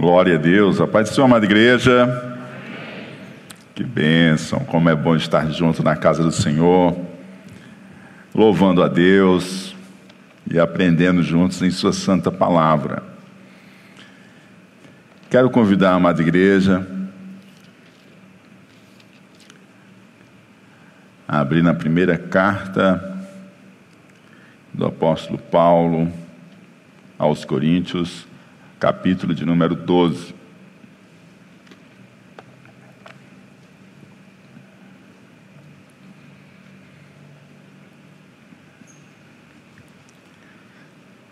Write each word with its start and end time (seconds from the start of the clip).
Glória 0.00 0.36
a 0.36 0.38
Deus. 0.38 0.80
A 0.80 0.86
paz 0.86 1.10
do 1.10 1.14
Senhor, 1.14 1.26
amada 1.26 1.44
igreja. 1.44 2.08
Que 3.74 3.84
bênção. 3.84 4.60
Como 4.60 4.88
é 4.88 4.94
bom 4.94 5.14
estar 5.14 5.50
junto 5.50 5.82
na 5.82 5.94
casa 5.94 6.22
do 6.22 6.32
Senhor, 6.32 6.98
louvando 8.34 8.82
a 8.82 8.88
Deus 8.88 9.76
e 10.50 10.58
aprendendo 10.58 11.22
juntos 11.22 11.60
em 11.60 11.70
Sua 11.70 11.92
santa 11.92 12.32
palavra. 12.32 13.02
Quero 15.28 15.50
convidar 15.50 15.90
a 15.90 15.96
amada 15.96 16.22
igreja 16.22 16.86
a 21.28 21.40
abrir 21.40 21.62
na 21.62 21.74
primeira 21.74 22.16
carta 22.16 23.22
do 24.72 24.86
apóstolo 24.86 25.38
Paulo 25.38 26.10
aos 27.18 27.44
Coríntios 27.44 28.29
capítulo 28.80 29.34
de 29.34 29.44
número 29.44 29.74
12. 29.74 30.34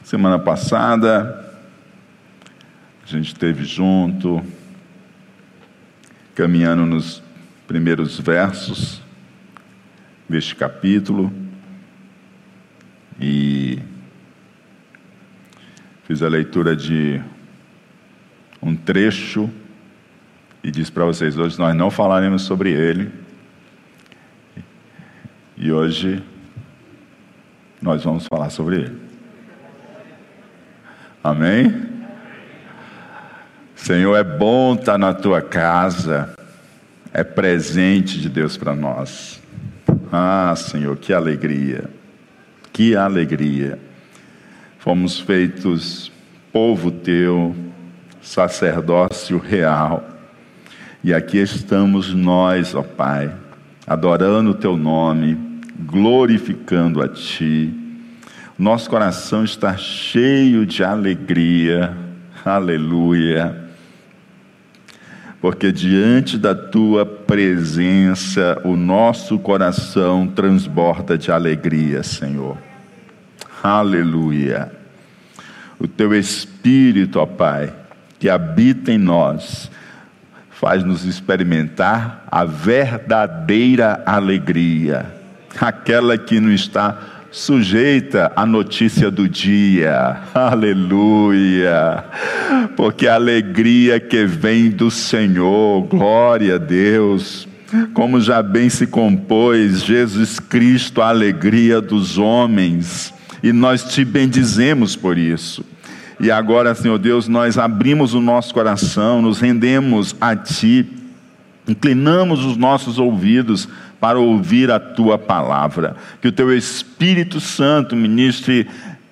Semana 0.04 0.38
passada, 0.38 1.50
a 3.02 3.06
gente 3.06 3.28
esteve 3.28 3.64
junto, 3.64 4.44
caminhando 6.34 6.84
nos 6.84 7.22
primeiros 7.66 8.20
versos 8.20 9.00
deste 10.28 10.54
capítulo, 10.54 11.32
e 13.18 13.78
fiz 16.04 16.22
a 16.22 16.28
leitura 16.28 16.76
de 16.76 17.22
um 18.62 18.74
trecho 18.74 19.50
e 20.62 20.70
disse 20.70 20.90
para 20.90 21.04
vocês: 21.04 21.36
hoje 21.36 21.58
nós 21.58 21.74
não 21.74 21.90
falaremos 21.90 22.42
sobre 22.42 22.70
ele. 22.70 23.10
E 25.56 25.72
hoje 25.72 26.22
nós 27.80 28.04
vamos 28.04 28.26
falar 28.26 28.50
sobre 28.50 28.76
ele. 28.76 29.00
Amém? 31.22 31.88
Senhor, 33.74 34.16
é 34.16 34.24
bom 34.24 34.74
estar 34.74 34.98
na 34.98 35.14
tua 35.14 35.40
casa, 35.40 36.34
é 37.12 37.24
presente 37.24 38.20
de 38.20 38.28
Deus 38.28 38.56
para 38.56 38.74
nós. 38.74 39.40
Ah, 40.12 40.54
Senhor, 40.56 40.96
que 40.96 41.12
alegria, 41.12 41.84
que 42.72 42.94
alegria. 42.94 43.78
Fomos 44.78 45.18
feitos 45.18 46.12
povo 46.52 46.90
teu, 46.90 47.54
sacerdócio 48.20 49.38
real. 49.38 50.06
E 51.02 51.14
aqui 51.14 51.38
estamos 51.38 52.12
nós, 52.12 52.74
ó 52.74 52.82
Pai, 52.82 53.32
adorando 53.86 54.50
o 54.50 54.54
Teu 54.54 54.76
nome, 54.76 55.38
glorificando 55.78 57.02
a 57.02 57.08
Ti. 57.08 57.72
Nosso 58.58 58.90
coração 58.90 59.44
está 59.44 59.76
cheio 59.76 60.66
de 60.66 60.82
alegria, 60.82 61.96
aleluia, 62.44 63.68
porque 65.40 65.70
diante 65.70 66.36
da 66.36 66.54
Tua 66.54 67.06
presença 67.06 68.60
o 68.64 68.74
nosso 68.74 69.38
coração 69.38 70.26
transborda 70.26 71.16
de 71.16 71.30
alegria, 71.30 72.02
Senhor. 72.02 72.58
Aleluia. 73.62 74.72
O 75.78 75.86
Teu 75.86 76.12
Espírito, 76.12 77.20
ó 77.20 77.26
Pai, 77.26 77.72
que 78.18 78.28
habita 78.28 78.92
em 78.92 78.98
nós, 78.98 79.70
faz-nos 80.50 81.04
experimentar 81.04 82.24
a 82.30 82.44
verdadeira 82.44 84.02
alegria, 84.04 85.06
aquela 85.60 86.18
que 86.18 86.40
não 86.40 86.52
está 86.52 86.98
sujeita 87.30 88.32
à 88.34 88.44
notícia 88.44 89.10
do 89.10 89.28
dia, 89.28 90.20
aleluia, 90.34 92.04
porque 92.76 93.06
a 93.06 93.14
alegria 93.14 94.00
que 94.00 94.24
vem 94.24 94.70
do 94.70 94.90
Senhor, 94.90 95.82
glória 95.82 96.56
a 96.56 96.58
Deus, 96.58 97.46
como 97.92 98.20
já 98.20 98.42
bem 98.42 98.68
se 98.68 98.86
compôs 98.86 99.84
Jesus 99.84 100.40
Cristo, 100.40 101.02
a 101.02 101.08
alegria 101.08 101.80
dos 101.80 102.18
homens, 102.18 103.12
e 103.42 103.52
nós 103.52 103.84
te 103.84 104.04
bendizemos 104.04 104.96
por 104.96 105.18
isso. 105.18 105.64
E 106.20 106.30
agora, 106.30 106.74
Senhor 106.74 106.98
Deus, 106.98 107.28
nós 107.28 107.58
abrimos 107.58 108.12
o 108.12 108.20
nosso 108.20 108.52
coração, 108.52 109.22
nos 109.22 109.40
rendemos 109.40 110.16
a 110.20 110.34
Ti, 110.34 110.86
inclinamos 111.66 112.44
os 112.44 112.56
nossos 112.56 112.98
ouvidos 112.98 113.68
para 114.00 114.18
ouvir 114.18 114.70
a 114.70 114.80
Tua 114.80 115.16
palavra. 115.16 115.96
Que 116.20 116.28
o 116.28 116.32
Teu 116.32 116.56
Espírito 116.56 117.40
Santo 117.40 117.94
ministre 117.94 118.66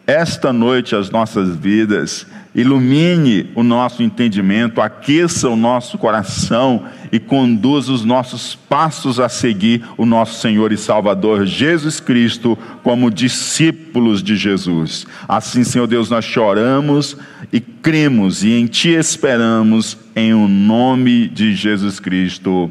esta 0.07 0.53
noite 0.53 0.95
as 0.95 1.11
nossas 1.11 1.55
vidas 1.55 2.27
ilumine 2.57 3.51
o 3.55 3.63
nosso 3.63 4.03
entendimento, 4.03 4.81
aqueça 4.81 5.47
o 5.47 5.55
nosso 5.55 5.99
coração 5.99 6.87
e 7.13 7.21
conduza 7.21 7.93
os 7.93 8.03
nossos 8.03 8.55
passos 8.55 9.21
a 9.21 9.29
seguir 9.29 9.85
o 9.99 10.07
nosso 10.07 10.41
Senhor 10.41 10.73
e 10.73 10.77
Salvador 10.79 11.45
Jesus 11.45 12.01
Cristo 12.01 12.57
como 12.83 13.11
discípulos 13.11 14.23
de 14.23 14.37
Jesus. 14.37 15.07
Assim, 15.29 15.65
Senhor 15.65 15.87
Deus, 15.87 16.09
nós 16.09 16.25
choramos 16.25 17.19
e 17.53 17.61
cremos 17.61 18.43
e 18.43 18.53
em 18.53 18.67
Ti 18.67 18.89
esperamos, 18.89 19.99
em 20.17 20.33
o 20.33 20.49
nome 20.49 21.29
de 21.29 21.55
Jesus 21.55 22.01
Cristo. 22.01 22.71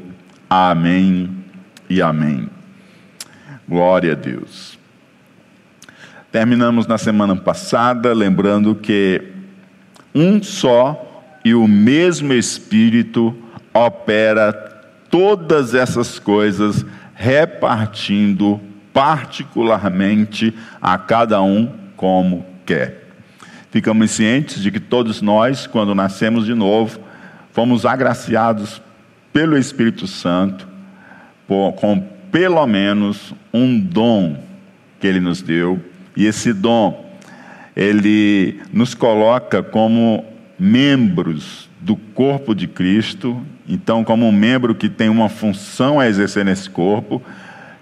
Amém 0.50 1.30
e 1.88 2.02
amém. 2.02 2.50
Glória 3.70 4.14
a 4.14 4.16
Deus. 4.16 4.80
Terminamos 6.32 6.88
na 6.88 6.98
semana 6.98 7.36
passada, 7.36 8.14
lembrando 8.14 8.74
que 8.74 9.35
um 10.16 10.42
só 10.42 11.02
e 11.44 11.54
o 11.54 11.68
mesmo 11.68 12.34
Espírito 12.34 13.36
opera 13.74 14.54
todas 15.12 15.76
essas 15.76 16.18
coisas, 16.18 16.86
repartindo 17.14 18.60
particularmente 18.94 20.54
a 20.82 20.98
cada 20.98 21.42
um 21.42 21.70
como 21.98 22.46
quer. 22.66 23.04
Ficamos 23.70 24.12
cientes 24.12 24.64
de 24.64 24.72
que 24.72 24.80
todos 24.80 25.22
nós, 25.22 25.68
quando 25.68 25.94
nascemos 25.94 26.46
de 26.46 26.54
novo, 26.54 27.00
fomos 27.52 27.86
agraciados 27.86 28.82
pelo 29.34 29.58
Espírito 29.58 30.08
Santo 30.08 30.66
com 31.48 32.02
pelo 32.32 32.66
menos 32.66 33.34
um 33.54 33.80
dom 33.80 34.38
que 35.00 35.08
ele 35.08 35.20
nos 35.20 35.42
deu, 35.42 35.80
e 36.18 36.26
esse 36.26 36.52
dom 36.52 37.05
ele 37.76 38.62
nos 38.72 38.94
coloca 38.94 39.62
como 39.62 40.24
membros 40.58 41.70
do 41.82 41.96
corpo 41.96 42.56
de 42.56 42.68
Cristo, 42.68 43.42
então, 43.68 44.04
como 44.04 44.28
um 44.28 44.32
membro 44.32 44.74
que 44.74 44.90
tem 44.90 45.10
uma 45.10 45.28
função 45.28 46.00
a 46.00 46.08
exercer 46.08 46.46
nesse 46.46 46.70
corpo, 46.70 47.22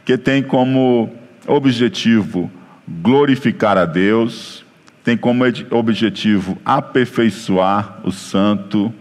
que 0.04 0.18
tem 0.18 0.42
como 0.42 1.12
objetivo 1.46 2.50
glorificar 2.88 3.78
a 3.78 3.86
Deus, 3.86 4.66
tem 5.04 5.18
como 5.18 5.44
objetivo 5.72 6.58
aperfeiçoar 6.64 8.00
o 8.04 8.12
santo, 8.12 8.94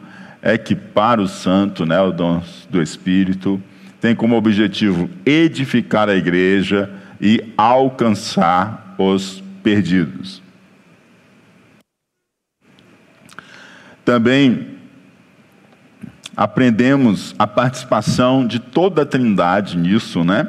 equipar 0.42 1.20
o 1.20 1.28
santo, 1.28 1.86
né, 1.86 2.00
o 2.00 2.10
dom 2.10 2.42
do 2.68 2.82
Espírito, 2.82 3.62
tem 4.00 4.14
como 4.14 4.36
objetivo 4.36 5.08
edificar 5.24 6.08
a 6.08 6.16
igreja 6.16 6.90
e 7.20 7.40
alcançar 7.56 8.96
os 8.98 9.42
perdidos. 9.62 10.41
Também 14.04 14.68
aprendemos 16.36 17.34
a 17.38 17.46
participação 17.46 18.46
de 18.46 18.58
toda 18.58 19.02
a 19.02 19.06
Trindade 19.06 19.76
nisso, 19.76 20.24
né? 20.24 20.48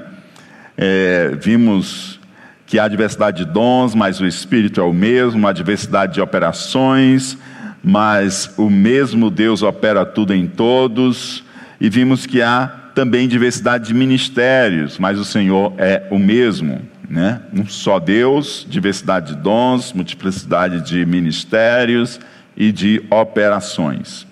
É, 0.78 1.38
vimos 1.40 2.20
que 2.66 2.80
há 2.80 2.88
diversidade 2.88 3.46
de 3.46 3.52
dons, 3.52 3.94
mas 3.94 4.20
o 4.20 4.26
Espírito 4.26 4.82
é 4.82 4.84
o 4.84 4.94
mesmo, 4.94 5.48
há 5.48 5.54
diversidade 5.54 6.16
de 6.16 6.22
operações, 6.22 7.38
mas 7.84 8.52
o 8.58 8.70
mesmo 8.70 9.30
Deus 9.30 9.62
opera 9.62 10.06
tudo 10.06 10.34
em 10.34 10.48
todos, 10.48 11.44
e 11.80 11.90
vimos 11.90 12.26
que 12.26 12.42
há 12.42 12.66
também 12.96 13.28
diversidade 13.28 13.88
de 13.88 13.94
ministérios, 13.94 14.98
mas 14.98 15.20
o 15.20 15.26
Senhor 15.26 15.74
é 15.78 16.08
o 16.10 16.18
mesmo, 16.18 16.82
né? 17.10 17.42
Um 17.54 17.68
só 17.68 18.00
Deus, 18.00 18.66
diversidade 18.68 19.36
de 19.36 19.42
dons, 19.42 19.94
multiplicidade 19.94 20.82
de 20.82 21.06
ministérios, 21.06 22.20
e 22.56 22.72
de 22.72 23.04
operações. 23.10 24.28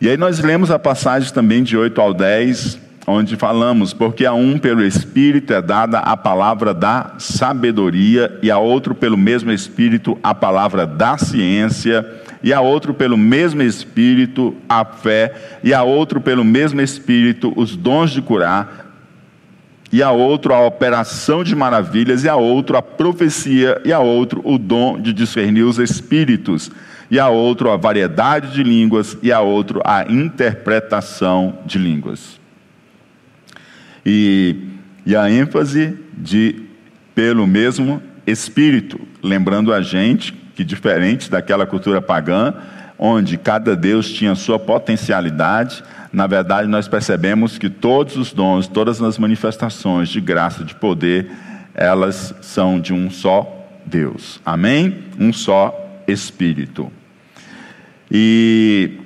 E 0.00 0.08
aí 0.08 0.16
nós 0.16 0.38
lemos 0.38 0.70
a 0.70 0.78
passagem 0.78 1.32
também 1.32 1.62
de 1.62 1.76
8 1.76 2.00
ao 2.00 2.14
10, 2.14 2.78
onde 3.06 3.36
falamos, 3.36 3.92
porque 3.92 4.26
a 4.26 4.32
um 4.32 4.58
pelo 4.58 4.84
Espírito 4.84 5.52
é 5.52 5.62
dada 5.62 5.98
a 5.98 6.16
palavra 6.16 6.74
da 6.74 7.14
sabedoria, 7.18 8.38
e 8.42 8.50
a 8.50 8.58
outro 8.58 8.94
pelo 8.94 9.16
mesmo 9.16 9.50
Espírito 9.50 10.16
a 10.22 10.34
palavra 10.34 10.86
da 10.86 11.16
ciência, 11.18 12.06
e 12.42 12.52
a 12.52 12.60
outro 12.60 12.94
pelo 12.94 13.16
mesmo 13.16 13.62
Espírito 13.62 14.54
a 14.68 14.84
fé, 14.84 15.34
e 15.64 15.74
a 15.74 15.82
outro 15.82 16.20
pelo 16.20 16.44
mesmo 16.44 16.80
Espírito 16.80 17.52
os 17.56 17.74
dons 17.74 18.10
de 18.10 18.22
curar, 18.22 18.87
e 19.90 20.02
a 20.02 20.10
outro 20.10 20.52
a 20.52 20.66
operação 20.66 21.42
de 21.42 21.54
maravilhas, 21.56 22.24
e 22.24 22.28
a 22.28 22.36
outro 22.36 22.76
a 22.76 22.82
profecia, 22.82 23.80
e 23.84 23.92
a 23.92 24.00
outro 24.00 24.40
o 24.44 24.58
dom 24.58 25.00
de 25.00 25.12
discernir 25.12 25.62
os 25.62 25.78
espíritos, 25.78 26.70
e 27.10 27.18
a 27.18 27.28
outro 27.28 27.70
a 27.70 27.76
variedade 27.76 28.52
de 28.52 28.62
línguas, 28.62 29.16
e 29.22 29.32
a 29.32 29.40
outro 29.40 29.80
a 29.84 30.04
interpretação 30.10 31.58
de 31.64 31.78
línguas. 31.78 32.38
E, 34.04 34.56
e 35.06 35.16
a 35.16 35.30
ênfase 35.30 35.98
de 36.16 36.62
pelo 37.14 37.46
mesmo 37.46 38.02
Espírito, 38.26 39.00
lembrando 39.22 39.72
a 39.72 39.80
gente 39.80 40.32
que, 40.54 40.62
diferente 40.62 41.30
daquela 41.30 41.66
cultura 41.66 42.02
pagã, 42.02 42.52
onde 42.98 43.36
cada 43.36 43.76
Deus 43.76 44.10
tinha 44.10 44.34
sua 44.34 44.58
potencialidade, 44.58 45.84
na 46.12 46.26
verdade 46.26 46.66
nós 46.66 46.88
percebemos 46.88 47.58
que 47.58 47.70
todos 47.70 48.16
os 48.16 48.32
dons, 48.32 48.66
todas 48.66 49.00
as 49.00 49.18
manifestações 49.18 50.08
de 50.08 50.20
graça, 50.20 50.64
de 50.64 50.74
poder, 50.74 51.30
elas 51.74 52.34
são 52.40 52.80
de 52.80 52.92
um 52.92 53.10
só 53.10 53.68
Deus. 53.86 54.40
Amém? 54.44 55.04
Um 55.18 55.32
só 55.32 56.02
Espírito. 56.08 56.90
E 58.10 58.98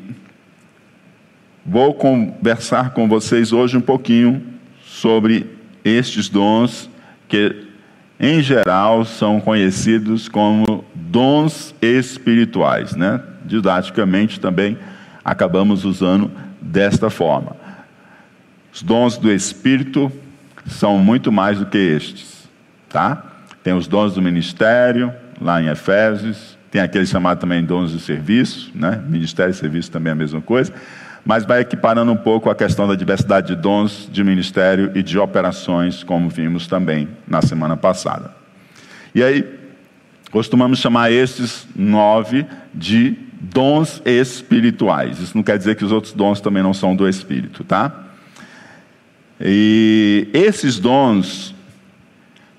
vou 1.67 1.93
conversar 1.95 2.91
com 2.91 3.09
vocês 3.09 3.53
hoje 3.53 3.77
um 3.77 3.81
pouquinho 3.81 4.43
sobre 4.85 5.47
estes 5.85 6.29
dons 6.29 6.89
que 7.29 7.73
em 8.23 8.41
geral, 8.41 9.05
são 9.05 9.41
conhecidos 9.41 10.29
como 10.29 10.85
dons 11.13 11.75
espirituais. 11.83 12.97
Né? 12.97 13.21
Didaticamente 13.45 14.41
também 14.41 14.79
acabamos 15.23 15.85
usando 15.85 16.31
desta 16.61 17.11
forma. 17.11 17.55
Os 18.73 18.83
dons 18.83 19.19
do 19.19 19.31
Espírito 19.31 20.11
são 20.67 20.99
muito 20.99 21.31
mais 21.31 21.59
do 21.59 21.67
que 21.67 21.77
estes. 21.77 22.49
Tá? 22.89 23.23
Tem 23.63 23.75
os 23.75 23.87
dons 23.87 24.15
do 24.15 24.23
ministério, 24.23 25.13
lá 25.41 25.63
em 25.63 25.69
Efésios, 25.69 26.59
tem 26.71 26.81
aquele 26.81 27.07
chamado 27.07 27.39
também 27.39 27.63
dons 27.63 27.93
de 27.93 28.01
serviço, 28.01 28.71
né? 28.75 29.03
ministério 29.07 29.51
e 29.51 29.55
serviço 29.55 29.91
também 29.91 30.11
é 30.11 30.13
a 30.13 30.17
mesma 30.17 30.41
coisa 30.41 30.73
mas 31.25 31.45
vai 31.45 31.61
equiparando 31.61 32.11
um 32.11 32.17
pouco 32.17 32.51
a 32.51 32.55
questão 32.55 32.87
da 32.89 32.95
diversidade 32.95 33.55
de 33.55 33.55
dons 33.55 34.09
de 34.11 34.25
ministério 34.25 34.91
e 34.95 35.03
de 35.03 35.19
operações, 35.19 36.03
como 36.03 36.29
vimos 36.29 36.67
também 36.67 37.09
na 37.29 37.41
semana 37.41 37.77
passada. 37.77 38.33
E 39.15 39.23
aí, 39.23 39.62
costumamos 40.33 40.81
chamar 40.81 41.13
estes 41.13 41.69
nove 41.77 42.45
de 42.75 43.17
dons 43.41 44.03
espirituais. 44.05 45.21
Isso 45.21 45.37
não 45.37 45.45
quer 45.45 45.57
dizer 45.57 45.77
que 45.77 45.85
os 45.85 45.93
outros 45.93 46.13
dons 46.13 46.41
também 46.41 46.63
não 46.63 46.75
são 46.75 46.97
do 46.97 47.09
Espírito, 47.09 47.63
tá? 47.63 48.07
E 49.41 50.29
esses 50.33 50.81
dons, 50.81 51.55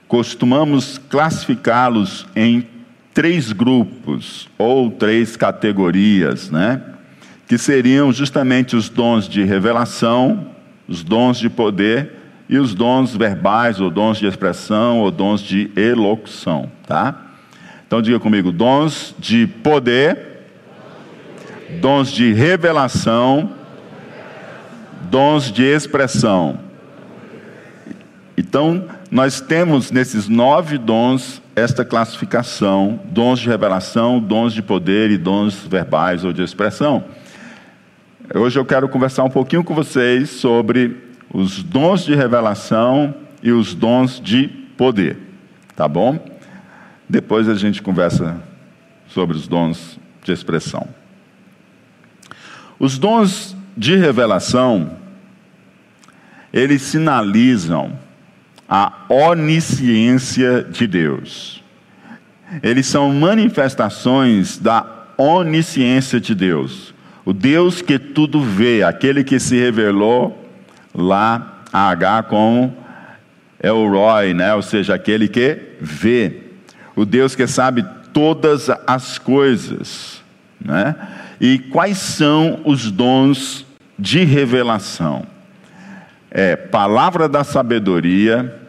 costumamos 0.07 0.97
classificá-los 1.09 2.25
em 2.33 2.65
três 3.13 3.51
grupos 3.51 4.49
ou 4.57 4.89
três 4.89 5.35
categorias, 5.35 6.49
né? 6.49 6.81
que 7.47 7.57
seriam 7.57 8.11
justamente 8.11 8.75
os 8.75 8.89
dons 8.89 9.27
de 9.27 9.43
revelação, 9.43 10.47
os 10.87 11.03
dons 11.03 11.37
de 11.37 11.49
poder 11.49 12.11
e 12.49 12.57
os 12.57 12.73
dons 12.73 13.15
verbais, 13.15 13.79
ou 13.79 13.89
dons 13.89 14.17
de 14.17 14.25
expressão, 14.25 14.99
ou 14.99 15.11
dons 15.11 15.41
de 15.41 15.69
elocução, 15.75 16.71
tá? 16.87 17.22
Então 17.93 18.01
diga 18.01 18.19
comigo: 18.19 18.51
dons 18.51 19.13
de 19.19 19.45
poder, 19.45 20.17
dons 21.79 22.11
de 22.11 22.33
revelação, 22.33 23.51
dons 25.11 25.51
de 25.51 25.61
expressão. 25.61 26.57
Então, 28.35 28.85
nós 29.11 29.39
temos 29.39 29.91
nesses 29.91 30.27
nove 30.27 30.79
dons 30.79 31.39
esta 31.55 31.85
classificação: 31.85 32.99
dons 33.05 33.37
de 33.37 33.47
revelação, 33.47 34.19
dons 34.19 34.55
de 34.55 34.63
poder 34.63 35.11
e 35.11 35.17
dons 35.19 35.53
verbais 35.57 36.25
ou 36.25 36.33
de 36.33 36.41
expressão. 36.41 37.05
Hoje 38.33 38.57
eu 38.57 38.65
quero 38.65 38.89
conversar 38.89 39.23
um 39.23 39.29
pouquinho 39.29 39.63
com 39.63 39.75
vocês 39.75 40.31
sobre 40.31 40.97
os 41.31 41.61
dons 41.61 42.03
de 42.03 42.15
revelação 42.15 43.13
e 43.43 43.51
os 43.51 43.75
dons 43.75 44.19
de 44.19 44.47
poder, 44.75 45.15
tá 45.75 45.87
bom? 45.87 46.32
Depois 47.07 47.49
a 47.49 47.55
gente 47.55 47.81
conversa 47.81 48.41
sobre 49.07 49.35
os 49.35 49.47
dons 49.47 49.99
de 50.23 50.31
expressão. 50.31 50.87
Os 52.79 52.97
dons 52.97 53.55
de 53.77 53.95
revelação, 53.95 54.97
eles 56.51 56.81
sinalizam 56.81 57.97
a 58.67 58.91
onisciência 59.09 60.63
de 60.63 60.87
Deus. 60.87 61.63
Eles 62.61 62.85
são 62.85 63.13
manifestações 63.13 64.57
da 64.57 64.85
onisciência 65.17 66.19
de 66.19 66.35
Deus. 66.35 66.93
O 67.25 67.33
Deus 67.33 67.81
que 67.81 67.97
tudo 67.97 68.41
vê, 68.41 68.83
aquele 68.83 69.23
que 69.23 69.39
se 69.39 69.57
revelou 69.57 70.49
lá 70.93 71.61
a 71.71 71.89
H 71.89 72.23
como 72.23 72.75
Elroy, 73.61 74.33
né? 74.33 74.53
ou 74.53 74.61
seja, 74.61 74.93
aquele 74.93 75.27
que 75.27 75.57
vê. 75.79 76.42
O 76.95 77.05
Deus 77.05 77.35
que 77.35 77.47
sabe 77.47 77.85
todas 78.13 78.69
as 78.85 79.17
coisas. 79.17 80.21
Né? 80.63 80.95
E 81.41 81.59
quais 81.59 81.97
são 81.97 82.61
os 82.63 82.89
dons 82.91 83.65
de 83.97 84.23
revelação? 84.23 85.25
É 86.31 86.55
palavra 86.55 87.27
da 87.27 87.43
sabedoria, 87.43 88.59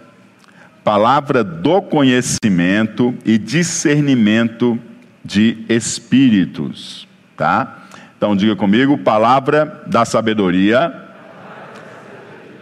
palavra 0.83 1.43
do 1.43 1.81
conhecimento 1.81 3.15
e 3.25 3.39
discernimento 3.39 4.79
de 5.25 5.65
espíritos, 5.69 7.09
tá? 7.37 7.85
Então 8.17 8.37
diga 8.37 8.55
comigo: 8.55 8.99
palavra 8.99 9.83
da 9.87 10.05
sabedoria, 10.05 10.95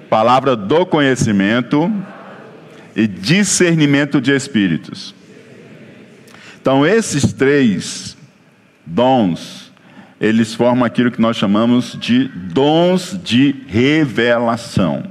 palavra 0.09 0.55
do 0.55 0.87
conhecimento 0.87 1.91
e 2.95 3.09
discernimento 3.09 4.21
de 4.21 4.31
espíritos. 4.31 5.15
Então 6.63 6.87
esses 6.87 7.33
três 7.33 8.17
dons, 8.87 9.73
eles 10.21 10.55
formam 10.55 10.85
aquilo 10.85 11.11
que 11.11 11.21
nós 11.21 11.37
chamamos 11.37 11.99
de 11.99 12.29
dons 12.29 13.19
de 13.21 13.65
revelação. 13.67 15.03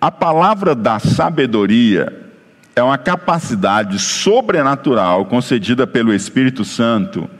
A 0.00 0.10
palavra 0.10 0.74
da 0.74 0.98
sabedoria 0.98 2.28
é 2.74 2.82
uma 2.82 2.98
capacidade 2.98 4.00
sobrenatural 4.00 5.24
concedida 5.26 5.86
pelo 5.86 6.12
Espírito 6.12 6.64
Santo 6.64 7.30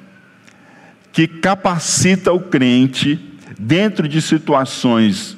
que 1.10 1.26
capacita 1.26 2.32
o 2.32 2.38
crente 2.38 3.18
dentro 3.58 4.06
de 4.06 4.22
situações 4.22 5.36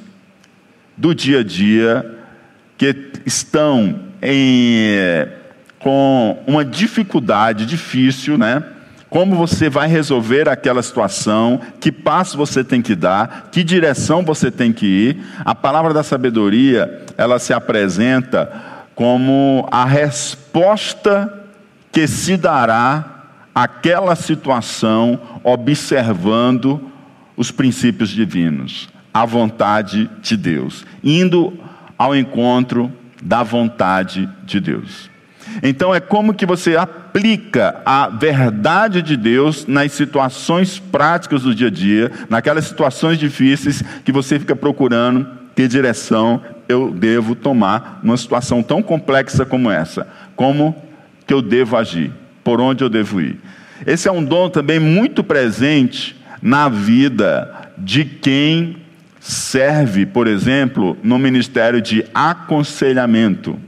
do 0.99 1.15
dia 1.15 1.41
a 1.41 1.43
dia 1.43 2.19
que 2.77 3.11
estão 3.25 4.01
em, 4.21 5.41
com 5.83 6.43
uma 6.47 6.65
dificuldade 6.65 7.67
difícil, 7.67 8.39
né? 8.39 8.63
Como 9.11 9.37
você 9.37 9.69
vai 9.69 9.89
resolver 9.89 10.49
aquela 10.49 10.83
situação, 10.83 11.61
que 11.79 11.93
passo 11.93 12.37
você 12.37 12.65
tem 12.65 12.81
que 12.81 12.95
dar, 12.95 13.51
que 13.53 13.63
direção 13.63 14.25
você 14.25 14.51
tem 14.51 14.73
que 14.73 14.87
ir. 14.87 15.23
A 15.45 15.55
palavra 15.55 15.93
da 15.93 16.03
sabedoria, 16.03 17.05
ela 17.19 17.39
se 17.39 17.53
apresenta 17.53 18.51
como 18.95 19.69
a 19.71 19.85
resposta 19.85 21.43
que 21.91 22.07
se 22.07 22.39
dará 22.39 23.25
aquela 23.55 24.17
situação 24.17 25.21
observando 25.45 26.91
os 27.37 27.51
princípios 27.51 28.09
divinos, 28.09 28.89
a 29.13 29.27
vontade 29.27 30.09
de 30.23 30.39
Deus, 30.39 30.87
indo 31.05 31.53
ao 31.99 32.17
encontro 32.17 32.91
da 33.23 33.43
vontade 33.43 34.27
de 34.45 34.59
Deus. 34.59 35.12
Então 35.63 35.95
é 35.95 36.01
como 36.01 36.35
que 36.35 36.47
você 36.47 36.77
aplica 36.77 37.81
a 37.85 38.09
verdade 38.09 39.03
de 39.03 39.17
Deus 39.17 39.67
nas 39.67 39.93
situações 39.93 40.79
práticas 40.79 41.43
do 41.43 41.55
dia 41.55 41.69
a 41.69 41.71
dia, 41.71 42.11
naquelas 42.29 42.65
situações 42.65 43.19
difíceis 43.19 43.83
que 44.05 44.13
você 44.13 44.39
fica 44.39 44.57
procurando 44.57 45.27
que 45.55 45.69
direção 45.69 46.41
eu 46.69 46.91
devo 46.91 47.35
tomar 47.35 48.01
numa 48.03 48.17
situação 48.17 48.63
tão 48.63 48.83
complexa 48.83 49.45
como 49.45 49.71
essa, 49.71 50.07
como 50.35 50.75
que 51.27 51.35
eu 51.35 51.43
devo 51.43 51.77
agir 51.77 52.13
por 52.43 52.61
onde 52.61 52.83
eu 52.83 52.89
devo 52.89 53.21
ir. 53.21 53.39
Esse 53.87 54.09
é 54.09 54.13
um 54.13 54.25
dom 54.25 54.49
também 54.49 54.79
muito 54.79 55.23
presente 55.23 56.17
na 56.41 56.69
vida 56.69 57.71
de 57.79 58.05
quem 58.05 58.77
serve, 59.21 60.05
por 60.07 60.27
exemplo, 60.27 60.97
no 61.03 61.19
ministério 61.19 61.81
de 61.81 62.05
aconselhamento. 62.13 63.59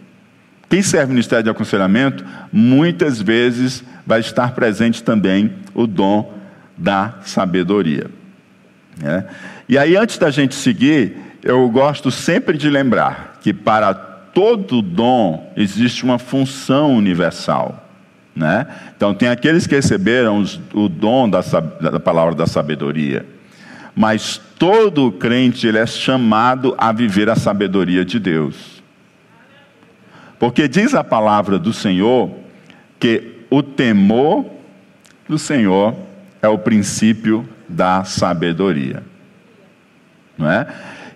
Quem 0.75 0.83
serve 0.83 1.13
ministério 1.13 1.45
de 1.45 1.51
aconselhamento, 1.51 2.25
muitas 2.53 3.23
vezes 3.23 3.85
vai 4.05 4.19
estar 4.19 4.57
presente 4.57 5.05
também 5.05 5.53
o 5.73 5.87
dom 5.87 6.35
da 6.77 7.15
sabedoria. 7.23 8.11
Né? 9.01 9.25
E 9.69 9.79
aí, 9.79 9.97
antes 9.97 10.19
da 10.19 10.33
gente 10.33 10.57
seguir, 10.57 11.17
eu 11.45 11.69
gosto 11.69 12.11
sempre 12.11 12.59
de 12.59 12.69
lembrar 12.69 13.39
que 13.41 13.55
para 13.55 13.95
todo 13.95 14.83
dom 14.83 15.53
existe 15.57 16.03
uma 16.03 16.19
função 16.19 16.97
universal. 16.97 17.89
Né? 18.35 18.67
Então, 18.97 19.15
tem 19.15 19.29
aqueles 19.29 19.69
que 19.69 19.77
receberam 19.77 20.39
os, 20.39 20.61
o 20.73 20.89
dom 20.89 21.31
da, 21.31 21.41
da 21.41 22.01
palavra 22.01 22.35
da 22.35 22.49
sabedoria, 22.49 23.25
mas 23.95 24.41
todo 24.59 25.13
crente 25.13 25.69
ele 25.69 25.79
é 25.79 25.87
chamado 25.87 26.75
a 26.77 26.91
viver 26.91 27.31
a 27.31 27.37
sabedoria 27.37 28.05
de 28.05 28.19
Deus. 28.19 28.74
Porque 30.45 30.69
diz 30.69 30.95
a 30.95 31.03
palavra 31.03 31.59
do 31.59 31.73
Senhor 31.73 32.31
que 33.01 33.47
o 33.49 33.63
temor 33.63 34.45
do 35.27 35.39
Senhor 35.39 35.97
é 36.43 36.47
o 36.47 36.59
princípio 36.59 37.49
da 37.67 38.05
sabedoria. 38.05 39.03
Não 40.37 40.51
é? 40.51 40.67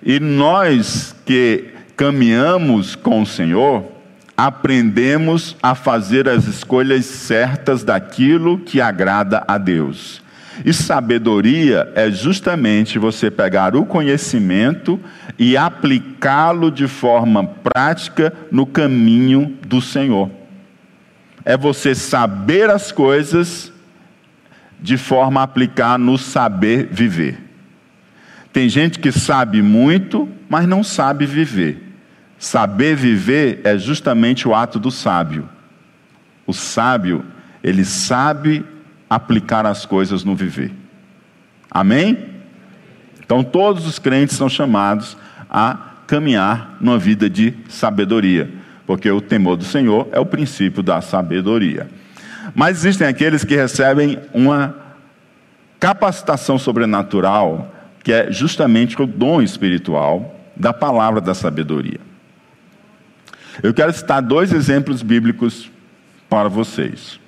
E 0.02 0.18
nós 0.18 1.14
que 1.26 1.74
caminhamos 1.94 2.96
com 2.96 3.20
o 3.20 3.26
Senhor, 3.26 3.84
aprendemos 4.34 5.54
a 5.62 5.74
fazer 5.74 6.26
as 6.26 6.46
escolhas 6.46 7.04
certas 7.04 7.84
daquilo 7.84 8.58
que 8.60 8.80
agrada 8.80 9.44
a 9.46 9.58
Deus. 9.58 10.22
E 10.64 10.72
sabedoria 10.72 11.92
é 11.94 12.10
justamente 12.10 12.98
você 12.98 13.30
pegar 13.30 13.76
o 13.76 13.84
conhecimento 13.84 14.98
e 15.38 15.56
aplicá-lo 15.56 16.70
de 16.70 16.88
forma 16.88 17.44
prática 17.44 18.32
no 18.50 18.66
caminho 18.66 19.56
do 19.66 19.80
Senhor. 19.80 20.30
É 21.44 21.56
você 21.56 21.94
saber 21.94 22.70
as 22.70 22.90
coisas 22.90 23.72
de 24.80 24.96
forma 24.96 25.40
a 25.40 25.44
aplicar 25.44 25.98
no 25.98 26.18
saber 26.18 26.88
viver. 26.90 27.38
Tem 28.52 28.68
gente 28.68 28.98
que 28.98 29.12
sabe 29.12 29.62
muito, 29.62 30.28
mas 30.48 30.66
não 30.66 30.82
sabe 30.82 31.26
viver. 31.26 31.84
Saber 32.38 32.96
viver 32.96 33.60
é 33.64 33.76
justamente 33.76 34.46
o 34.46 34.54
ato 34.54 34.78
do 34.78 34.90
sábio. 34.90 35.48
O 36.46 36.52
sábio, 36.52 37.24
ele 37.62 37.84
sabe 37.84 38.64
aplicar 39.08 39.66
as 39.66 39.86
coisas 39.86 40.24
no 40.24 40.34
viver. 40.34 40.72
Amém? 41.70 42.26
Então 43.24 43.42
todos 43.42 43.86
os 43.86 43.98
crentes 43.98 44.36
são 44.36 44.48
chamados 44.48 45.16
a 45.50 45.76
caminhar 46.06 46.76
numa 46.80 46.98
vida 46.98 47.28
de 47.28 47.54
sabedoria, 47.68 48.50
porque 48.86 49.10
o 49.10 49.20
temor 49.20 49.56
do 49.56 49.64
Senhor 49.64 50.08
é 50.12 50.18
o 50.18 50.26
princípio 50.26 50.82
da 50.82 51.00
sabedoria. 51.00 51.88
Mas 52.54 52.78
existem 52.78 53.06
aqueles 53.06 53.44
que 53.44 53.54
recebem 53.54 54.18
uma 54.32 54.74
capacitação 55.78 56.58
sobrenatural, 56.58 57.74
que 58.02 58.12
é 58.12 58.32
justamente 58.32 59.00
o 59.00 59.06
dom 59.06 59.42
espiritual 59.42 60.34
da 60.56 60.72
palavra 60.72 61.20
da 61.20 61.34
sabedoria. 61.34 62.00
Eu 63.62 63.74
quero 63.74 63.92
citar 63.92 64.22
dois 64.22 64.52
exemplos 64.52 65.02
bíblicos 65.02 65.70
para 66.28 66.48
vocês. 66.48 67.20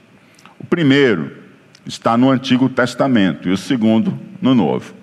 O 0.58 0.64
primeiro 0.64 1.39
está 1.86 2.16
no 2.16 2.30
Antigo 2.30 2.68
Testamento 2.68 3.48
e 3.48 3.52
o 3.52 3.56
segundo 3.56 4.18
no 4.40 4.54
Novo. 4.54 4.94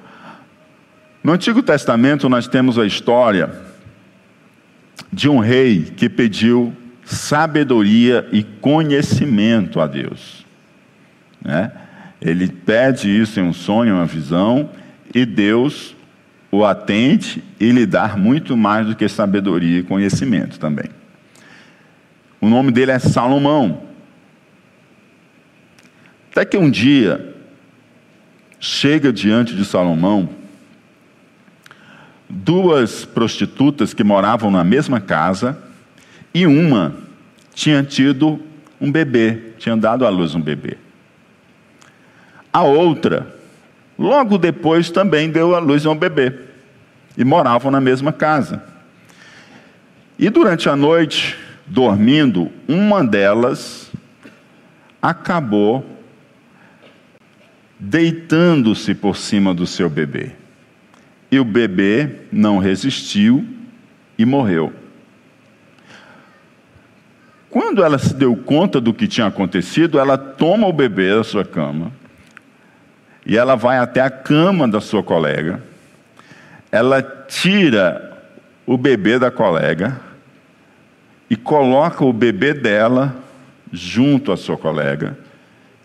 No 1.23 1.33
Antigo 1.33 1.61
Testamento, 1.61 2.29
nós 2.29 2.47
temos 2.47 2.77
a 2.79 2.85
história 2.85 3.51
de 5.11 5.27
um 5.29 5.39
rei 5.39 5.83
que 5.95 6.07
pediu 6.07 6.73
sabedoria 7.03 8.27
e 8.31 8.43
conhecimento 8.43 9.79
a 9.79 9.87
Deus. 9.87 10.45
Né? 11.41 11.71
Ele 12.21 12.47
pede 12.47 13.09
isso 13.09 13.39
em 13.39 13.43
um 13.43 13.53
sonho, 13.53 13.95
uma 13.95 14.05
visão, 14.05 14.69
e 15.13 15.25
Deus 15.25 15.95
o 16.51 16.65
atende 16.65 17.43
e 17.59 17.71
lhe 17.71 17.85
dá 17.85 18.15
muito 18.15 18.55
mais 18.55 18.87
do 18.87 18.95
que 18.95 19.07
sabedoria 19.07 19.79
e 19.79 19.83
conhecimento 19.83 20.59
também. 20.59 20.89
O 22.39 22.49
nome 22.49 22.71
dele 22.71 22.91
é 22.91 22.99
Salomão. 22.99 23.86
Até 26.37 26.45
que 26.45 26.57
um 26.57 26.69
dia 26.69 27.33
chega 28.59 29.11
diante 29.11 29.55
de 29.55 29.65
Salomão 29.65 30.29
duas 32.29 33.05
prostitutas 33.05 33.91
que 33.91 34.03
moravam 34.03 34.51
na 34.51 34.63
mesma 34.63 35.01
casa 35.01 35.57
e 36.31 36.45
uma 36.45 36.93
tinha 37.55 37.81
tido 37.81 38.39
um 38.79 38.91
bebê, 38.91 39.53
tinha 39.57 39.75
dado 39.75 40.05
à 40.05 40.09
luz 40.09 40.35
um 40.35 40.39
bebê. 40.39 40.77
A 42.53 42.61
outra, 42.61 43.35
logo 43.97 44.37
depois, 44.37 44.91
também 44.91 45.31
deu 45.31 45.55
à 45.55 45.59
luz 45.59 45.87
um 45.87 45.95
bebê 45.95 46.35
e 47.17 47.23
moravam 47.23 47.71
na 47.71 47.81
mesma 47.81 48.13
casa. 48.13 48.61
E 50.19 50.29
durante 50.29 50.69
a 50.69 50.75
noite, 50.75 51.35
dormindo, 51.65 52.51
uma 52.67 53.03
delas 53.03 53.91
acabou 55.01 55.96
deitando-se 57.79 58.95
por 58.95 59.15
cima 59.15 59.53
do 59.53 59.67
seu 59.67 59.89
bebê. 59.89 60.31
E 61.31 61.39
o 61.39 61.45
bebê 61.45 62.09
não 62.31 62.57
resistiu 62.57 63.45
e 64.17 64.25
morreu. 64.25 64.73
Quando 67.49 67.83
ela 67.83 67.97
se 67.97 68.13
deu 68.13 68.35
conta 68.35 68.79
do 68.81 68.93
que 68.93 69.07
tinha 69.07 69.27
acontecido, 69.27 69.99
ela 69.99 70.17
toma 70.17 70.67
o 70.67 70.73
bebê 70.73 71.15
da 71.15 71.23
sua 71.23 71.45
cama 71.45 71.91
e 73.25 73.37
ela 73.37 73.55
vai 73.55 73.77
até 73.77 74.01
a 74.01 74.09
cama 74.09 74.67
da 74.67 74.79
sua 74.79 75.03
colega. 75.03 75.61
Ela 76.71 77.01
tira 77.01 78.17
o 78.65 78.77
bebê 78.77 79.19
da 79.19 79.29
colega 79.29 79.99
e 81.29 81.35
coloca 81.35 82.05
o 82.05 82.13
bebê 82.13 82.53
dela 82.53 83.15
junto 83.71 84.31
à 84.31 84.37
sua 84.37 84.57
colega 84.57 85.17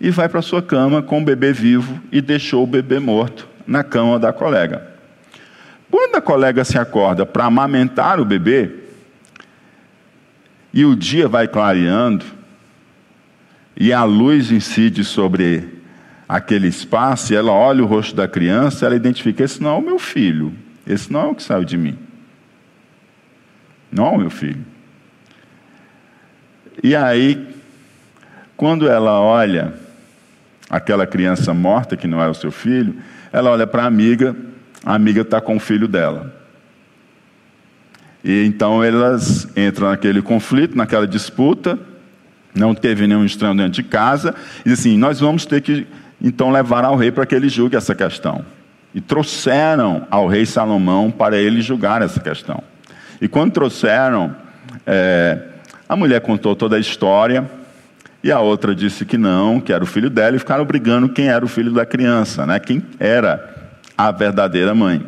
e 0.03 0.11
vai 0.11 0.29
para 0.29 0.43
sua 0.43 0.61
cama 0.61 1.01
com 1.01 1.23
o 1.23 1.25
bebê 1.25 1.53
vivo 1.53 2.03
e 2.11 2.21
deixou 2.21 2.65
o 2.65 2.67
bebê 2.67 2.99
morto 2.99 3.49
na 3.65 3.85
cama 3.85 4.19
da 4.19 4.33
colega. 4.33 4.91
Quando 5.89 6.17
a 6.17 6.21
colega 6.21 6.65
se 6.65 6.77
acorda 6.77 7.25
para 7.25 7.45
amamentar 7.45 8.19
o 8.19 8.25
bebê 8.25 8.81
e 10.75 10.85
o 10.85 10.97
dia 10.97 11.29
vai 11.29 11.47
clareando 11.47 12.25
e 13.77 13.93
a 13.93 14.03
luz 14.03 14.51
incide 14.51 15.05
sobre 15.05 15.81
aquele 16.29 16.67
espaço 16.67 17.33
e 17.33 17.37
ela 17.37 17.53
olha 17.53 17.85
o 17.85 17.87
rosto 17.87 18.17
da 18.17 18.27
criança, 18.27 18.85
ela 18.85 18.97
identifica: 18.97 19.45
esse 19.45 19.63
não 19.63 19.71
é 19.71 19.79
o 19.79 19.83
meu 19.83 20.01
filho, 20.01 20.53
esse 20.85 21.13
não 21.13 21.21
é 21.21 21.27
o 21.27 21.35
que 21.37 21.45
saiu 21.45 21.65
de 21.65 21.77
mim. 21.77 21.97
Não 23.93 24.07
é 24.07 24.11
o 24.11 24.19
meu 24.19 24.31
filho. 24.31 24.65
E 26.83 26.97
aí, 26.97 27.55
quando 28.57 28.89
ela 28.89 29.21
olha 29.21 29.81
aquela 30.73 31.07
criança 31.07 31.53
morta, 31.53 31.99
que 31.99 32.07
não 32.09 32.23
é 32.23 32.27
o 32.27 32.33
seu 32.33 32.51
filho, 32.51 32.97
ela 33.31 33.51
olha 33.51 33.67
para 33.67 33.83
a 33.83 33.87
amiga, 33.87 34.35
a 34.83 34.95
amiga 34.95 35.21
está 35.21 35.39
com 35.39 35.57
o 35.57 35.61
filho 35.61 35.87
dela. 35.87 36.35
E 38.25 38.47
então 38.47 38.83
elas 38.83 39.47
entram 39.55 39.91
naquele 39.91 40.23
conflito, 40.23 40.75
naquela 40.75 41.07
disputa, 41.07 41.79
não 42.55 42.75
teve 42.75 43.07
nenhum 43.07 43.25
estranho 43.25 43.55
dentro 43.55 43.73
de 43.73 43.83
casa, 43.83 44.35
e 44.65 44.73
assim: 44.73 44.97
nós 44.97 45.21
vamos 45.21 45.45
ter 45.45 45.61
que 45.61 45.87
então 46.21 46.51
levar 46.51 46.85
ao 46.85 46.97
rei 46.97 47.13
para 47.13 47.27
que 47.27 47.35
ele 47.35 47.51
julgue 47.51 47.77
essa 47.77 47.95
questão. 47.95 48.43
E 48.95 49.01
trouxeram 49.01 50.07
ao 50.11 50.27
rei 50.27 50.47
Salomão 50.47 51.11
para 51.11 51.37
ele 51.37 51.61
julgar 51.61 52.01
essa 52.01 52.21
questão. 52.21 52.63
E 53.21 53.29
quando 53.29 53.53
trouxeram, 53.53 54.35
é, 54.87 55.39
a 55.89 55.97
mulher 55.97 56.21
contou 56.21 56.55
toda 56.55 56.77
a 56.77 56.79
história, 56.79 57.51
e 58.23 58.31
a 58.31 58.39
outra 58.39 58.75
disse 58.75 59.05
que 59.05 59.19
não, 59.19 59.61
que 59.61 59.73
era 59.73 59.83
o 59.83 59.87
filho 59.87 60.09
dela, 60.09 60.37
e 60.37 60.39
ficaram 60.39 60.65
brigando 60.65 61.09
quem 61.09 61.29
era 61.29 61.45
o 61.45 61.49
filho 61.49 61.73
da 61.73 61.85
criança, 61.85 62.47
né? 62.47 62.59
quem 62.61 62.83
era 62.99 63.73
a 63.99 64.11
verdadeira 64.11 64.75
mãe. 64.75 65.05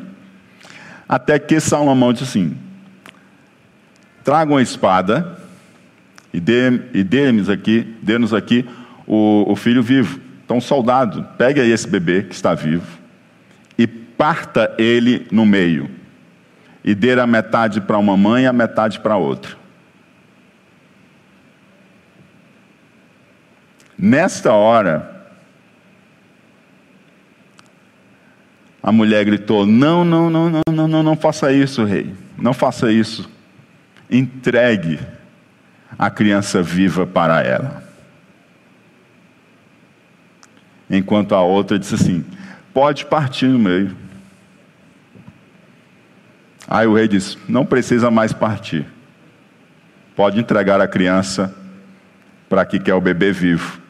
Até 1.09 1.39
que 1.39 1.61
Salomão 1.61 2.13
disse 2.13 2.25
assim: 2.25 2.57
tragam 4.25 4.57
a 4.57 4.63
espada 4.63 5.39
e 6.33 6.41
dê-nos 6.41 7.49
aqui, 7.49 7.97
dê-nos 8.03 8.35
aqui 8.35 8.67
o, 9.07 9.45
o 9.53 9.55
filho 9.55 9.83
vivo. 9.83 10.19
Então, 10.45 10.61
soldado, 10.61 11.27
pegue 11.39 11.61
aí 11.61 11.71
esse 11.71 11.87
bebê 11.87 12.23
que 12.23 12.35
está 12.35 12.55
vivo 12.55 12.87
e 13.79 13.87
parta 13.87 14.75
ele 14.79 15.27
no 15.31 15.47
meio. 15.47 15.89
E 16.85 16.95
dê 16.95 17.19
a 17.19 17.27
metade 17.27 17.81
para 17.81 17.97
uma 17.97 18.17
mãe 18.17 18.45
e 18.45 18.47
a 18.47 18.53
metade 18.53 19.01
para 19.01 19.17
outra. 19.17 19.64
Nesta 24.07 24.53
hora, 24.53 25.31
a 28.83 28.93
mulher 28.93 29.25
gritou: 29.25 29.65
Não, 29.65 30.05
não, 30.05 30.29
não, 30.29 30.51
não, 30.51 30.63
não, 30.71 30.87
não, 30.87 31.03
não 31.03 31.17
faça 31.17 31.51
isso, 31.51 31.85
rei. 31.85 32.15
Não 32.37 32.53
faça 32.53 32.93
isso. 32.93 33.31
Entregue 34.11 35.01
a 35.99 36.11
criança 36.11 36.63
viva 36.63 37.07
para 37.07 37.41
ela. 37.43 37.83
Enquanto 40.91 41.35
a 41.35 41.41
outra 41.41 41.79
disse 41.79 41.95
assim: 41.95 42.27
pode 42.75 43.07
partir 43.07 43.47
no 43.47 43.59
meio. 43.59 43.97
Aí 46.69 46.87
o 46.87 46.95
rei 46.95 47.09
disse: 47.09 47.39
não 47.49 47.65
precisa 47.65 48.11
mais 48.11 48.35
partir. 48.35 48.85
Pode 50.15 50.39
entregar 50.39 50.79
a 50.79 50.87
criança 50.87 51.55
para 52.51 52.67
que 52.67 52.79
quer 52.79 52.93
o 52.93 53.01
bebê 53.01 53.33
vivo, 53.33 53.83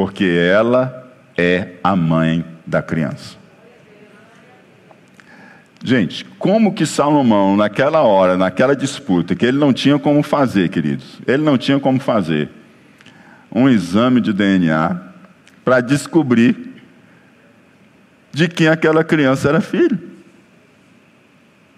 porque 0.00 0.24
ela 0.24 1.12
é 1.36 1.72
a 1.84 1.94
mãe 1.94 2.42
da 2.66 2.80
criança. 2.80 3.36
Gente, 5.84 6.24
como 6.38 6.72
que 6.72 6.86
Salomão, 6.86 7.54
naquela 7.54 8.00
hora, 8.00 8.34
naquela 8.34 8.74
disputa, 8.74 9.34
que 9.34 9.44
ele 9.44 9.58
não 9.58 9.74
tinha 9.74 9.98
como 9.98 10.22
fazer, 10.22 10.70
queridos, 10.70 11.20
ele 11.26 11.42
não 11.42 11.58
tinha 11.58 11.78
como 11.78 12.00
fazer 12.00 12.48
um 13.54 13.68
exame 13.68 14.22
de 14.22 14.32
DNA 14.32 15.02
para 15.62 15.82
descobrir 15.82 16.82
de 18.32 18.48
quem 18.48 18.68
aquela 18.68 19.04
criança 19.04 19.50
era 19.50 19.60
filho. 19.60 20.00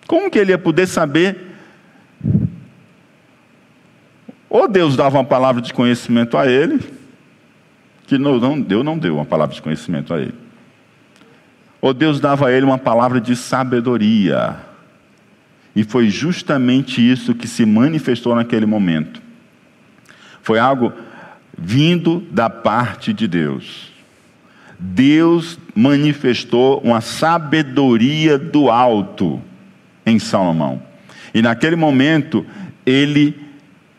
Como 0.06 0.30
que 0.30 0.38
ele 0.38 0.52
ia 0.52 0.58
poder 0.58 0.86
saber? 0.86 1.56
Ou 4.48 4.68
Deus 4.68 4.94
dava 4.94 5.18
uma 5.18 5.24
palavra 5.24 5.60
de 5.60 5.74
conhecimento 5.74 6.38
a 6.38 6.46
ele, 6.46 7.01
que 8.12 8.18
não, 8.18 8.60
Deus 8.60 8.84
não 8.84 8.98
deu 8.98 9.16
uma 9.16 9.24
palavra 9.24 9.54
de 9.54 9.62
conhecimento 9.62 10.12
a 10.12 10.20
ele. 10.20 10.34
Ou 11.80 11.94
Deus 11.94 12.20
dava 12.20 12.48
a 12.48 12.52
ele 12.52 12.66
uma 12.66 12.76
palavra 12.76 13.18
de 13.18 13.34
sabedoria. 13.34 14.56
E 15.74 15.82
foi 15.82 16.10
justamente 16.10 17.00
isso 17.00 17.34
que 17.34 17.48
se 17.48 17.64
manifestou 17.64 18.34
naquele 18.34 18.66
momento. 18.66 19.22
Foi 20.42 20.58
algo 20.58 20.92
vindo 21.56 22.22
da 22.30 22.50
parte 22.50 23.14
de 23.14 23.26
Deus. 23.26 23.90
Deus 24.78 25.58
manifestou 25.74 26.80
uma 26.84 27.00
sabedoria 27.00 28.38
do 28.38 28.68
alto 28.68 29.40
em 30.04 30.18
Salomão. 30.18 30.82
E 31.32 31.40
naquele 31.40 31.76
momento, 31.76 32.44
ele 32.84 33.34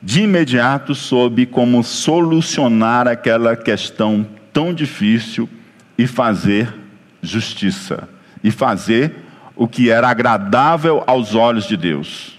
de 0.04 0.24
imediato 0.24 0.94
soube 0.94 1.46
como 1.46 1.82
solucionar 1.82 3.08
aquela 3.08 3.56
questão 3.56 4.28
tão 4.52 4.74
difícil 4.74 5.48
e 5.98 6.06
fazer 6.06 6.74
justiça 7.22 8.10
e 8.44 8.52
fazer 8.52 9.16
o 9.56 9.66
que 9.66 9.90
era 9.90 10.10
agradável 10.10 11.02
aos 11.08 11.36
olhos 11.36 11.66
de 11.66 11.78
Deus. 11.78 12.38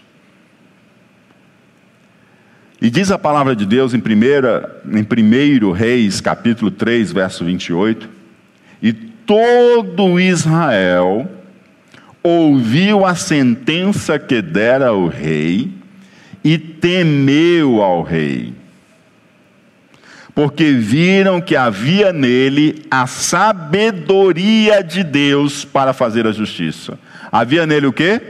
E 2.83 2.91
diz 2.91 3.11
a 3.11 3.17
palavra 3.17 3.57
de 3.57 3.65
Deus 3.65 3.95
em, 3.95 4.01
primeira, 4.01 4.83
em 4.85 5.01
1 5.01 5.73
Reis, 5.73 6.21
capítulo 6.21 6.71
3, 6.71 7.13
verso 7.13 7.47
28, 7.47 8.11
e 8.83 8.93
todo 8.93 10.21
Israel 10.21 11.27
ouviu 12.23 13.07
a 13.07 13.15
sentença 13.15 14.19
que 14.19 14.43
dera 14.43 14.93
o 14.93 15.09
rei 15.09 15.84
e 16.45 16.59
temeu 16.59 17.83
ao 17.83 18.03
rei 18.03 18.53
porque 20.35 20.73
viram 20.73 21.41
que 21.41 21.55
havia 21.55 22.13
nele 22.13 22.85
a 22.91 23.07
sabedoria 23.07 24.83
de 24.83 25.05
Deus 25.05 25.65
para 25.65 25.93
fazer 25.93 26.27
a 26.27 26.33
justiça. 26.33 26.99
Havia 27.31 27.65
nele 27.67 27.87
o 27.87 27.93
quê? 27.93 28.21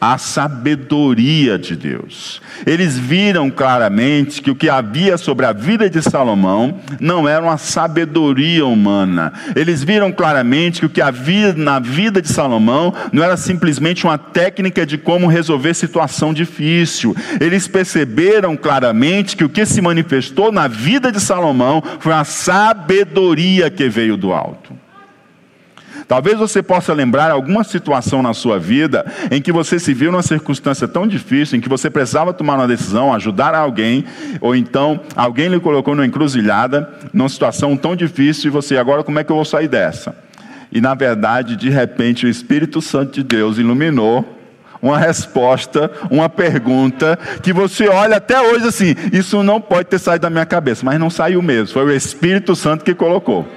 A 0.00 0.18
sabedoria 0.18 1.58
de 1.58 1.76
Deus. 1.76 2.40
Eles 2.66 2.98
viram 2.98 3.50
claramente 3.50 4.42
que 4.42 4.50
o 4.50 4.54
que 4.54 4.68
havia 4.68 5.16
sobre 5.16 5.46
a 5.46 5.52
vida 5.52 5.88
de 5.88 6.02
Salomão 6.02 6.80
não 7.00 7.28
era 7.28 7.42
uma 7.42 7.56
sabedoria 7.56 8.66
humana. 8.66 9.32
Eles 9.56 9.82
viram 9.82 10.12
claramente 10.12 10.80
que 10.80 10.86
o 10.86 10.90
que 10.90 11.00
havia 11.00 11.52
na 11.52 11.78
vida 11.78 12.20
de 12.20 12.28
Salomão 12.28 12.94
não 13.12 13.22
era 13.22 13.36
simplesmente 13.36 14.04
uma 14.04 14.18
técnica 14.18 14.86
de 14.86 14.98
como 14.98 15.26
resolver 15.26 15.74
situação 15.74 16.32
difícil. 16.32 17.16
Eles 17.40 17.66
perceberam 17.66 18.56
claramente 18.56 19.36
que 19.36 19.44
o 19.44 19.48
que 19.48 19.64
se 19.66 19.80
manifestou 19.80 20.52
na 20.52 20.68
vida 20.68 21.10
de 21.10 21.20
Salomão 21.20 21.82
foi 21.98 22.12
a 22.12 22.24
sabedoria 22.24 23.70
que 23.70 23.88
veio 23.88 24.16
do 24.16 24.32
alto. 24.32 24.63
Talvez 26.06 26.38
você 26.38 26.62
possa 26.62 26.92
lembrar 26.92 27.30
alguma 27.30 27.64
situação 27.64 28.22
na 28.22 28.34
sua 28.34 28.58
vida 28.58 29.04
em 29.30 29.40
que 29.40 29.52
você 29.52 29.78
se 29.78 29.94
viu 29.94 30.12
numa 30.12 30.22
circunstância 30.22 30.86
tão 30.86 31.06
difícil, 31.06 31.58
em 31.58 31.60
que 31.60 31.68
você 31.68 31.88
precisava 31.88 32.32
tomar 32.32 32.56
uma 32.56 32.68
decisão, 32.68 33.12
ajudar 33.14 33.54
alguém, 33.54 34.04
ou 34.40 34.54
então 34.54 35.00
alguém 35.16 35.48
lhe 35.48 35.60
colocou 35.60 35.94
numa 35.94 36.06
encruzilhada, 36.06 36.88
numa 37.12 37.28
situação 37.28 37.76
tão 37.76 37.96
difícil, 37.96 38.48
e 38.48 38.50
você, 38.50 38.76
agora 38.76 39.02
como 39.02 39.18
é 39.18 39.24
que 39.24 39.32
eu 39.32 39.36
vou 39.36 39.44
sair 39.44 39.68
dessa? 39.68 40.14
E 40.70 40.80
na 40.80 40.94
verdade, 40.94 41.56
de 41.56 41.70
repente, 41.70 42.26
o 42.26 42.28
Espírito 42.28 42.82
Santo 42.82 43.14
de 43.14 43.22
Deus 43.22 43.58
iluminou 43.58 44.24
uma 44.82 44.98
resposta, 44.98 45.90
uma 46.10 46.28
pergunta, 46.28 47.18
que 47.42 47.54
você 47.54 47.88
olha 47.88 48.16
até 48.16 48.38
hoje 48.38 48.66
assim, 48.66 48.94
isso 49.12 49.42
não 49.42 49.58
pode 49.58 49.88
ter 49.88 49.98
saído 49.98 50.22
da 50.22 50.30
minha 50.30 50.44
cabeça, 50.44 50.84
mas 50.84 51.00
não 51.00 51.08
saiu 51.08 51.40
mesmo, 51.40 51.72
foi 51.72 51.84
o 51.86 51.90
Espírito 51.90 52.54
Santo 52.54 52.84
que 52.84 52.94
colocou 52.94 53.48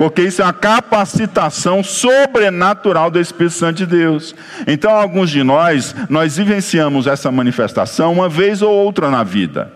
porque 0.00 0.22
isso 0.22 0.40
é 0.40 0.46
uma 0.46 0.54
capacitação 0.54 1.84
sobrenatural 1.84 3.10
do 3.10 3.20
Espírito 3.20 3.52
Santo 3.52 3.76
de 3.76 3.84
Deus. 3.84 4.34
Então, 4.66 4.92
alguns 4.92 5.28
de 5.28 5.42
nós, 5.42 5.94
nós 6.08 6.38
vivenciamos 6.38 7.06
essa 7.06 7.30
manifestação 7.30 8.10
uma 8.10 8.26
vez 8.26 8.62
ou 8.62 8.72
outra 8.72 9.10
na 9.10 9.22
vida, 9.22 9.70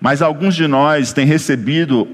mas 0.00 0.22
alguns 0.22 0.56
de 0.56 0.66
nós 0.66 1.12
têm 1.12 1.24
recebido 1.24 2.08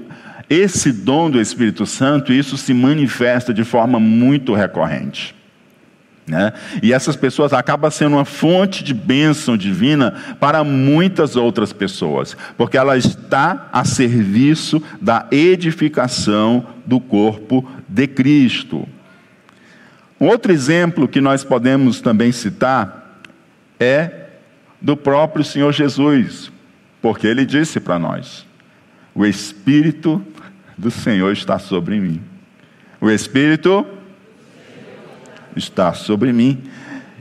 esse 0.47 0.91
dom 0.91 1.31
do 1.31 1.41
Espírito 1.41 1.87
Santo 1.87 2.31
e 2.31 2.37
isso 2.37 2.57
se 2.57 2.75
manifesta 2.75 3.51
de 3.51 3.63
forma 3.63 3.99
muito 3.99 4.53
recorrente. 4.53 5.35
Né? 6.27 6.51
E 6.83 6.91
essas 6.91 7.15
pessoas 7.15 7.53
acabam 7.53 7.89
sendo 7.89 8.17
uma 8.17 8.25
fonte 8.25 8.83
de 8.83 8.93
bênção 8.93 9.55
divina 9.55 10.35
para 10.39 10.61
muitas 10.61 11.37
outras 11.37 11.71
pessoas, 11.71 12.35
porque 12.57 12.77
ela 12.77 12.97
está 12.97 13.69
a 13.71 13.85
serviço 13.85 14.83
da 14.99 15.25
edificação 15.31 16.65
do 16.85 16.99
corpo 16.99 17.65
de 17.87 18.07
Cristo. 18.07 18.87
Um 20.19 20.27
outro 20.27 20.51
exemplo 20.51 21.07
que 21.07 21.21
nós 21.21 21.45
podemos 21.45 22.01
também 22.01 22.33
citar 22.33 23.21
é 23.79 24.25
do 24.81 24.97
próprio 24.97 25.45
Senhor 25.45 25.71
Jesus, 25.71 26.51
porque 27.01 27.25
ele 27.25 27.45
disse 27.45 27.79
para 27.79 27.97
nós: 27.97 28.45
O 29.15 29.25
Espírito 29.25 30.21
do 30.77 30.91
Senhor 30.91 31.31
está 31.31 31.57
sobre 31.57 31.99
mim. 31.99 32.21
O 32.99 33.09
Espírito 33.09 33.85
está 35.57 35.93
sobre 35.93 36.31
mim. 36.31 36.63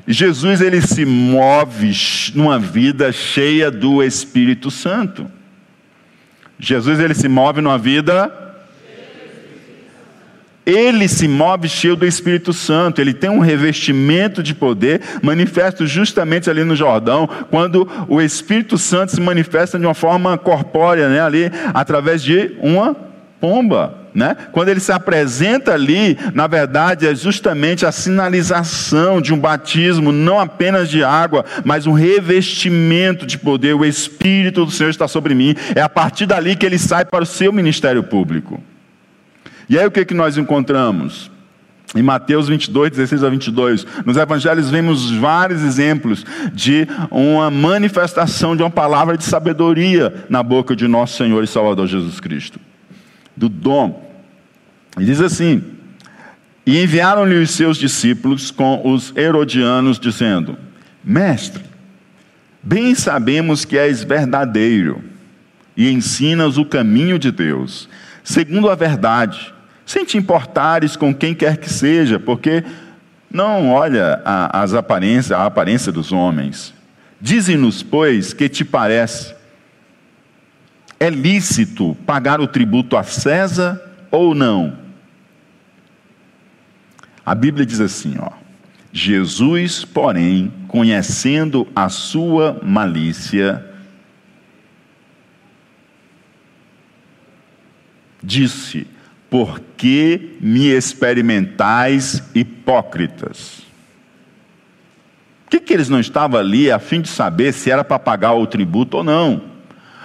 Jesus 0.06 0.60
ele 0.60 0.80
se 0.80 1.04
move 1.04 1.92
numa 2.34 2.58
vida 2.58 3.10
cheia 3.10 3.70
do 3.70 4.02
Espírito 4.02 4.70
Santo. 4.70 5.26
Jesus 6.58 7.00
ele 7.00 7.14
se 7.14 7.28
move 7.28 7.60
numa 7.60 7.76
vida 7.76 8.32
ele 10.66 11.06
se 11.06 11.28
move 11.28 11.68
cheio 11.68 11.94
do 11.94 12.04
Espírito 12.04 12.52
Santo, 12.52 13.00
ele 13.00 13.14
tem 13.14 13.30
um 13.30 13.38
revestimento 13.38 14.42
de 14.42 14.52
poder, 14.52 15.00
manifesto 15.22 15.86
justamente 15.86 16.50
ali 16.50 16.64
no 16.64 16.74
Jordão, 16.74 17.28
quando 17.50 17.88
o 18.08 18.20
Espírito 18.20 18.76
Santo 18.76 19.12
se 19.12 19.20
manifesta 19.20 19.78
de 19.78 19.86
uma 19.86 19.94
forma 19.94 20.36
corpórea, 20.36 21.08
né, 21.08 21.20
ali, 21.20 21.52
através 21.72 22.20
de 22.20 22.56
uma 22.60 22.96
pomba. 23.40 24.05
Né? 24.16 24.34
Quando 24.50 24.70
ele 24.70 24.80
se 24.80 24.90
apresenta 24.90 25.74
ali, 25.74 26.18
na 26.32 26.46
verdade 26.46 27.06
é 27.06 27.14
justamente 27.14 27.84
a 27.84 27.92
sinalização 27.92 29.20
de 29.20 29.34
um 29.34 29.38
batismo, 29.38 30.10
não 30.10 30.40
apenas 30.40 30.88
de 30.88 31.04
água, 31.04 31.44
mas 31.66 31.86
um 31.86 31.92
revestimento 31.92 33.26
de 33.26 33.36
poder. 33.36 33.74
O 33.74 33.84
Espírito 33.84 34.64
do 34.64 34.70
Senhor 34.70 34.88
está 34.88 35.06
sobre 35.06 35.34
mim. 35.34 35.54
É 35.74 35.82
a 35.82 35.88
partir 35.88 36.24
dali 36.24 36.56
que 36.56 36.64
ele 36.64 36.78
sai 36.78 37.04
para 37.04 37.24
o 37.24 37.26
seu 37.26 37.52
ministério 37.52 38.02
público. 38.02 38.58
E 39.68 39.78
aí 39.78 39.84
o 39.84 39.90
que, 39.90 40.02
que 40.02 40.14
nós 40.14 40.38
encontramos? 40.38 41.30
Em 41.94 42.02
Mateus 42.02 42.48
22, 42.48 42.92
16 42.92 43.22
a 43.22 43.28
22, 43.28 43.86
nos 44.06 44.16
evangelhos 44.16 44.70
vemos 44.70 45.10
vários 45.10 45.62
exemplos 45.62 46.24
de 46.54 46.88
uma 47.10 47.50
manifestação 47.50 48.56
de 48.56 48.62
uma 48.62 48.70
palavra 48.70 49.18
de 49.18 49.24
sabedoria 49.24 50.24
na 50.30 50.42
boca 50.42 50.74
de 50.74 50.88
nosso 50.88 51.18
Senhor 51.18 51.44
e 51.44 51.46
Salvador 51.46 51.86
Jesus 51.86 52.18
Cristo. 52.18 52.58
Do 53.36 53.50
dom 53.50 54.05
e 54.98 55.04
diz 55.04 55.20
assim: 55.20 55.62
E 56.64 56.82
enviaram-lhe 56.82 57.36
os 57.36 57.50
seus 57.50 57.76
discípulos 57.76 58.50
com 58.50 58.80
os 58.84 59.12
herodianos, 59.16 59.98
dizendo: 59.98 60.56
Mestre, 61.04 61.62
bem 62.62 62.94
sabemos 62.94 63.64
que 63.64 63.76
és 63.76 64.02
verdadeiro 64.02 65.04
e 65.76 65.90
ensinas 65.90 66.56
o 66.56 66.64
caminho 66.64 67.18
de 67.18 67.30
Deus, 67.30 67.88
segundo 68.24 68.70
a 68.70 68.74
verdade, 68.74 69.52
sem 69.84 70.04
te 70.04 70.16
importares 70.16 70.96
com 70.96 71.14
quem 71.14 71.34
quer 71.34 71.58
que 71.58 71.68
seja, 71.68 72.18
porque 72.18 72.64
não 73.30 73.70
olha 73.70 74.22
a, 74.24 74.62
as 74.62 74.72
aparências, 74.72 75.32
a 75.32 75.44
aparência 75.44 75.92
dos 75.92 76.10
homens. 76.10 76.74
Dize-nos, 77.20 77.82
pois, 77.82 78.32
que 78.32 78.48
te 78.48 78.64
parece? 78.64 79.34
É 80.98 81.10
lícito 81.10 81.94
pagar 82.06 82.40
o 82.40 82.46
tributo 82.46 82.96
a 82.96 83.02
César 83.02 83.80
ou 84.10 84.34
não? 84.34 84.85
A 87.26 87.34
Bíblia 87.34 87.66
diz 87.66 87.80
assim, 87.80 88.14
ó. 88.20 88.30
Jesus, 88.92 89.84
porém, 89.84 90.52
conhecendo 90.68 91.66
a 91.74 91.88
sua 91.88 92.58
malícia, 92.62 93.62
disse: 98.22 98.86
Por 99.28 99.60
que 99.76 100.38
me 100.40 100.68
experimentais 100.68 102.22
hipócritas? 102.34 103.58
O 105.46 105.50
que, 105.50 105.60
que 105.60 105.74
eles 105.74 105.88
não 105.88 106.00
estavam 106.00 106.40
ali 106.40 106.70
a 106.70 106.78
fim 106.78 107.00
de 107.00 107.08
saber 107.08 107.52
se 107.52 107.70
era 107.70 107.84
para 107.84 107.98
pagar 107.98 108.34
o 108.34 108.46
tributo 108.46 108.98
ou 108.98 109.04
não? 109.04 109.42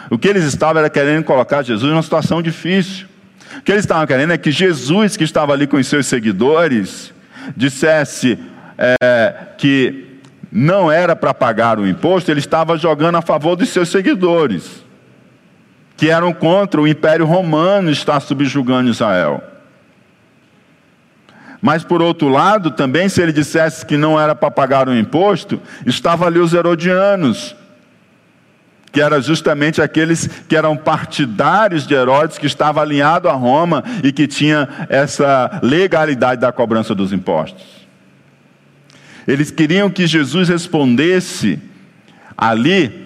O 0.10 0.18
que 0.18 0.28
eles 0.28 0.44
estavam 0.44 0.80
era 0.80 0.90
querendo 0.90 1.24
colocar 1.24 1.64
Jesus 1.64 1.90
numa 1.90 2.04
situação 2.04 2.42
difícil. 2.42 3.11
O 3.62 3.64
que 3.64 3.72
eles 3.72 3.84
estavam 3.84 4.08
querendo 4.08 4.34
é 4.34 4.40
que 4.40 4.50
Jesus, 4.50 5.16
que 5.16 5.24
estava 5.24 5.54
ali 5.54 5.68
com 5.68 5.78
os 5.78 5.86
seus 5.86 6.08
seguidores, 6.08 7.14
dissesse 7.56 8.40
é, 8.76 9.36
que 9.56 10.20
não 10.52 10.92
era 10.92 11.16
para 11.16 11.32
pagar 11.32 11.78
o 11.78 11.88
imposto, 11.88 12.32
ele 12.32 12.40
estava 12.40 12.76
jogando 12.76 13.20
a 13.20 13.22
favor 13.22 13.56
dos 13.56 13.70
seus 13.70 13.90
seguidores, 13.90 14.84
que 15.96 16.10
eram 16.10 16.34
contra 16.34 16.82
o 16.82 16.88
Império 16.88 17.24
Romano 17.28 17.92
estar 17.92 18.20
subjugando 18.20 18.90
Israel. 18.90 19.44
Mas 21.62 21.84
por 21.84 22.02
outro 22.02 22.30
lado, 22.30 22.72
também, 22.72 23.08
se 23.10 23.22
ele 23.22 23.32
dissesse 23.32 23.86
que 23.86 23.96
não 23.96 24.20
era 24.20 24.34
para 24.34 24.50
pagar 24.50 24.90
o 24.90 24.98
imposto, 24.98 25.62
estava 25.86 26.26
ali 26.26 26.40
os 26.40 26.52
herodianos, 26.52 27.56
que 28.92 29.02
eram 29.02 29.22
justamente 29.22 29.82
aqueles 29.82 30.28
que 30.48 30.56
eram 30.56 30.76
partidários 30.76 31.88
de 31.88 31.94
Herodes, 31.94 32.38
que 32.38 32.46
estava 32.46 32.82
alinhado 32.82 33.30
a 33.30 33.34
Roma 33.34 33.84
e 34.04 34.12
que 34.12 34.28
tinha 34.28 34.68
essa 34.90 35.60
legalidade 35.64 36.42
da 36.42 36.52
cobrança 36.52 36.94
dos 36.94 37.14
impostos. 37.14 37.64
Eles 39.28 39.50
queriam 39.52 39.90
que 39.90 40.06
Jesus 40.08 40.50
respondesse 40.50 41.60
ali 42.38 43.02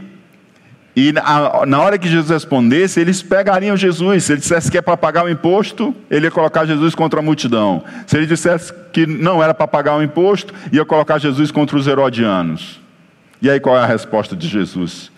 e 0.96 1.12
na 1.12 1.82
hora 1.82 1.98
que 1.98 2.08
Jesus 2.08 2.30
respondesse, 2.30 3.02
eles 3.02 3.22
pegariam 3.22 3.76
Jesus. 3.76 4.24
Se 4.24 4.32
ele 4.32 4.40
dissesse 4.40 4.72
que 4.72 4.78
é 4.78 4.82
para 4.82 4.96
pagar 4.96 5.26
o 5.26 5.30
imposto, 5.30 5.94
ele 6.10 6.28
ia 6.28 6.32
colocar 6.32 6.66
Jesus 6.66 6.96
contra 6.96 7.20
a 7.20 7.24
multidão. 7.24 7.84
Se 8.08 8.16
ele 8.16 8.26
dissesse 8.26 8.74
que 8.94 9.06
não 9.06 9.44
era 9.44 9.54
para 9.54 9.68
pagar 9.68 9.98
o 9.98 10.02
imposto, 10.02 10.54
ia 10.72 10.86
colocar 10.86 11.18
Jesus 11.18 11.52
contra 11.52 11.76
os 11.76 11.86
herodianos. 11.86 12.80
E 13.42 13.50
aí 13.50 13.60
qual 13.60 13.78
é 13.78 13.82
a 13.82 13.86
resposta 13.86 14.38
de 14.38 14.48
Jesus? 14.48 15.12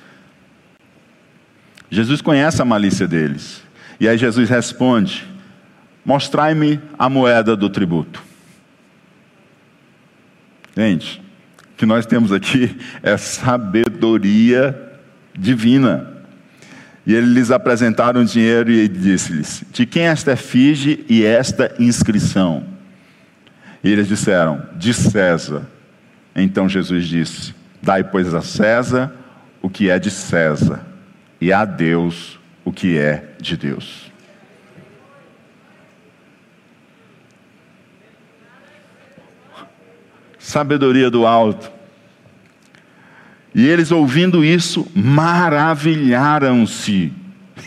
Jesus 1.90 2.22
conhece 2.22 2.62
a 2.62 2.66
malícia 2.66 3.08
deles. 3.08 3.64
E 4.00 4.08
aí 4.08 4.18
Jesus 4.18 4.50
responde: 4.50 5.26
Mostrai-me 6.06 6.80
a 6.98 7.10
moeda 7.10 7.56
do 7.56 7.70
tributo. 7.70 8.24
Gente, 10.76 11.22
o 11.74 11.78
que 11.78 11.86
nós 11.86 12.06
temos 12.06 12.32
aqui 12.32 12.78
é 13.02 13.18
sabedoria 13.18 15.00
divina. 15.38 16.14
E 17.06 17.14
ele 17.16 17.28
lhes 17.28 17.52
apresentaram 17.52 18.22
o 18.22 18.26
dinheiro 18.26 18.70
e 18.72 18.88
disse-lhes: 18.88 19.64
De 19.72 19.86
quem 19.86 20.04
esta 20.04 20.34
efígie 20.34 21.06
e 21.10 21.24
esta 21.24 21.74
inscrição? 21.80 22.66
E 23.84 23.92
eles 23.92 24.08
disseram: 24.08 24.62
De 24.76 24.94
César. 24.94 25.68
Então 26.36 26.68
Jesus 26.68 27.08
disse: 27.08 27.56
Dai, 27.82 28.04
pois, 28.04 28.34
a 28.34 28.42
César 28.42 29.14
o 29.62 29.70
que 29.70 29.90
é 29.90 30.00
de 30.00 30.10
César, 30.10 30.82
e 31.40 31.54
a 31.54 31.64
Deus 31.66 32.40
o 32.66 32.72
que 32.72 32.98
é 32.98 33.36
de 33.40 33.56
Deus. 33.56 34.12
Sabedoria 40.40 41.10
do 41.10 41.26
alto. 41.26 41.72
E 43.54 43.68
eles, 43.68 43.92
ouvindo 43.92 44.46
isso, 44.46 44.88
maravilharam-se 44.94 47.14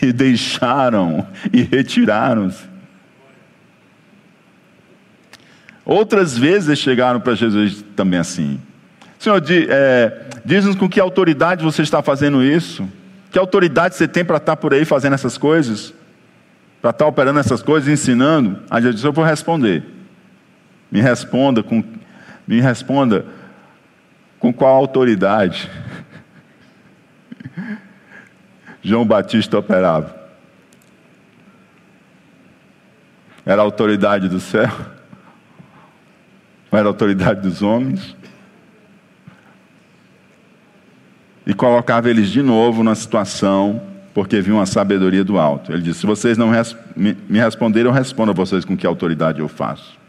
e 0.01 0.13
deixaram 0.13 1.27
e 1.51 1.61
retiraram-se. 1.61 2.71
Outras 5.83 6.37
vezes 6.37 6.79
chegaram 6.79 7.19
para 7.19 7.35
Jesus 7.35 7.83
também 7.95 8.19
assim: 8.19 8.59
Senhor, 9.19 9.43
é, 9.69 10.25
diz-nos 10.45 10.75
com 10.75 10.87
que 10.87 10.99
autoridade 10.99 11.63
você 11.63 11.81
está 11.81 12.01
fazendo 12.01 12.41
isso? 12.43 12.87
Que 13.31 13.39
autoridade 13.39 13.95
você 13.95 14.09
tem 14.09 14.25
para 14.25 14.37
estar 14.37 14.57
por 14.57 14.73
aí 14.73 14.83
fazendo 14.83 15.13
essas 15.13 15.37
coisas? 15.37 15.93
Para 16.81 16.89
estar 16.89 17.07
operando 17.07 17.39
essas 17.39 17.63
coisas, 17.63 17.87
ensinando? 17.87 18.61
Aí 18.69 18.81
Jesus 18.81 18.95
disse: 18.95 19.07
Eu 19.07 19.13
vou 19.13 19.23
responder. 19.23 19.85
Me 20.91 20.99
responda 20.99 21.63
com, 21.63 21.81
me 22.45 22.59
responda 22.59 23.25
com 24.37 24.51
qual 24.51 24.75
autoridade 24.75 25.71
João 28.83 29.05
Batista 29.05 29.57
operava? 29.57 30.19
Era 33.45 33.61
a 33.61 33.63
autoridade 33.65 34.27
do 34.27 34.41
céu? 34.41 34.69
Ou 36.69 36.77
era 36.77 36.87
a 36.87 36.91
autoridade 36.91 37.41
dos 37.41 37.61
homens? 37.61 38.15
E 41.45 41.53
colocava 41.53 42.09
eles 42.09 42.29
de 42.29 42.41
novo 42.41 42.83
na 42.83 42.93
situação, 42.93 43.81
porque 44.13 44.41
viu 44.41 44.55
uma 44.55 44.65
sabedoria 44.65 45.23
do 45.23 45.39
alto. 45.39 45.71
Ele 45.71 45.81
disse: 45.81 46.01
Se 46.01 46.05
vocês 46.05 46.37
não 46.37 46.49
res 46.49 46.75
me 46.95 47.39
responderam, 47.39 47.89
eu 47.89 47.93
respondo 47.93 48.31
a 48.31 48.33
vocês 48.33 48.63
com 48.65 48.77
que 48.77 48.85
autoridade 48.85 49.39
eu 49.39 49.47
faço. 49.47 49.99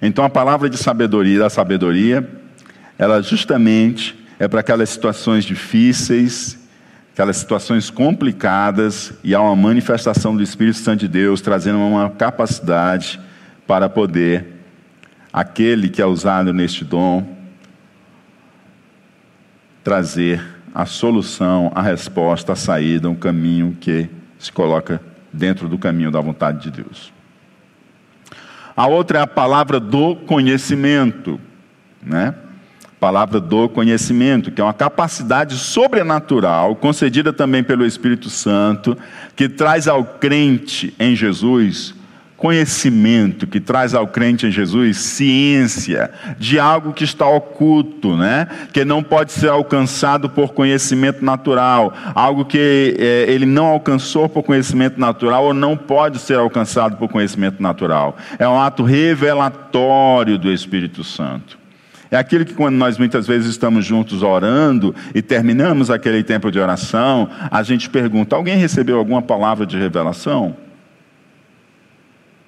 Então 0.00 0.24
a 0.24 0.28
palavra 0.28 0.68
de 0.68 0.76
sabedoria, 0.76 1.38
da 1.38 1.48
sabedoria, 1.48 2.28
ela 2.98 3.22
justamente 3.22 4.18
é 4.38 4.48
para 4.48 4.58
aquelas 4.58 4.90
situações 4.90 5.44
difíceis, 5.44 6.58
aquelas 7.12 7.36
situações 7.36 7.88
complicadas, 7.88 9.12
e 9.22 9.34
há 9.34 9.40
uma 9.40 9.54
manifestação 9.54 10.36
do 10.36 10.42
Espírito 10.42 10.78
Santo 10.78 11.00
de 11.00 11.08
Deus 11.08 11.40
trazendo 11.40 11.78
uma 11.78 12.10
capacidade 12.10 13.20
para 13.66 13.88
poder, 13.88 14.46
aquele 15.32 15.88
que 15.88 16.02
é 16.02 16.06
usado 16.06 16.52
neste 16.52 16.84
dom, 16.84 17.24
trazer 19.82 20.42
a 20.74 20.86
solução, 20.86 21.70
a 21.74 21.82
resposta, 21.82 22.52
a 22.52 22.56
saída, 22.56 23.08
um 23.08 23.14
caminho 23.14 23.76
que 23.80 24.08
se 24.38 24.50
coloca 24.50 25.00
dentro 25.32 25.68
do 25.68 25.78
caminho 25.78 26.10
da 26.10 26.20
vontade 26.20 26.62
de 26.62 26.82
Deus. 26.82 27.12
A 28.74 28.86
outra 28.86 29.18
é 29.18 29.22
a 29.22 29.26
palavra 29.26 29.78
do 29.78 30.16
conhecimento, 30.16 31.38
né? 32.02 32.34
palavra 33.02 33.40
do 33.40 33.68
conhecimento, 33.68 34.52
que 34.52 34.60
é 34.60 34.64
uma 34.64 34.72
capacidade 34.72 35.56
sobrenatural, 35.56 36.76
concedida 36.76 37.32
também 37.32 37.64
pelo 37.64 37.84
Espírito 37.84 38.30
Santo, 38.30 38.96
que 39.34 39.48
traz 39.48 39.88
ao 39.88 40.04
crente 40.04 40.94
em 41.00 41.16
Jesus 41.16 41.96
conhecimento, 42.42 43.46
que 43.46 43.60
traz 43.60 43.94
ao 43.94 44.04
crente 44.04 44.48
em 44.48 44.50
Jesus 44.50 44.96
ciência 44.98 46.10
de 46.36 46.58
algo 46.58 46.92
que 46.92 47.04
está 47.04 47.24
oculto, 47.24 48.16
né? 48.16 48.48
que 48.72 48.84
não 48.84 49.00
pode 49.00 49.30
ser 49.30 49.48
alcançado 49.48 50.28
por 50.28 50.52
conhecimento 50.52 51.24
natural, 51.24 51.94
algo 52.16 52.44
que 52.44 52.96
é, 52.98 53.32
ele 53.32 53.46
não 53.46 53.66
alcançou 53.66 54.28
por 54.28 54.42
conhecimento 54.42 54.98
natural 54.98 55.44
ou 55.44 55.54
não 55.54 55.76
pode 55.76 56.18
ser 56.18 56.36
alcançado 56.36 56.96
por 56.96 57.08
conhecimento 57.08 57.62
natural. 57.62 58.16
É 58.40 58.48
um 58.48 58.60
ato 58.60 58.82
revelatório 58.82 60.36
do 60.36 60.50
Espírito 60.50 61.04
Santo. 61.04 61.56
É 62.10 62.16
aquilo 62.16 62.44
que 62.44 62.54
quando 62.54 62.74
nós 62.74 62.98
muitas 62.98 63.24
vezes 63.24 63.50
estamos 63.50 63.84
juntos 63.86 64.20
orando 64.20 64.92
e 65.14 65.22
terminamos 65.22 65.92
aquele 65.92 66.24
tempo 66.24 66.50
de 66.50 66.58
oração, 66.58 67.28
a 67.48 67.62
gente 67.62 67.88
pergunta: 67.88 68.34
alguém 68.34 68.56
recebeu 68.56 68.98
alguma 68.98 69.22
palavra 69.22 69.64
de 69.64 69.78
revelação? 69.78 70.56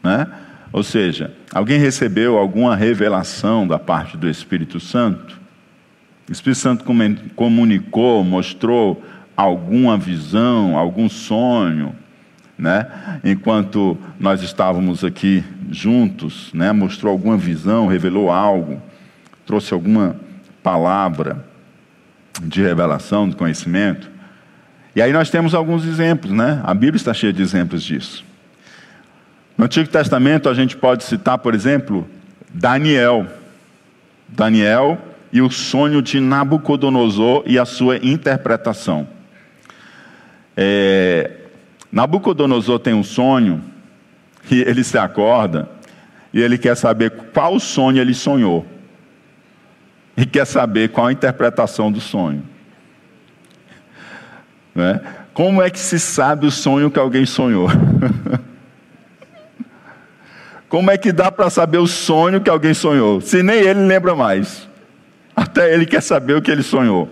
Né? 0.05 0.27
Ou 0.73 0.83
seja, 0.83 1.33
alguém 1.53 1.79
recebeu 1.79 2.37
alguma 2.37 2.77
revelação 2.77 3.67
da 3.67 3.79
parte 3.79 4.17
do 4.17 4.29
Espírito 4.29 4.79
Santo? 4.79 5.41
O 6.29 6.33
Espírito 6.33 6.59
Santo 6.59 6.85
comunicou, 7.35 8.23
mostrou 8.23 9.03
alguma 9.37 9.97
visão, 9.97 10.79
algum 10.79 11.09
sonho, 11.09 11.95
né? 12.57 12.87
Enquanto 13.25 13.99
nós 14.19 14.43
estávamos 14.43 15.03
aqui 15.03 15.43
juntos, 15.71 16.51
né? 16.55 16.71
Mostrou 16.73 17.11
alguma 17.11 17.37
visão, 17.37 17.87
revelou 17.87 18.31
algo 18.31 18.81
trouxe 19.47 19.75
alguma 19.75 20.17
palavra 20.63 21.45
de 22.43 22.63
revelação, 22.63 23.29
de 23.29 23.37
conhecimento. 23.37 24.11
E 24.97 25.03
aí 25.03 25.13
nós 25.13 25.31
temos 25.31 25.55
alguns 25.55 25.85
exemplos, 25.85 26.33
né? 26.33 26.61
A 26.65 26.73
Bíblia 26.73 26.97
está 26.97 27.13
cheia 27.13 27.33
de 27.33 27.43
exemplos 27.43 27.83
disso. 27.83 28.25
No 29.57 29.67
Antigo 29.67 29.89
Testamento 29.89 30.49
a 30.49 30.55
gente 30.55 30.77
pode 30.77 31.05
citar, 31.05 31.39
por 31.39 31.55
exemplo, 31.55 32.07
Daniel. 32.53 33.27
Daniel 34.29 34.99
e 35.33 35.41
o 35.41 35.51
sonho 35.51 36.03
de 36.03 36.21
Nabucodonosor 36.21 37.45
e 37.47 37.59
a 37.59 37.65
sua 37.65 37.97
interpretação. 37.97 39.07
É, 40.57 41.31
Nabucodonosor 41.91 42.79
tem 42.79 42.95
um 42.95 43.05
sonho 43.05 43.63
e 44.51 44.61
ele 44.63 44.83
se 44.83 44.99
acorda 44.99 45.69
e 46.33 46.41
ele 46.41 46.59
quer 46.59 46.77
saber 46.77 47.11
qual 47.33 47.59
sonho 47.61 48.01
ele 48.01 48.15
sonhou 48.15 48.67
e 50.17 50.27
quer 50.27 50.45
saber 50.45 50.91
qual 50.91 51.07
a 51.07 51.13
interpretação 51.13 51.91
do 51.91 52.01
sonho. 52.01 52.43
Né? 54.75 55.01
Como 55.33 55.63
é 55.63 55.71
que 55.71 55.79
se 55.79 55.99
sabe 55.99 56.47
o 56.47 56.51
sonho 56.51 56.91
que 56.91 56.99
alguém 56.99 57.25
sonhou? 57.25 57.69
Como 60.75 60.91
é 60.91 60.99
que 60.99 61.13
dá 61.13 61.31
para 61.31 61.49
saber 61.51 61.79
o 61.79 61.87
sonho 61.87 62.41
que 62.41 62.51
alguém 62.51 62.75
sonhou? 62.75 63.21
Se 63.21 63.45
nem 63.45 63.61
ele 63.61 63.87
lembra 63.87 64.17
mais. 64.17 64.69
Até 65.37 65.73
ele 65.73 65.87
quer 65.87 66.03
saber 66.03 66.35
o 66.35 66.43
que 66.43 66.51
ele 66.51 66.65
sonhou. 66.65 67.09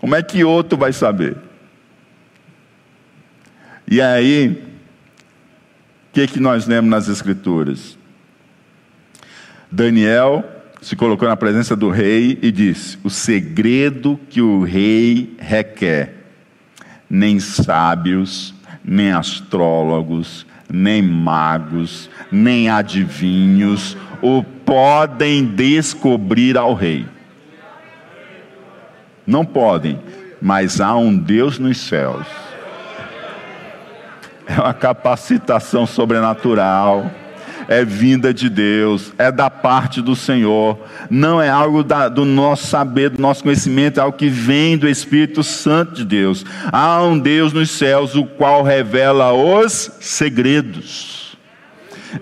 Como 0.00 0.14
é 0.14 0.22
que 0.22 0.42
outro 0.42 0.78
vai 0.78 0.90
saber? 0.90 1.36
E 3.86 4.00
aí, 4.00 4.48
o 6.08 6.14
que, 6.14 6.26
que 6.26 6.40
nós 6.40 6.66
lemos 6.66 6.90
nas 6.90 7.08
Escrituras? 7.08 7.98
Daniel 9.70 10.42
se 10.80 10.96
colocou 10.96 11.28
na 11.28 11.36
presença 11.36 11.76
do 11.76 11.90
rei 11.90 12.38
e 12.40 12.50
disse: 12.50 12.98
O 13.04 13.10
segredo 13.10 14.18
que 14.30 14.40
o 14.40 14.62
rei 14.62 15.36
requer, 15.38 16.14
nem 17.10 17.38
sábios, 17.38 18.54
nem 18.82 19.12
astrólogos, 19.12 20.46
nem 20.72 21.02
magos, 21.02 22.08
nem 22.30 22.70
adivinhos 22.70 23.96
o 24.22 24.42
podem 24.42 25.44
descobrir 25.44 26.56
ao 26.56 26.72
rei. 26.72 27.04
Não 29.26 29.44
podem, 29.44 30.00
mas 30.40 30.80
há 30.80 30.96
um 30.96 31.16
Deus 31.16 31.58
nos 31.58 31.78
céus. 31.78 32.26
É 34.46 34.54
uma 34.60 34.74
capacitação 34.74 35.86
sobrenatural 35.86 37.10
é 37.68 37.84
vinda 37.84 38.32
de 38.32 38.48
Deus, 38.48 39.12
é 39.18 39.30
da 39.30 39.50
parte 39.50 40.00
do 40.00 40.14
Senhor, 40.14 40.78
não 41.10 41.40
é 41.40 41.48
algo 41.48 41.82
da, 41.82 42.08
do 42.08 42.24
nosso 42.24 42.66
saber, 42.66 43.10
do 43.10 43.20
nosso 43.20 43.42
conhecimento, 43.42 43.98
é 43.98 44.02
algo 44.02 44.16
que 44.16 44.28
vem 44.28 44.76
do 44.76 44.88
Espírito 44.88 45.42
Santo 45.42 45.94
de 45.94 46.04
Deus. 46.04 46.44
Há 46.70 47.02
um 47.02 47.18
Deus 47.18 47.52
nos 47.52 47.70
céus, 47.70 48.14
o 48.14 48.24
qual 48.24 48.62
revela 48.62 49.32
os 49.32 49.90
segredos. 50.00 51.22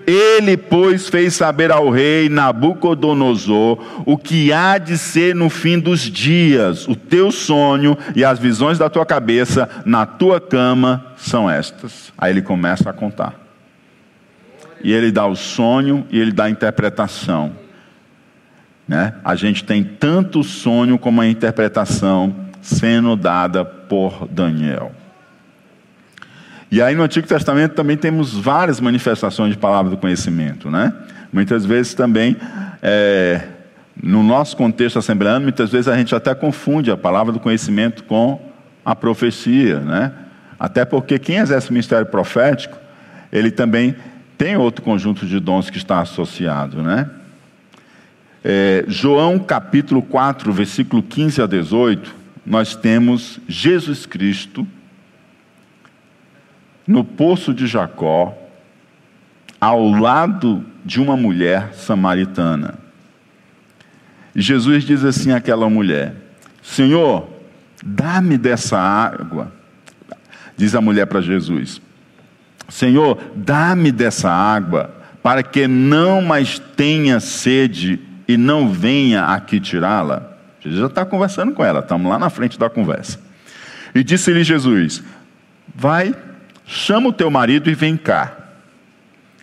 Ele, 0.07 0.55
pois, 0.55 1.09
fez 1.09 1.33
saber 1.33 1.71
ao 1.71 1.89
rei 1.89 2.29
Nabucodonosor 2.29 4.03
o 4.05 4.17
que 4.17 4.53
há 4.53 4.77
de 4.77 4.97
ser 4.97 5.35
no 5.35 5.49
fim 5.49 5.77
dos 5.77 6.01
dias. 6.01 6.87
O 6.87 6.95
teu 6.95 7.31
sonho 7.31 7.97
e 8.15 8.23
as 8.23 8.39
visões 8.39 8.77
da 8.77 8.89
tua 8.89 9.05
cabeça 9.05 9.67
na 9.85 10.05
tua 10.05 10.39
cama 10.39 11.05
são 11.17 11.49
estas. 11.49 12.13
Aí 12.17 12.31
ele 12.31 12.41
começa 12.41 12.89
a 12.89 12.93
contar 12.93 13.40
e 14.83 14.91
ele 14.91 15.11
dá 15.11 15.25
o 15.25 15.35
sonho 15.35 16.05
e 16.11 16.19
ele 16.19 16.31
dá 16.31 16.45
a 16.45 16.49
interpretação. 16.49 17.53
Né? 18.87 19.13
A 19.23 19.35
gente 19.35 19.63
tem 19.63 19.83
tanto 19.83 20.39
o 20.39 20.43
sonho 20.43 20.97
como 20.97 21.21
a 21.21 21.27
interpretação 21.27 22.35
sendo 22.61 23.15
dada 23.15 23.63
por 23.63 24.27
Daniel. 24.29 24.91
E 26.71 26.81
aí 26.81 26.95
no 26.95 27.03
Antigo 27.03 27.27
Testamento 27.27 27.73
também 27.73 27.97
temos 27.97 28.33
várias 28.33 28.79
manifestações 28.79 29.51
de 29.51 29.57
palavra 29.57 29.91
do 29.91 29.97
conhecimento, 29.97 30.69
né? 30.69 30.93
Muitas 31.31 31.65
vezes 31.65 31.93
também, 31.93 32.37
é, 32.81 33.41
no 34.01 34.23
nosso 34.23 34.55
contexto 34.55 34.97
assembleano, 34.97 35.43
muitas 35.43 35.69
vezes 35.69 35.89
a 35.89 35.97
gente 35.97 36.15
até 36.15 36.33
confunde 36.33 36.89
a 36.89 36.95
palavra 36.95 37.33
do 37.33 37.39
conhecimento 37.41 38.05
com 38.05 38.41
a 38.85 38.95
profecia, 38.95 39.79
né? 39.79 40.13
Até 40.57 40.85
porque 40.85 41.19
quem 41.19 41.37
exerce 41.37 41.69
o 41.69 41.73
ministério 41.73 42.05
profético, 42.05 42.77
ele 43.31 43.51
também 43.51 43.95
tem 44.41 44.57
outro 44.57 44.81
conjunto 44.81 45.27
de 45.27 45.39
dons 45.39 45.69
que 45.69 45.77
está 45.77 46.01
associado, 46.01 46.81
né? 46.81 47.07
É, 48.43 48.83
João 48.87 49.37
capítulo 49.37 50.01
4, 50.01 50.51
versículo 50.51 51.03
15 51.03 51.43
a 51.43 51.45
18, 51.45 52.15
nós 52.43 52.75
temos 52.75 53.39
Jesus 53.47 54.07
Cristo 54.07 54.67
no 56.87 57.03
poço 57.03 57.53
de 57.53 57.67
Jacó, 57.67 58.35
ao 59.59 59.91
lado 59.91 60.65
de 60.83 60.99
uma 60.99 61.15
mulher 61.15 61.75
samaritana. 61.75 62.79
Jesus 64.35 64.83
diz 64.85 65.05
assim 65.05 65.33
àquela 65.33 65.69
mulher: 65.69 66.15
Senhor, 66.63 67.29
dá-me 67.85 68.39
dessa 68.39 68.79
água. 68.79 69.53
Diz 70.57 70.73
a 70.73 70.81
mulher 70.81 71.05
para 71.05 71.21
Jesus: 71.21 71.79
Senhor, 72.71 73.21
dá-me 73.35 73.91
dessa 73.91 74.31
água, 74.31 74.95
para 75.21 75.43
que 75.43 75.67
não 75.67 76.21
mais 76.21 76.57
tenha 76.57 77.19
sede 77.19 77.99
e 78.25 78.37
não 78.37 78.71
venha 78.71 79.25
aqui 79.25 79.59
tirá-la. 79.59 80.37
Jesus 80.61 80.79
já 80.79 80.87
está 80.87 81.05
conversando 81.05 81.51
com 81.51 81.65
ela, 81.65 81.81
estamos 81.81 82.09
lá 82.09 82.17
na 82.17 82.29
frente 82.29 82.57
da 82.57 82.69
conversa. 82.69 83.19
E 83.93 84.03
disse-lhe 84.05 84.41
Jesus: 84.41 85.03
Vai, 85.75 86.15
chama 86.65 87.09
o 87.09 87.13
teu 87.13 87.29
marido 87.29 87.69
e 87.69 87.75
vem 87.75 87.97
cá. 87.97 88.37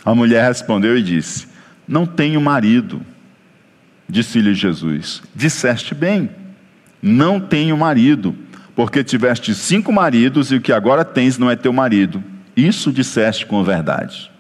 A 0.07 0.15
mulher 0.15 0.49
respondeu 0.49 0.97
e 0.97 1.03
disse: 1.03 1.47
Não 1.87 2.07
tenho 2.07 2.41
marido. 2.41 3.03
Disse-lhe 4.09 4.55
Jesus: 4.55 5.23
Disseste 5.35 5.95
bem, 5.95 6.31
não 7.03 7.39
tenho 7.39 7.77
marido, 7.77 8.35
porque 8.75 9.05
tiveste 9.05 9.55
cinco 9.55 9.93
maridos 9.93 10.51
e 10.51 10.57
o 10.57 10.63
que 10.63 10.73
agora 10.73 11.05
tens 11.05 11.37
não 11.37 11.51
é 11.51 11.57
teu 11.57 11.75
marido 11.75 12.25
isso 12.67 12.91
disseste 12.91 13.47
com 13.47 13.63
verdade. 13.63 14.31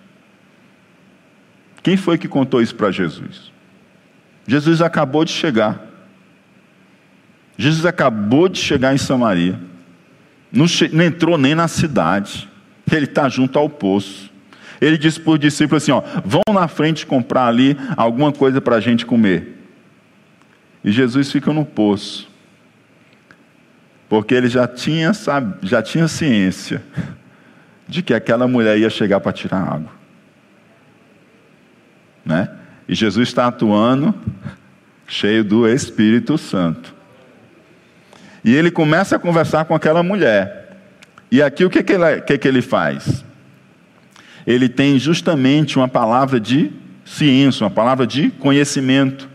Quem 1.85 1.97
foi 1.97 2.19
que 2.19 2.27
contou 2.27 2.61
isso 2.61 2.75
para 2.75 2.91
Jesus? 2.91 3.53
Jesus 4.45 4.83
acabou 4.83 5.25
de 5.25 5.31
chegar. 5.31 5.87
Jesus 7.57 7.87
acabou 7.87 8.49
de 8.49 8.59
chegar 8.59 8.93
em 8.93 8.99
Samaria. 8.99 9.61
Não, 10.51 10.67
não 10.93 11.05
entrou 11.05 11.39
nem 11.39 11.55
na 11.55 11.69
cidade. 11.69 12.49
Ele 12.91 13.05
está 13.05 13.29
junto 13.29 13.57
ao 13.57 13.69
poço. 13.69 14.31
Ele 14.81 14.99
disse 14.99 15.21
para 15.21 15.35
os 15.35 15.39
discípulos 15.39 15.83
assim: 15.85 15.93
ó, 15.93 16.03
vão 16.25 16.43
na 16.53 16.67
frente 16.67 17.07
comprar 17.07 17.47
ali 17.47 17.77
alguma 17.97 18.33
coisa 18.33 18.61
para 18.61 18.77
a 18.77 18.81
gente 18.81 19.07
comer. 19.07 19.57
E 20.83 20.91
Jesus 20.91 21.31
fica 21.31 21.53
no 21.53 21.65
poço. 21.65 22.29
Porque 24.09 24.35
ele 24.35 24.49
já 24.49 24.67
tinha, 24.67 25.13
já 25.63 25.83
tinha 25.83 26.09
ciência 26.09 26.83
de 27.89 28.03
que 28.03 28.13
aquela 28.13 28.47
mulher 28.47 28.79
ia 28.79 28.91
chegar 28.91 29.19
para 29.21 29.33
tirar 29.33 29.63
água. 29.63 29.91
Né? 32.25 32.51
E 32.87 32.95
Jesus 32.95 33.29
está 33.29 33.47
atuando 33.47 34.15
cheio 35.07 35.43
do 35.43 35.67
Espírito 35.67 36.37
Santo. 36.37 36.95
E 38.45 38.55
ele 38.55 38.71
começa 38.71 39.17
a 39.17 39.19
conversar 39.19 39.65
com 39.65 39.75
aquela 39.75 40.03
mulher. 40.03 40.77
E 41.31 41.43
aqui 41.43 41.65
o 41.65 41.71
que, 41.71 41.83
que, 41.83 41.95
ele, 41.95 42.21
que, 42.21 42.39
que 42.39 42.47
ele 42.47 42.63
faz? 42.63 43.25
Ele 44.47 44.69
tem 44.69 44.99
justamente 44.99 45.77
uma 45.77 45.89
palavra 45.89 46.39
de 46.39 46.71
ciência, 47.05 47.65
uma 47.65 47.71
palavra 47.71 48.07
de 48.07 48.31
conhecimento. 48.31 49.29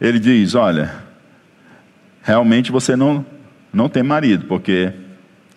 Ele 0.00 0.18
diz: 0.18 0.54
Olha, 0.54 0.94
realmente 2.22 2.72
você 2.72 2.96
não, 2.96 3.24
não 3.72 3.88
tem 3.88 4.02
marido, 4.02 4.46
porque 4.46 4.92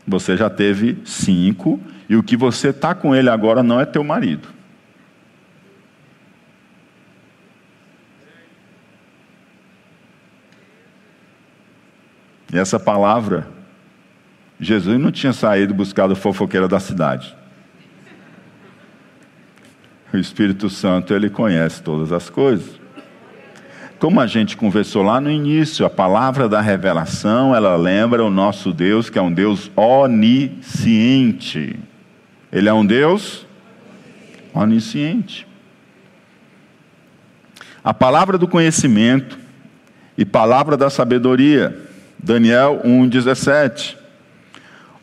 você 0.08 0.38
já 0.38 0.50
teve 0.50 0.98
cinco, 1.04 1.80
e 2.08 2.16
o 2.16 2.24
que 2.24 2.38
você 2.38 2.70
está 2.70 2.94
com 2.94 3.16
ele 3.16 3.30
agora 3.30 3.64
não 3.64 3.80
é 3.80 3.86
teu 3.86 4.04
marido. 4.04 4.48
E 12.54 12.58
essa 12.58 12.80
palavra, 12.80 13.48
Jesus 14.60 15.00
não 15.00 15.12
tinha 15.12 15.34
saído 15.34 15.74
buscar 15.74 16.10
o 16.10 16.16
fofoqueiro 16.16 16.68
da 16.68 16.80
cidade. 16.80 17.36
O 20.14 20.18
Espírito 20.18 20.70
Santo, 20.70 21.14
ele 21.14 21.30
conhece 21.30 21.84
todas 21.84 22.14
as 22.14 22.30
coisas. 22.30 22.85
Como 24.00 24.20
a 24.20 24.28
gente 24.28 24.58
conversou 24.58 25.04
lá 25.04 25.22
no 25.22 25.32
início, 25.32 25.86
a 25.86 25.90
palavra 25.90 26.50
da 26.50 26.60
revelação, 26.60 27.56
ela 27.56 27.78
lembra 27.78 28.24
o 28.24 28.30
nosso 28.30 28.74
Deus, 28.74 29.10
que 29.10 29.18
é 29.18 29.22
um 29.22 29.32
Deus 29.32 29.72
onisciente. 29.76 31.80
Ele 32.52 32.68
é 32.68 32.74
um 32.74 32.86
Deus 32.86 33.46
onisciente. 34.54 35.48
A 37.84 37.94
palavra 37.94 38.38
do 38.38 38.48
conhecimento 38.48 39.38
e 40.18 40.26
palavra 40.26 40.76
da 40.76 40.90
sabedoria. 40.90 41.84
Daniel 42.18 42.82
1,17. 42.84 43.96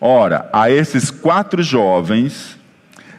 Ora, 0.01 0.51
a 0.53 0.71
esses 0.71 1.11
quatro 1.11 1.63
jovens, 1.63 2.59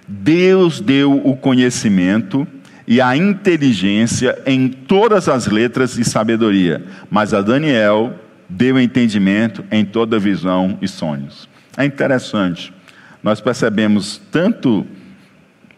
Deus 0.08 0.82
deu 0.82 1.16
o 1.26 1.36
conhecimento 1.36 2.48
e 2.88 3.00
a 3.00 3.16
inteligência 3.16 4.42
em 4.46 4.68
todas 4.68 5.30
as 5.30 5.48
letras 5.48 5.98
e 5.98 6.04
sabedoria. 6.04 6.84
Mas 7.10 7.34
a 7.34 7.42
Daniel 7.42 8.20
deu 8.50 8.80
entendimento 8.80 9.64
em 9.72 9.86
toda 9.86 10.20
visão 10.20 10.78
e 10.82 10.88
sonhos. 10.88 11.50
É 11.78 11.86
interessante, 11.86 12.74
nós 13.22 13.42
percebemos 13.42 14.22
tanto 14.32 14.86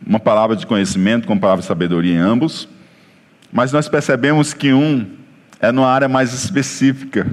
uma 0.06 0.20
palavra 0.20 0.56
de 0.56 0.68
conhecimento 0.68 1.28
como 1.28 1.40
palavra 1.40 1.62
de 1.62 1.68
sabedoria 1.68 2.14
em 2.14 2.18
ambos, 2.18 2.68
mas 3.52 3.72
nós 3.72 3.88
percebemos 3.88 4.54
que 4.54 4.74
um 4.74 5.10
é 5.60 5.72
numa 5.72 5.88
área 5.88 6.10
mais 6.10 6.34
específica 6.34 7.26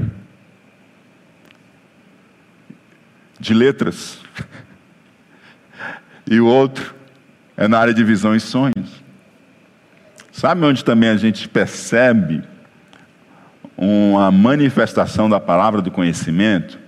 de 3.41 3.53
letras, 3.53 4.21
e 6.31 6.39
o 6.39 6.47
outro 6.47 6.95
é 7.57 7.67
na 7.67 7.79
área 7.79 7.93
de 7.93 8.05
visão 8.05 8.37
e 8.37 8.41
sonhos. 8.41 9.02
Sabe 10.33 10.65
onde 10.65 10.83
também 10.83 11.11
a 11.11 11.17
gente 11.17 11.47
percebe 11.47 12.43
uma 13.77 14.33
manifestação 14.33 15.29
da 15.29 15.39
palavra 15.39 15.83
do 15.83 15.91
conhecimento? 15.91 16.79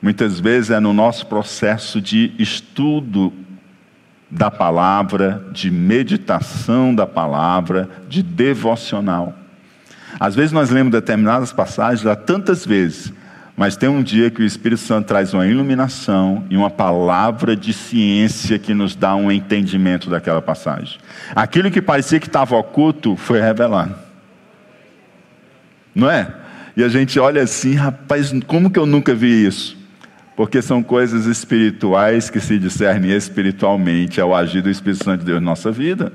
Muitas 0.00 0.40
vezes 0.40 0.70
é 0.70 0.80
no 0.80 0.94
nosso 0.94 1.26
processo 1.26 2.00
de 2.00 2.32
estudo 2.38 3.32
da 4.30 4.50
palavra, 4.50 5.46
de 5.52 5.70
meditação 5.70 6.94
da 6.94 7.06
palavra, 7.06 7.88
de 8.08 8.22
devocional. 8.22 9.34
Às 10.18 10.34
vezes 10.34 10.50
nós 10.50 10.70
lemos 10.70 10.90
determinadas 10.90 11.52
passagens 11.52 12.06
há 12.06 12.16
tantas 12.16 12.64
vezes, 12.64 13.12
mas 13.56 13.76
tem 13.76 13.88
um 13.88 14.02
dia 14.02 14.30
que 14.30 14.42
o 14.42 14.44
Espírito 14.44 14.80
Santo 14.80 15.06
traz 15.06 15.32
uma 15.32 15.46
iluminação 15.46 16.44
e 16.50 16.56
uma 16.56 16.70
palavra 16.70 17.54
de 17.54 17.72
ciência 17.72 18.58
que 18.58 18.74
nos 18.74 18.96
dá 18.96 19.14
um 19.14 19.30
entendimento 19.30 20.10
daquela 20.10 20.42
passagem. 20.42 20.98
Aquilo 21.36 21.70
que 21.70 21.80
parecia 21.80 22.18
que 22.18 22.26
estava 22.26 22.56
oculto 22.56 23.16
foi 23.16 23.40
revelado. 23.40 23.94
Não 25.94 26.10
é? 26.10 26.34
E 26.76 26.82
a 26.82 26.88
gente 26.88 27.20
olha 27.20 27.42
assim, 27.42 27.74
rapaz, 27.74 28.32
como 28.48 28.68
que 28.68 28.78
eu 28.78 28.86
nunca 28.86 29.14
vi 29.14 29.46
isso? 29.46 29.76
Porque 30.36 30.60
são 30.60 30.82
coisas 30.82 31.26
espirituais 31.26 32.28
que 32.28 32.40
se 32.40 32.58
discernem 32.58 33.12
espiritualmente 33.12 34.20
ao 34.20 34.34
agir 34.34 34.62
do 34.62 34.70
Espírito 34.70 35.04
Santo 35.04 35.20
de 35.20 35.26
Deus 35.26 35.40
na 35.40 35.50
nossa 35.50 35.70
vida. 35.70 36.12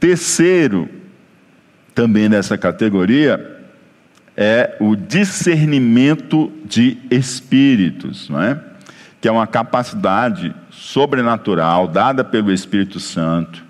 Terceiro, 0.00 0.88
também 1.94 2.28
nessa 2.28 2.58
categoria, 2.58 3.54
é 4.36 4.76
o 4.80 4.96
discernimento 4.96 6.50
de 6.64 6.98
espíritos, 7.10 8.28
não 8.28 8.42
é? 8.42 8.60
que 9.20 9.28
é 9.28 9.32
uma 9.32 9.46
capacidade 9.46 10.54
sobrenatural 10.70 11.88
dada 11.88 12.24
pelo 12.24 12.52
Espírito 12.52 12.98
Santo, 12.98 13.64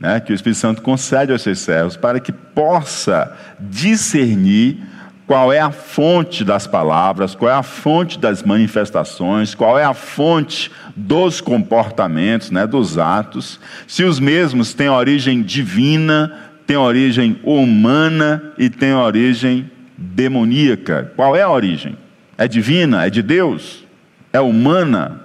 né? 0.00 0.18
que 0.18 0.32
o 0.32 0.34
Espírito 0.34 0.58
Santo 0.58 0.82
concede 0.82 1.30
aos 1.30 1.42
seus 1.42 1.60
servos 1.60 1.96
para 1.96 2.18
que 2.18 2.32
possa 2.32 3.36
discernir 3.60 4.82
qual 5.26 5.52
é 5.52 5.60
a 5.60 5.70
fonte 5.70 6.44
das 6.44 6.66
palavras, 6.66 7.34
qual 7.34 7.50
é 7.50 7.54
a 7.54 7.62
fonte 7.62 8.18
das 8.18 8.42
manifestações, 8.42 9.54
qual 9.54 9.78
é 9.78 9.84
a 9.84 9.94
fonte 9.94 10.70
dos 10.96 11.40
comportamentos, 11.40 12.50
né, 12.50 12.66
dos 12.66 12.98
atos, 12.98 13.60
se 13.86 14.04
os 14.04 14.18
mesmos 14.18 14.74
têm 14.74 14.88
origem 14.88 15.42
divina, 15.42 16.51
têm 16.66 16.76
origem 16.76 17.38
humana 17.42 18.52
e 18.56 18.70
têm 18.70 18.94
origem 18.94 19.70
demoníaca. 19.96 21.12
Qual 21.16 21.36
é 21.36 21.42
a 21.42 21.50
origem? 21.50 21.96
É 22.36 22.48
divina? 22.48 23.06
É 23.06 23.10
de 23.10 23.22
Deus? 23.22 23.84
É 24.32 24.40
humana? 24.40 25.20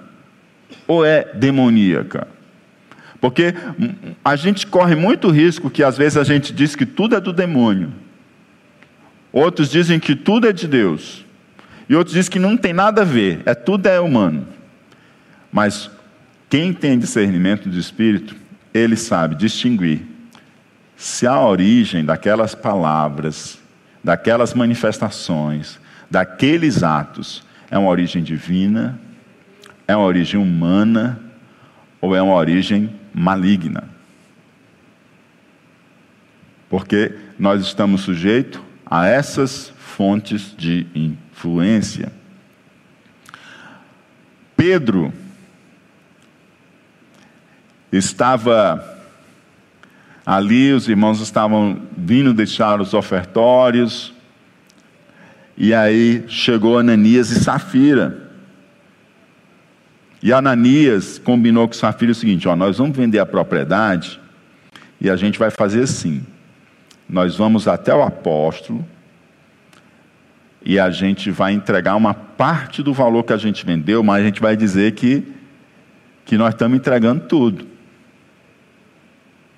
Ou 0.86 1.04
é 1.04 1.24
demoníaca? 1.34 2.26
Porque 3.20 3.54
a 4.24 4.36
gente 4.36 4.66
corre 4.66 4.94
muito 4.94 5.28
risco 5.30 5.70
que 5.70 5.82
às 5.82 5.98
vezes 5.98 6.16
a 6.16 6.24
gente 6.24 6.52
diz 6.52 6.76
que 6.76 6.86
tudo 6.86 7.16
é 7.16 7.20
do 7.20 7.32
demônio. 7.32 7.92
Outros 9.32 9.70
dizem 9.70 9.98
que 9.98 10.14
tudo 10.14 10.48
é 10.48 10.52
de 10.52 10.68
Deus. 10.68 11.24
E 11.88 11.94
outros 11.94 12.14
dizem 12.14 12.30
que 12.30 12.38
não 12.38 12.56
tem 12.56 12.72
nada 12.72 13.02
a 13.02 13.04
ver, 13.04 13.40
é 13.44 13.54
tudo 13.54 13.86
é 13.86 13.98
humano. 13.98 14.46
Mas 15.50 15.90
quem 16.48 16.72
tem 16.72 16.98
discernimento 16.98 17.68
de 17.68 17.78
espírito, 17.78 18.36
ele 18.72 18.96
sabe 18.96 19.34
distinguir 19.34 20.17
se 20.98 21.28
a 21.28 21.40
origem 21.40 22.04
daquelas 22.04 22.56
palavras, 22.56 23.56
daquelas 24.02 24.52
manifestações, 24.52 25.78
daqueles 26.10 26.82
atos 26.82 27.44
é 27.70 27.78
uma 27.78 27.88
origem 27.88 28.20
divina, 28.20 28.98
é 29.86 29.94
uma 29.94 30.04
origem 30.04 30.40
humana 30.40 31.20
ou 32.00 32.16
é 32.16 32.20
uma 32.20 32.34
origem 32.34 32.92
maligna. 33.14 33.84
Porque 36.68 37.14
nós 37.38 37.62
estamos 37.62 38.00
sujeitos 38.00 38.60
a 38.84 39.06
essas 39.06 39.72
fontes 39.78 40.52
de 40.58 40.84
influência. 40.96 42.10
Pedro 44.56 45.12
estava 47.92 48.97
ali, 50.28 50.72
os 50.72 50.88
irmãos 50.88 51.20
estavam 51.20 51.80
vindo 51.96 52.34
deixar 52.34 52.80
os 52.80 52.92
ofertórios, 52.92 54.12
e 55.56 55.72
aí 55.72 56.24
chegou 56.28 56.78
Ananias 56.78 57.30
e 57.30 57.40
Safira. 57.40 58.28
E 60.22 60.32
Ananias 60.32 61.18
combinou 61.18 61.66
com 61.66 61.74
Safira 61.74 62.12
o 62.12 62.14
seguinte: 62.14 62.46
ó, 62.46 62.54
nós 62.54 62.78
vamos 62.78 62.96
vender 62.96 63.18
a 63.18 63.26
propriedade 63.26 64.20
e 65.00 65.08
a 65.08 65.16
gente 65.16 65.38
vai 65.38 65.50
fazer 65.50 65.82
assim 65.82 66.24
nós 67.08 67.36
vamos 67.36 67.66
até 67.66 67.94
o 67.94 68.02
apóstolo 68.02 68.84
e 70.62 70.78
a 70.78 70.90
gente 70.90 71.30
vai 71.30 71.52
entregar 71.52 71.96
uma 71.96 72.12
parte 72.12 72.82
do 72.82 72.92
valor 72.92 73.24
que 73.24 73.32
a 73.32 73.38
gente 73.38 73.64
vendeu, 73.64 74.02
mas 74.02 74.22
a 74.22 74.26
gente 74.26 74.40
vai 74.40 74.56
dizer 74.56 74.92
que, 74.92 75.26
que 76.26 76.36
nós 76.36 76.52
estamos 76.52 76.76
entregando 76.76 77.24
tudo. 77.26 77.66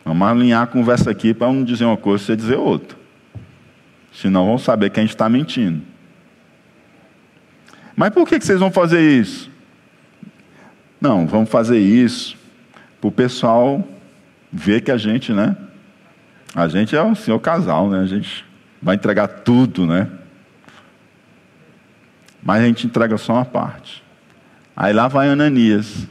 Vamos 0.05 0.27
alinhar 0.27 0.63
a 0.63 0.67
conversa 0.67 1.11
aqui 1.11 1.35
para 1.35 1.49
um 1.49 1.63
dizer 1.63 1.85
uma 1.85 1.97
coisa 1.97 2.23
e 2.23 2.27
você 2.27 2.37
dizer 2.37 2.57
outra. 2.57 2.99
Senão 4.13 4.47
vão 4.47 4.59
saber 4.59 4.91
que 4.91 4.99
a 4.99 5.03
gente 5.03 5.11
está 5.11 5.29
mentindo. 5.29 5.83
Mas 7.95 8.11
por 8.11 8.27
que, 8.27 8.41
vocês 8.41 8.59
vão 8.59 8.71
fazer 8.71 9.01
isso? 9.01 9.51
Não, 11.01 11.27
vamos 11.27 11.51
fazer 11.51 11.79
isso 11.79 12.37
para 13.01 13.09
o 13.09 13.13
pessoal 13.13 13.87
ver 14.53 14.81
que 14.81 14.91
a 14.91 14.97
gente, 14.97 15.33
né? 15.33 15.57
A 16.55 16.67
gente 16.67 16.97
é 16.97 17.03
o 17.03 17.15
senhor 17.15 17.39
casal, 17.39 17.89
né? 17.89 18.01
A 18.01 18.07
gente 18.07 18.45
vai 18.83 18.97
entregar 18.97 19.29
tudo, 19.29 19.87
né? 19.87 20.09
Mas 22.43 22.63
a 22.63 22.67
gente 22.67 22.87
entrega 22.87 23.17
só 23.17 23.35
uma 23.35 23.45
parte. 23.45 24.03
Aí 24.77 24.93
lá 24.93 25.07
vai 25.09 25.29
Ananias 25.29 26.07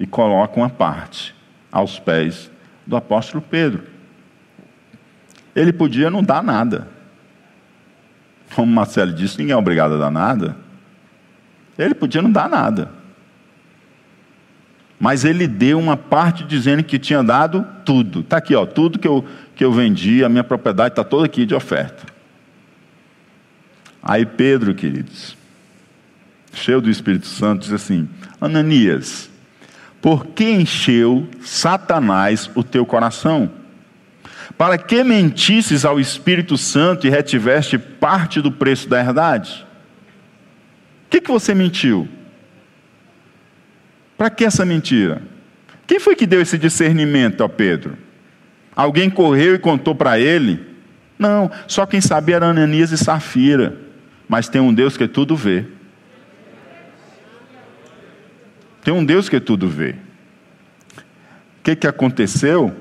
e 0.00 0.06
coloca 0.06 0.56
uma 0.58 0.70
parte 0.70 1.34
aos 1.70 1.98
pés 1.98 2.50
do 2.88 2.96
apóstolo 2.96 3.44
Pedro. 3.48 3.82
Ele 5.54 5.72
podia 5.72 6.08
não 6.08 6.22
dar 6.22 6.42
nada. 6.42 6.88
Como 8.54 8.72
Marcelo 8.72 9.12
disse, 9.12 9.38
ninguém 9.38 9.52
é 9.52 9.56
obrigado 9.56 9.94
a 9.94 9.98
dar 9.98 10.10
nada. 10.10 10.56
Ele 11.78 11.94
podia 11.94 12.22
não 12.22 12.32
dar 12.32 12.48
nada. 12.48 12.90
Mas 14.98 15.24
ele 15.24 15.46
deu 15.46 15.78
uma 15.78 15.98
parte 15.98 16.44
dizendo 16.44 16.82
que 16.82 16.98
tinha 16.98 17.22
dado 17.22 17.64
tudo. 17.84 18.20
Está 18.20 18.38
aqui, 18.38 18.54
ó, 18.54 18.64
tudo 18.64 18.98
que 18.98 19.06
eu, 19.06 19.24
que 19.54 19.62
eu 19.62 19.70
vendi, 19.70 20.24
a 20.24 20.28
minha 20.28 20.42
propriedade 20.42 20.92
está 20.92 21.04
toda 21.04 21.26
aqui 21.26 21.44
de 21.44 21.54
oferta. 21.54 22.06
Aí 24.02 24.24
Pedro, 24.24 24.74
queridos, 24.74 25.36
cheio 26.54 26.80
do 26.80 26.88
Espírito 26.88 27.26
Santo, 27.26 27.62
diz 27.62 27.72
assim: 27.72 28.08
Ananias, 28.40 29.30
por 30.00 30.26
que 30.26 30.50
encheu 30.50 31.28
Satanás 31.40 32.50
o 32.54 32.62
teu 32.62 32.86
coração? 32.86 33.50
Para 34.56 34.78
que 34.78 35.04
mentisses 35.04 35.84
ao 35.84 36.00
Espírito 36.00 36.56
Santo 36.56 37.06
e 37.06 37.10
retiveste 37.10 37.78
parte 37.78 38.40
do 38.40 38.50
preço 38.50 38.88
da 38.88 38.98
herdade? 38.98 39.66
O 41.06 41.10
que, 41.10 41.20
que 41.20 41.30
você 41.30 41.54
mentiu? 41.54 42.08
Para 44.16 44.30
que 44.30 44.44
essa 44.44 44.64
mentira? 44.64 45.22
Quem 45.86 46.00
foi 46.00 46.14
que 46.14 46.26
deu 46.26 46.40
esse 46.40 46.58
discernimento 46.58 47.42
a 47.42 47.48
Pedro? 47.48 47.96
Alguém 48.74 49.08
correu 49.08 49.54
e 49.54 49.58
contou 49.58 49.94
para 49.94 50.18
ele? 50.18 50.60
Não, 51.18 51.50
só 51.66 51.86
quem 51.86 52.00
sabia 52.00 52.36
era 52.36 52.46
Ananias 52.46 52.92
e 52.92 52.98
Safira. 52.98 53.76
Mas 54.28 54.48
tem 54.48 54.60
um 54.60 54.74
Deus 54.74 54.96
que 54.96 55.08
tudo 55.08 55.34
vê. 55.34 55.64
Tem 58.88 58.94
um 58.94 59.04
Deus 59.04 59.28
que 59.28 59.38
tudo 59.38 59.68
vê. 59.68 59.96
O 60.96 61.62
que, 61.62 61.76
que 61.76 61.86
aconteceu? 61.86 62.74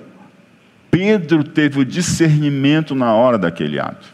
Pedro 0.89 1.43
teve 1.43 1.81
o 1.81 1.83
discernimento 1.83 2.95
na 2.95 3.13
hora 3.13 3.37
daquele 3.37 3.77
ato. 3.77 4.07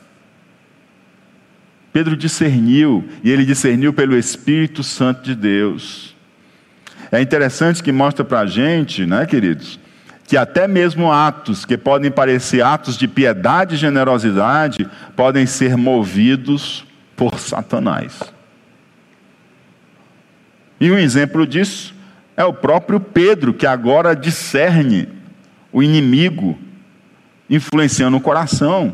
Pedro 1.91 2.17
discerniu, 2.17 3.07
e 3.23 3.29
ele 3.29 3.45
discerniu 3.45 3.93
pelo 3.93 4.17
Espírito 4.17 4.81
Santo 4.81 5.21
de 5.21 5.35
Deus. 5.35 6.15
É 7.11 7.21
interessante 7.21 7.83
que 7.83 7.91
mostra 7.91 8.25
para 8.25 8.39
a 8.39 8.47
gente, 8.47 9.05
né, 9.05 9.27
queridos, 9.27 9.79
que 10.27 10.35
até 10.35 10.67
mesmo 10.67 11.11
atos 11.11 11.63
que 11.63 11.77
podem 11.77 12.09
parecer 12.09 12.63
atos 12.63 12.97
de 12.97 13.07
piedade 13.07 13.75
e 13.75 13.77
generosidade 13.77 14.89
podem 15.15 15.45
ser 15.45 15.77
movidos 15.77 16.83
por 17.15 17.37
Satanás. 17.37 18.33
E 20.83 20.91
um 20.91 20.99
exemplo 20.99 21.47
disso 21.47 21.95
é 22.35 22.43
o 22.43 22.51
próprio 22.51 22.99
Pedro, 22.99 23.53
que 23.53 23.65
agora 23.65 24.13
discerne 24.13 25.07
o 25.71 25.81
inimigo 25.81 26.59
influenciando 27.49 28.17
o 28.17 28.19
coração 28.19 28.93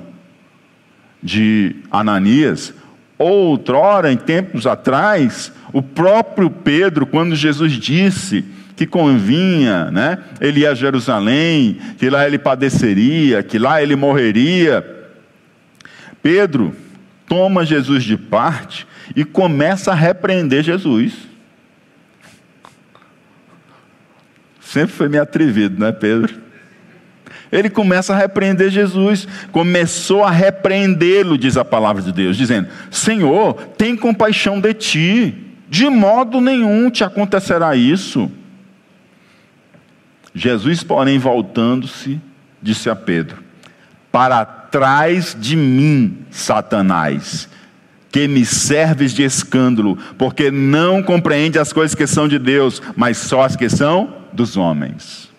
de 1.23 1.77
Ananias. 1.89 2.75
Outrora, 3.17 4.11
em 4.11 4.17
tempos 4.17 4.67
atrás, 4.67 5.51
o 5.73 5.81
próprio 5.81 6.51
Pedro, 6.51 7.07
quando 7.07 7.35
Jesus 7.35 7.71
disse 7.71 8.45
que 8.75 8.85
convinha, 8.85 9.89
né, 9.89 10.19
ele 10.39 10.59
ia 10.59 10.69
a 10.69 10.75
Jerusalém, 10.75 11.79
que 11.97 12.07
lá 12.07 12.27
ele 12.27 12.37
padeceria, 12.37 13.41
que 13.41 13.57
lá 13.57 13.81
ele 13.81 13.95
morreria, 13.95 14.85
Pedro 16.21 16.71
toma 17.25 17.65
Jesus 17.65 18.03
de 18.03 18.15
parte 18.15 18.85
e 19.15 19.25
começa 19.25 19.91
a 19.91 19.95
repreender 19.95 20.61
Jesus. 20.61 21.28
Sempre 24.69 24.95
foi 24.95 25.09
meio 25.09 25.23
atrevido, 25.23 25.83
né, 25.83 25.91
Pedro? 25.91 26.35
Ele 27.51 27.71
começa 27.71 28.13
a 28.13 28.15
repreender 28.15 28.69
Jesus, 28.69 29.27
começou 29.51 30.23
a 30.23 30.29
repreendê-lo, 30.29 31.39
diz 31.39 31.57
a 31.57 31.65
palavra 31.65 32.03
de 32.03 32.11
Deus, 32.11 32.37
dizendo: 32.37 32.67
Senhor, 32.91 33.55
tem 33.79 33.97
compaixão 33.97 34.61
de 34.61 34.71
ti, 34.75 35.35
de 35.67 35.89
modo 35.89 36.39
nenhum 36.39 36.91
te 36.91 37.03
acontecerá 37.03 37.75
isso. 37.75 38.31
Jesus, 40.35 40.83
porém, 40.83 41.17
voltando-se, 41.17 42.21
disse 42.61 42.91
a 42.91 42.95
Pedro: 42.95 43.37
Para 44.11 44.45
trás 44.45 45.35
de 45.35 45.55
mim, 45.55 46.19
Satanás, 46.29 47.49
que 48.11 48.27
me 48.27 48.45
serves 48.45 49.15
de 49.15 49.23
escândalo, 49.23 49.97
porque 50.15 50.51
não 50.51 51.01
compreende 51.01 51.57
as 51.57 51.73
coisas 51.73 51.95
que 51.95 52.05
são 52.05 52.27
de 52.27 52.37
Deus, 52.37 52.79
mas 52.95 53.17
só 53.17 53.41
as 53.41 53.55
que 53.55 53.67
são 53.67 54.18
dos 54.33 54.57
homens. 54.57 55.29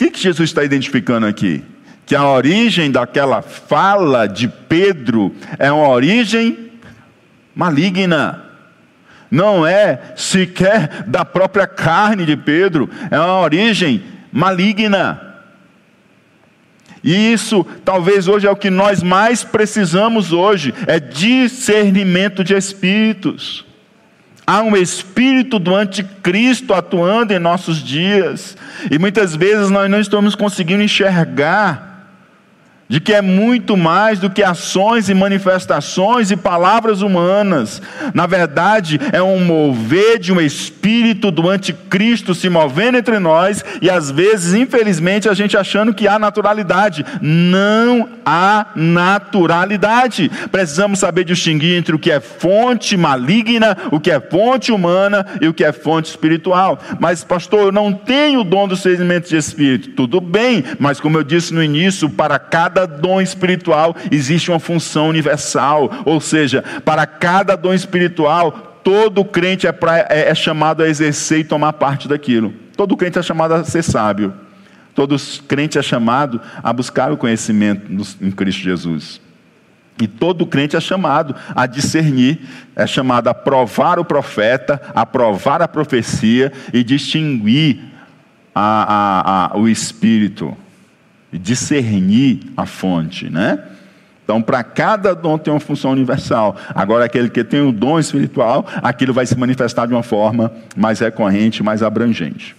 que, 0.00 0.10
que 0.10 0.18
Jesus 0.18 0.48
está 0.48 0.64
identificando 0.64 1.26
aqui? 1.26 1.62
Que 2.06 2.16
a 2.16 2.26
origem 2.26 2.90
daquela 2.90 3.42
fala 3.42 4.26
de 4.26 4.48
Pedro 4.48 5.34
é 5.58 5.70
uma 5.70 5.88
origem 5.88 6.70
maligna. 7.54 8.46
Não 9.30 9.66
é 9.66 10.14
sequer 10.16 11.04
da 11.06 11.22
própria 11.22 11.66
carne 11.66 12.24
de 12.24 12.34
Pedro, 12.34 12.88
é 13.10 13.18
uma 13.18 13.40
origem 13.40 14.02
maligna. 14.32 15.20
E 17.04 17.32
isso 17.32 17.62
talvez 17.84 18.26
hoje 18.26 18.46
é 18.46 18.50
o 18.50 18.56
que 18.56 18.70
nós 18.70 19.02
mais 19.02 19.44
precisamos 19.44 20.32
hoje, 20.32 20.72
é 20.86 20.98
discernimento 20.98 22.42
de 22.42 22.54
espíritos. 22.54 23.66
Há 24.50 24.62
um 24.62 24.76
espírito 24.76 25.60
do 25.60 25.76
anticristo 25.76 26.74
atuando 26.74 27.32
em 27.32 27.38
nossos 27.38 27.80
dias, 27.80 28.56
e 28.90 28.98
muitas 28.98 29.36
vezes 29.36 29.70
nós 29.70 29.88
não 29.88 30.00
estamos 30.00 30.34
conseguindo 30.34 30.82
enxergar 30.82 31.89
de 32.90 32.98
que 32.98 33.14
é 33.14 33.22
muito 33.22 33.76
mais 33.76 34.18
do 34.18 34.28
que 34.28 34.42
ações 34.42 35.08
e 35.08 35.14
manifestações 35.14 36.32
e 36.32 36.36
palavras 36.36 37.02
humanas. 37.02 37.80
Na 38.12 38.26
verdade, 38.26 39.00
é 39.12 39.22
um 39.22 39.44
mover 39.44 40.18
de 40.18 40.32
um 40.32 40.40
espírito 40.40 41.30
do 41.30 41.48
anticristo 41.48 42.34
se 42.34 42.50
movendo 42.50 42.98
entre 42.98 43.20
nós 43.20 43.64
e 43.80 43.88
às 43.88 44.10
vezes, 44.10 44.54
infelizmente, 44.54 45.28
a 45.28 45.34
gente 45.34 45.56
achando 45.56 45.94
que 45.94 46.08
há 46.08 46.18
naturalidade. 46.18 47.06
Não 47.22 48.08
há 48.26 48.66
naturalidade. 48.74 50.28
Precisamos 50.50 50.98
saber 50.98 51.22
distinguir 51.22 51.78
entre 51.78 51.94
o 51.94 51.98
que 51.98 52.10
é 52.10 52.18
fonte 52.18 52.96
maligna, 52.96 53.76
o 53.92 54.00
que 54.00 54.10
é 54.10 54.18
fonte 54.18 54.72
humana 54.72 55.24
e 55.40 55.46
o 55.46 55.54
que 55.54 55.62
é 55.62 55.70
fonte 55.70 56.10
espiritual. 56.10 56.80
Mas, 56.98 57.22
pastor, 57.22 57.66
eu 57.66 57.72
não 57.72 57.92
tenho 57.92 58.40
o 58.40 58.44
dom 58.44 58.66
do 58.66 58.74
discernimento 58.74 59.28
de 59.28 59.36
espírito. 59.36 59.90
Tudo 59.90 60.20
bem, 60.20 60.64
mas 60.80 60.98
como 60.98 61.16
eu 61.16 61.22
disse 61.22 61.54
no 61.54 61.62
início, 61.62 62.10
para 62.10 62.36
cada 62.36 62.79
cada 62.80 62.86
dom 62.86 63.20
espiritual 63.20 63.94
existe 64.10 64.50
uma 64.50 64.60
função 64.60 65.08
universal, 65.08 65.90
ou 66.04 66.20
seja, 66.20 66.62
para 66.84 67.06
cada 67.06 67.56
dom 67.56 67.74
espiritual, 67.74 68.80
todo 68.82 69.24
crente 69.24 69.66
é, 69.66 69.72
pra, 69.72 69.98
é, 69.98 70.30
é 70.30 70.34
chamado 70.34 70.82
a 70.82 70.88
exercer 70.88 71.40
e 71.40 71.44
tomar 71.44 71.74
parte 71.74 72.08
daquilo. 72.08 72.54
Todo 72.76 72.96
crente 72.96 73.18
é 73.18 73.22
chamado 73.22 73.54
a 73.54 73.64
ser 73.64 73.82
sábio. 73.82 74.32
Todo 74.94 75.16
crente 75.46 75.78
é 75.78 75.82
chamado 75.82 76.40
a 76.62 76.72
buscar 76.72 77.12
o 77.12 77.16
conhecimento 77.16 77.90
em 78.20 78.30
Cristo 78.30 78.62
Jesus. 78.62 79.20
E 80.00 80.08
todo 80.08 80.46
crente 80.46 80.76
é 80.76 80.80
chamado 80.80 81.34
a 81.54 81.66
discernir, 81.66 82.40
é 82.74 82.86
chamado 82.86 83.28
a 83.28 83.34
provar 83.34 83.98
o 83.98 84.04
profeta, 84.04 84.80
a 84.94 85.04
provar 85.04 85.60
a 85.60 85.68
profecia 85.68 86.50
e 86.72 86.82
distinguir 86.82 87.80
a, 88.54 89.50
a, 89.52 89.54
a, 89.54 89.58
o 89.58 89.68
espírito 89.68 90.56
discernir 91.32 92.40
a 92.56 92.66
fonte, 92.66 93.30
né? 93.30 93.62
Então, 94.30 94.40
para 94.40 94.62
cada 94.62 95.12
dom 95.12 95.36
tem 95.36 95.52
uma 95.52 95.58
função 95.58 95.90
universal. 95.90 96.56
Agora, 96.72 97.04
aquele 97.04 97.28
que 97.28 97.42
tem 97.42 97.60
o 97.60 97.72
dom 97.72 97.98
espiritual, 97.98 98.64
aquilo 98.80 99.12
vai 99.12 99.26
se 99.26 99.36
manifestar 99.36 99.86
de 99.86 99.92
uma 99.92 100.04
forma 100.04 100.52
mais 100.76 101.00
recorrente, 101.00 101.64
mais 101.64 101.82
abrangente. 101.82 102.54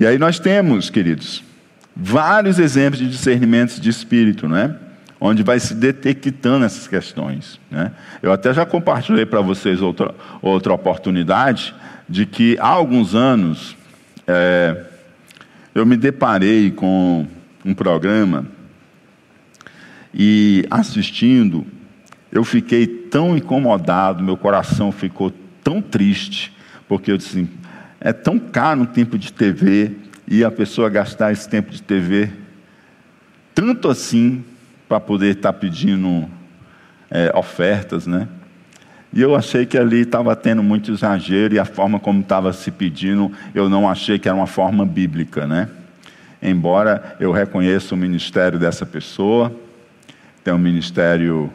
E 0.00 0.04
aí 0.04 0.18
nós 0.18 0.40
temos, 0.40 0.90
queridos, 0.90 1.44
vários 1.94 2.58
exemplos 2.58 2.98
de 2.98 3.08
discernimentos 3.08 3.80
de 3.80 3.90
espírito, 3.90 4.48
né? 4.48 4.74
Onde 5.20 5.44
vai 5.44 5.60
se 5.60 5.72
detectando 5.72 6.64
essas 6.64 6.88
questões. 6.88 7.60
Né? 7.70 7.92
Eu 8.20 8.32
até 8.32 8.52
já 8.52 8.66
compartilhei 8.66 9.24
para 9.24 9.40
vocês 9.40 9.80
outra, 9.80 10.12
outra 10.42 10.72
oportunidade 10.72 11.72
de 12.08 12.26
que 12.26 12.56
há 12.58 12.66
alguns 12.66 13.14
anos. 13.14 13.76
É, 14.26 14.87
eu 15.74 15.84
me 15.86 15.96
deparei 15.96 16.70
com 16.70 17.26
um 17.64 17.74
programa 17.74 18.46
e 20.12 20.64
assistindo, 20.70 21.66
eu 22.32 22.44
fiquei 22.44 22.86
tão 22.86 23.36
incomodado, 23.36 24.22
meu 24.22 24.36
coração 24.36 24.90
ficou 24.90 25.32
tão 25.62 25.80
triste, 25.80 26.54
porque 26.88 27.12
eu 27.12 27.16
disse, 27.16 27.40
assim, 27.40 27.48
é 28.00 28.12
tão 28.12 28.38
caro 28.38 28.82
um 28.82 28.86
tempo 28.86 29.18
de 29.18 29.32
TV 29.32 29.92
e 30.26 30.44
a 30.44 30.50
pessoa 30.50 30.88
gastar 30.88 31.32
esse 31.32 31.48
tempo 31.48 31.70
de 31.70 31.82
TV 31.82 32.30
tanto 33.58 33.88
assim 33.88 34.44
para 34.88 35.00
poder 35.00 35.36
estar 35.36 35.52
tá 35.52 35.58
pedindo 35.58 36.30
é, 37.10 37.36
ofertas, 37.36 38.06
né? 38.06 38.28
E 39.12 39.20
eu 39.22 39.34
achei 39.34 39.64
que 39.64 39.78
ali 39.78 40.00
estava 40.00 40.36
tendo 40.36 40.62
muito 40.62 40.92
exagero 40.92 41.54
e 41.54 41.58
a 41.58 41.64
forma 41.64 41.98
como 41.98 42.20
estava 42.20 42.52
se 42.52 42.70
pedindo, 42.70 43.32
eu 43.54 43.68
não 43.68 43.88
achei 43.88 44.18
que 44.18 44.28
era 44.28 44.36
uma 44.36 44.46
forma 44.46 44.84
bíblica, 44.84 45.46
né? 45.46 45.68
Embora 46.42 47.16
eu 47.18 47.32
reconheça 47.32 47.94
o 47.94 47.98
ministério 47.98 48.58
dessa 48.58 48.84
pessoa, 48.84 49.52
tem 50.44 50.52
um 50.52 50.58
ministério 50.58 51.50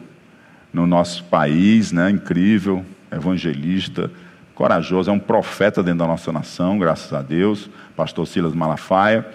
no 0.72 0.86
nosso 0.86 1.24
país, 1.24 1.92
né? 1.92 2.10
Incrível, 2.10 2.84
evangelista, 3.10 4.10
corajoso, 4.54 5.10
é 5.10 5.12
um 5.12 5.18
profeta 5.18 5.82
dentro 5.82 6.00
da 6.00 6.06
nossa 6.06 6.32
nação, 6.32 6.78
graças 6.78 7.12
a 7.12 7.22
Deus, 7.22 7.70
pastor 7.96 8.26
Silas 8.26 8.52
Malafaia. 8.52 9.26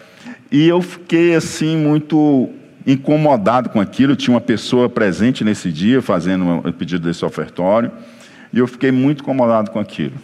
E 0.51 0.67
eu 0.67 0.81
fiquei 0.81 1.35
assim 1.35 1.77
muito 1.77 2.49
incomodado 2.85 3.69
com 3.69 3.79
aquilo. 3.79 4.15
Tinha 4.15 4.33
uma 4.33 4.41
pessoa 4.41 4.89
presente 4.89 5.43
nesse 5.43 5.71
dia 5.71 6.01
fazendo 6.01 6.59
o 6.67 6.73
pedido 6.73 7.07
desse 7.07 7.23
ofertório, 7.25 7.91
e 8.51 8.59
eu 8.59 8.67
fiquei 8.67 8.91
muito 8.91 9.21
incomodado 9.21 9.71
com 9.71 9.79
aquilo. 9.79 10.15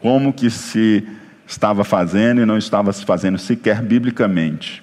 Como 0.00 0.32
que 0.32 0.50
se 0.50 1.06
estava 1.46 1.84
fazendo 1.84 2.40
e 2.40 2.46
não 2.46 2.56
estava 2.56 2.92
se 2.92 3.04
fazendo 3.04 3.38
sequer 3.38 3.82
biblicamente. 3.82 4.82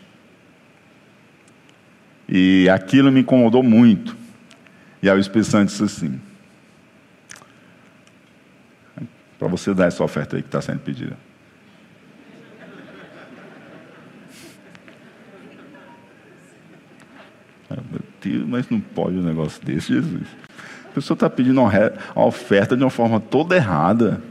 E 2.27 2.69
aquilo 2.69 3.11
me 3.11 3.21
incomodou 3.21 3.63
muito. 3.63 4.15
E 5.01 5.09
aí 5.09 5.17
o 5.17 5.19
Espírito 5.19 5.49
Santo 5.49 5.69
disse 5.69 5.83
assim: 5.83 6.19
para 9.39 9.47
você 9.47 9.73
dar 9.73 9.87
essa 9.87 10.03
oferta 10.03 10.35
aí 10.35 10.41
que 10.41 10.47
está 10.49 10.61
sendo 10.61 10.79
pedida. 10.79 11.17
meu 17.91 18.08
Mas 18.47 18.69
não 18.69 18.79
pode 18.79 19.17
um 19.17 19.23
negócio 19.23 19.63
desse, 19.63 19.93
Jesus. 19.93 20.27
A 20.89 20.93
pessoa 20.93 21.15
está 21.15 21.29
pedindo 21.29 21.61
uma 21.61 21.71
oferta 22.15 22.75
de 22.75 22.83
uma 22.83 22.89
forma 22.89 23.19
toda 23.19 23.55
errada, 23.55 24.21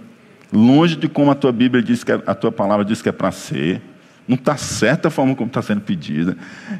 longe 0.52 0.96
de 0.96 1.08
como 1.08 1.30
a 1.30 1.34
tua 1.34 1.52
Bíblia 1.52 1.82
diz 1.82 2.02
que 2.02 2.12
é, 2.12 2.22
a 2.26 2.34
tua 2.34 2.50
palavra 2.50 2.84
diz 2.84 3.00
que 3.00 3.08
é 3.08 3.12
para 3.12 3.30
ser. 3.30 3.80
Não 4.26 4.34
está 4.34 4.56
certa 4.56 5.08
a 5.08 5.10
forma 5.10 5.34
como 5.34 5.48
está 5.48 5.62
sendo 5.62 5.80
pedida. 5.80 6.36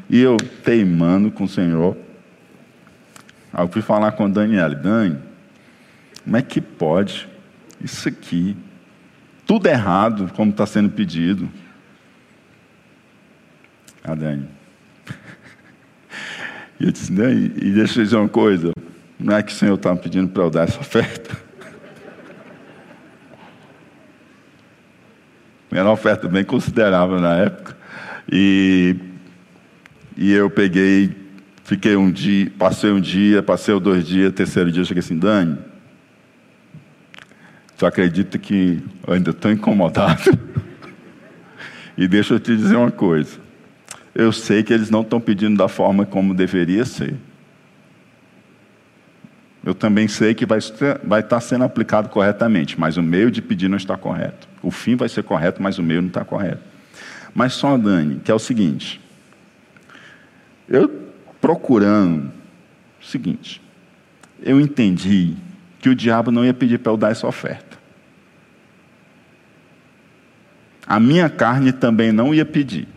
E 0.09 0.19
eu 0.19 0.37
teimando 0.63 1.31
com 1.31 1.45
o 1.45 1.47
Senhor. 1.47 1.97
Aí 3.51 3.63
eu 3.63 3.67
fui 3.67 3.81
falar 3.81 4.11
com 4.11 4.25
a 4.25 4.27
Daniela. 4.27 4.75
Dani, 4.75 5.17
Como 6.23 6.37
é 6.37 6.41
que 6.41 6.61
pode? 6.61 7.27
Isso 7.81 8.07
aqui, 8.07 8.55
tudo 9.47 9.67
errado, 9.67 10.29
como 10.35 10.51
está 10.51 10.65
sendo 10.65 10.89
pedido. 10.89 11.49
A 14.03 14.13
Dani. 14.13 14.58
E 16.79 16.85
eu 16.85 16.91
disse, 16.91 17.11
Dani, 17.11 17.51
e 17.57 17.71
deixa 17.71 17.99
eu 17.99 18.03
dizer 18.05 18.15
uma 18.15 18.29
coisa, 18.29 18.71
não 19.19 19.35
é 19.35 19.43
que 19.43 19.51
o 19.51 19.55
Senhor 19.55 19.75
está 19.75 19.93
me 19.93 19.99
pedindo 19.99 20.29
para 20.29 20.43
eu 20.43 20.49
dar 20.49 20.63
essa 20.63 20.79
oferta. 20.81 21.37
Era 25.71 25.83
uma 25.83 25.91
oferta 25.91 26.27
bem 26.27 26.43
considerável 26.43 27.19
na 27.19 27.35
época. 27.35 27.77
E, 28.31 28.95
e 30.17 30.31
eu 30.31 30.49
peguei, 30.49 31.15
fiquei 31.63 31.95
um 31.95 32.09
dia, 32.09 32.51
passei 32.57 32.91
um 32.91 33.01
dia, 33.01 33.43
passei 33.43 33.77
dois 33.79 34.07
dias, 34.07 34.33
terceiro 34.33 34.71
dia, 34.71 34.81
eu 34.81 34.85
cheguei 34.85 35.01
assim, 35.01 35.17
Dani, 35.17 35.57
tu 37.77 37.85
acredita 37.85 38.37
que 38.37 38.81
eu 39.05 39.13
ainda 39.13 39.31
estou 39.31 39.51
incomodado? 39.51 40.37
e 41.97 42.07
deixa 42.07 42.35
eu 42.35 42.39
te 42.39 42.55
dizer 42.55 42.77
uma 42.77 42.91
coisa. 42.91 43.48
Eu 44.13 44.31
sei 44.31 44.63
que 44.63 44.73
eles 44.73 44.89
não 44.89 45.01
estão 45.01 45.19
pedindo 45.19 45.57
da 45.57 45.67
forma 45.67 46.05
como 46.05 46.33
deveria 46.33 46.85
ser. 46.85 47.15
Eu 49.63 49.73
também 49.75 50.07
sei 50.07 50.33
que 50.33 50.45
vai, 50.45 50.59
vai 51.03 51.19
estar 51.19 51.39
sendo 51.41 51.63
aplicado 51.63 52.09
corretamente, 52.09 52.79
mas 52.79 52.97
o 52.97 53.03
meio 53.03 53.29
de 53.29 53.41
pedir 53.41 53.67
não 53.67 53.77
está 53.77 53.97
correto. 53.97 54.47
O 54.63 54.71
fim 54.71 54.95
vai 54.95 55.09
ser 55.09 55.23
correto, 55.23 55.61
mas 55.61 55.77
o 55.77 55.83
meio 55.83 56.01
não 56.01 56.07
está 56.07 56.23
correto. 56.23 56.63
Mas 57.33 57.53
só, 57.53 57.77
Dani, 57.77 58.19
que 58.23 58.31
é 58.31 58.33
o 58.33 58.39
seguinte. 58.39 58.99
Eu 60.67 61.09
procurando 61.41 62.31
o 63.01 63.05
seguinte. 63.05 63.61
Eu 64.41 64.59
entendi 64.59 65.35
que 65.79 65.89
o 65.89 65.95
diabo 65.95 66.31
não 66.31 66.45
ia 66.45 66.53
pedir 66.53 66.79
para 66.79 66.91
eu 66.91 66.97
dar 66.97 67.11
essa 67.11 67.27
oferta. 67.27 67.77
A 70.85 70.99
minha 70.99 71.29
carne 71.29 71.71
também 71.71 72.11
não 72.11 72.33
ia 72.33 72.45
pedir. 72.45 72.87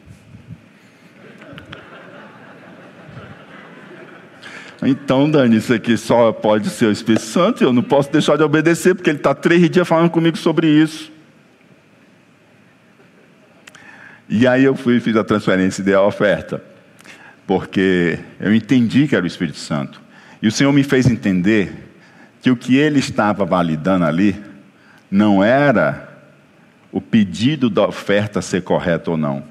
Então, 4.83 5.31
Dani, 5.31 5.57
isso 5.57 5.73
aqui 5.73 5.97
só 5.97 6.33
pode 6.33 6.69
ser 6.69 6.87
o 6.87 6.93
Espírito 6.93 7.25
Santo, 7.25 7.63
eu 7.63 7.73
não 7.73 7.85
posso 7.85 8.11
deixar 8.11 8.37
de 8.37 8.43
obedecer, 8.43 8.95
porque 8.95 9.11
ele 9.11 9.19
está 9.19 9.33
três 9.33 9.71
dias 9.71 9.87
falando 9.87 10.11
comigo 10.11 10.37
sobre 10.37 10.67
isso. 10.67 11.13
E 14.29 14.47
aí 14.47 14.65
eu 14.65 14.75
fui 14.75 14.97
e 14.97 15.01
fiz 15.01 15.15
a 15.15 15.23
transferência 15.23 15.83
e 15.83 15.85
dei 15.85 15.95
a 15.95 16.03
oferta, 16.03 16.61
porque 17.47 18.19
eu 18.41 18.53
entendi 18.53 19.07
que 19.07 19.15
era 19.15 19.25
o 19.25 19.27
Espírito 19.27 19.59
Santo. 19.59 20.01
E 20.41 20.49
o 20.49 20.53
Senhor 20.53 20.73
me 20.73 20.83
fez 20.83 21.07
entender 21.07 21.73
que 22.41 22.51
o 22.51 22.57
que 22.57 22.77
ele 22.77 22.99
estava 22.99 23.45
validando 23.45 24.05
ali 24.05 24.35
não 25.09 25.45
era 25.45 26.09
o 26.91 27.01
pedido 27.01 27.71
da 27.71 27.87
oferta 27.87 28.43
ser 28.43 28.63
correto 28.63 29.13
ou 29.13 29.17
não, 29.17 29.45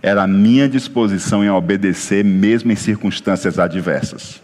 era 0.00 0.22
a 0.22 0.26
minha 0.28 0.68
disposição 0.68 1.42
em 1.42 1.50
obedecer, 1.50 2.24
mesmo 2.24 2.70
em 2.70 2.76
circunstâncias 2.76 3.58
adversas. 3.58 4.40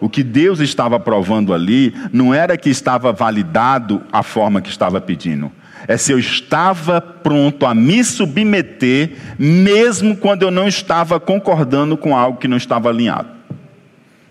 O 0.00 0.08
que 0.08 0.22
Deus 0.22 0.60
estava 0.60 0.98
provando 1.00 1.52
ali 1.52 1.94
não 2.12 2.32
era 2.32 2.56
que 2.56 2.70
estava 2.70 3.12
validado 3.12 4.02
a 4.12 4.22
forma 4.22 4.60
que 4.60 4.70
estava 4.70 5.00
pedindo, 5.00 5.50
é 5.86 5.96
se 5.96 6.12
eu 6.12 6.18
estava 6.18 7.00
pronto 7.00 7.64
a 7.64 7.74
me 7.74 8.02
submeter, 8.02 9.12
mesmo 9.38 10.16
quando 10.16 10.42
eu 10.42 10.50
não 10.50 10.66
estava 10.68 11.18
concordando 11.20 11.96
com 11.96 12.16
algo 12.16 12.38
que 12.38 12.48
não 12.48 12.56
estava 12.56 12.88
alinhado. 12.88 13.28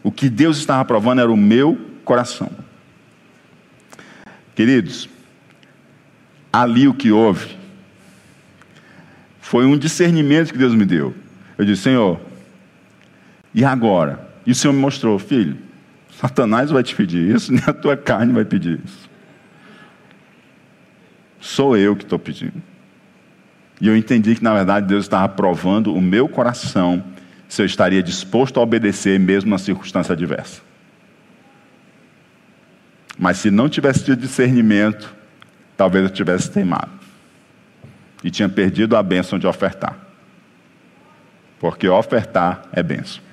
O 0.03 0.11
que 0.11 0.29
Deus 0.29 0.57
estava 0.57 0.83
provando 0.85 1.19
era 1.19 1.31
o 1.31 1.37
meu 1.37 1.77
coração. 2.05 2.49
Queridos, 4.55 5.09
ali 6.51 6.87
o 6.87 6.93
que 6.93 7.11
houve 7.11 7.57
foi 9.39 9.65
um 9.65 9.77
discernimento 9.77 10.51
que 10.51 10.57
Deus 10.57 10.73
me 10.73 10.85
deu. 10.85 11.13
Eu 11.57 11.65
disse, 11.65 11.83
Senhor, 11.83 12.19
e 13.53 13.63
agora? 13.63 14.26
E 14.47 14.51
o 14.51 14.55
Senhor 14.55 14.71
me 14.71 14.79
mostrou, 14.79 15.19
filho, 15.19 15.57
Satanás 16.09 16.71
vai 16.71 16.81
te 16.81 16.95
pedir 16.95 17.35
isso, 17.35 17.51
nem 17.53 17.61
a 17.67 17.73
tua 17.73 17.97
carne 17.97 18.31
vai 18.31 18.45
pedir 18.45 18.79
isso. 18.83 19.09
Sou 21.37 21.75
eu 21.75 21.97
que 21.97 22.03
estou 22.03 22.17
pedindo. 22.17 22.63
E 23.81 23.87
eu 23.87 23.95
entendi 23.95 24.35
que, 24.35 24.43
na 24.43 24.53
verdade, 24.53 24.87
Deus 24.87 25.03
estava 25.03 25.27
provando 25.27 25.93
o 25.93 26.01
meu 26.01 26.29
coração 26.29 27.03
se 27.47 27.61
eu 27.61 27.65
estaria 27.65 28.01
disposto 28.01 28.57
a 28.59 28.63
obedecer, 28.63 29.19
mesmo 29.19 29.49
na 29.49 29.57
circunstância 29.57 30.13
adversa. 30.13 30.61
Mas 33.19 33.37
se 33.37 33.51
não 33.51 33.67
tivesse 33.67 34.05
tido 34.05 34.19
discernimento, 34.19 35.13
talvez 35.75 36.05
eu 36.05 36.09
tivesse 36.09 36.49
teimado. 36.49 36.91
E 38.23 38.31
tinha 38.31 38.47
perdido 38.47 38.95
a 38.95 39.03
bênção 39.03 39.37
de 39.37 39.45
ofertar. 39.45 39.95
Porque 41.59 41.87
ofertar 41.87 42.63
é 42.71 42.81
bênção. 42.81 43.26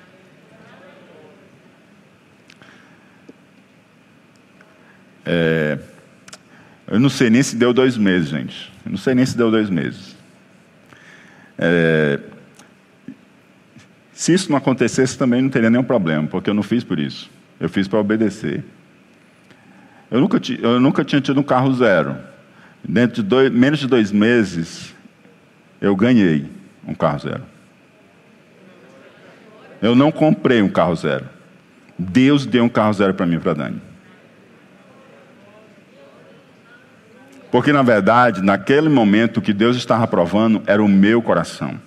É, 5.25 5.79
eu 6.87 6.99
não 6.99 7.09
sei 7.09 7.29
nem 7.29 7.41
se 7.41 7.55
deu 7.55 7.73
dois 7.73 7.97
meses, 7.97 8.29
gente. 8.29 8.71
Eu 8.85 8.91
não 8.91 8.97
sei 8.97 9.15
nem 9.15 9.25
se 9.25 9.35
deu 9.35 9.49
dois 9.49 9.69
meses. 9.69 10.15
É, 11.57 12.19
se 14.13 14.33
isso 14.33 14.49
não 14.49 14.57
acontecesse, 14.57 15.17
também 15.17 15.41
não 15.41 15.49
teria 15.49 15.69
nenhum 15.69 15.83
problema, 15.83 16.27
porque 16.27 16.49
eu 16.49 16.53
não 16.53 16.63
fiz 16.63 16.83
por 16.83 16.99
isso. 16.99 17.29
Eu 17.59 17.67
fiz 17.67 17.87
para 17.87 17.99
obedecer. 17.99 18.63
Eu 20.11 20.19
nunca, 20.21 20.39
eu 20.61 20.79
nunca 20.79 21.03
tinha 21.03 21.19
tido 21.19 21.39
um 21.39 21.43
carro 21.43 21.73
zero. 21.73 22.15
Dentro 22.87 23.23
de 23.23 23.23
dois, 23.23 23.51
menos 23.51 23.79
de 23.79 23.87
dois 23.87 24.11
meses, 24.11 24.93
eu 25.81 25.95
ganhei 25.95 26.45
um 26.87 26.93
carro 26.93 27.19
zero. 27.19 27.43
Eu 29.81 29.95
não 29.95 30.11
comprei 30.11 30.61
um 30.61 30.69
carro 30.69 30.95
zero. 30.95 31.25
Deus 31.97 32.45
deu 32.45 32.63
um 32.63 32.69
carro 32.69 32.93
zero 32.93 33.13
para 33.13 33.25
mim, 33.25 33.39
para 33.39 33.53
Dani. 33.53 33.81
Porque, 37.55 37.71
na 37.71 37.83
verdade, 37.83 38.41
naquele 38.41 38.89
momento, 38.89 39.37
o 39.37 39.41
que 39.41 39.53
Deus 39.53 39.77
estava 39.77 40.05
provando 40.05 40.61
era 40.67 40.83
o 40.83 40.89
meu 40.89 41.21
coração. 41.21 41.79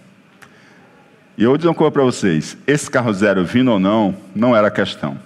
E 1.37 1.43
eu 1.43 1.51
vou 1.51 1.59
dizer 1.59 1.69
uma 1.69 1.75
coisa 1.75 1.93
para 1.93 2.05
vocês: 2.05 2.57
esse 2.67 2.91
carro 2.91 3.13
zero 3.13 3.45
vindo 3.45 3.71
ou 3.71 3.79
não, 3.79 4.17
não 4.35 4.57
era 4.57 4.71
questão. 4.71 5.19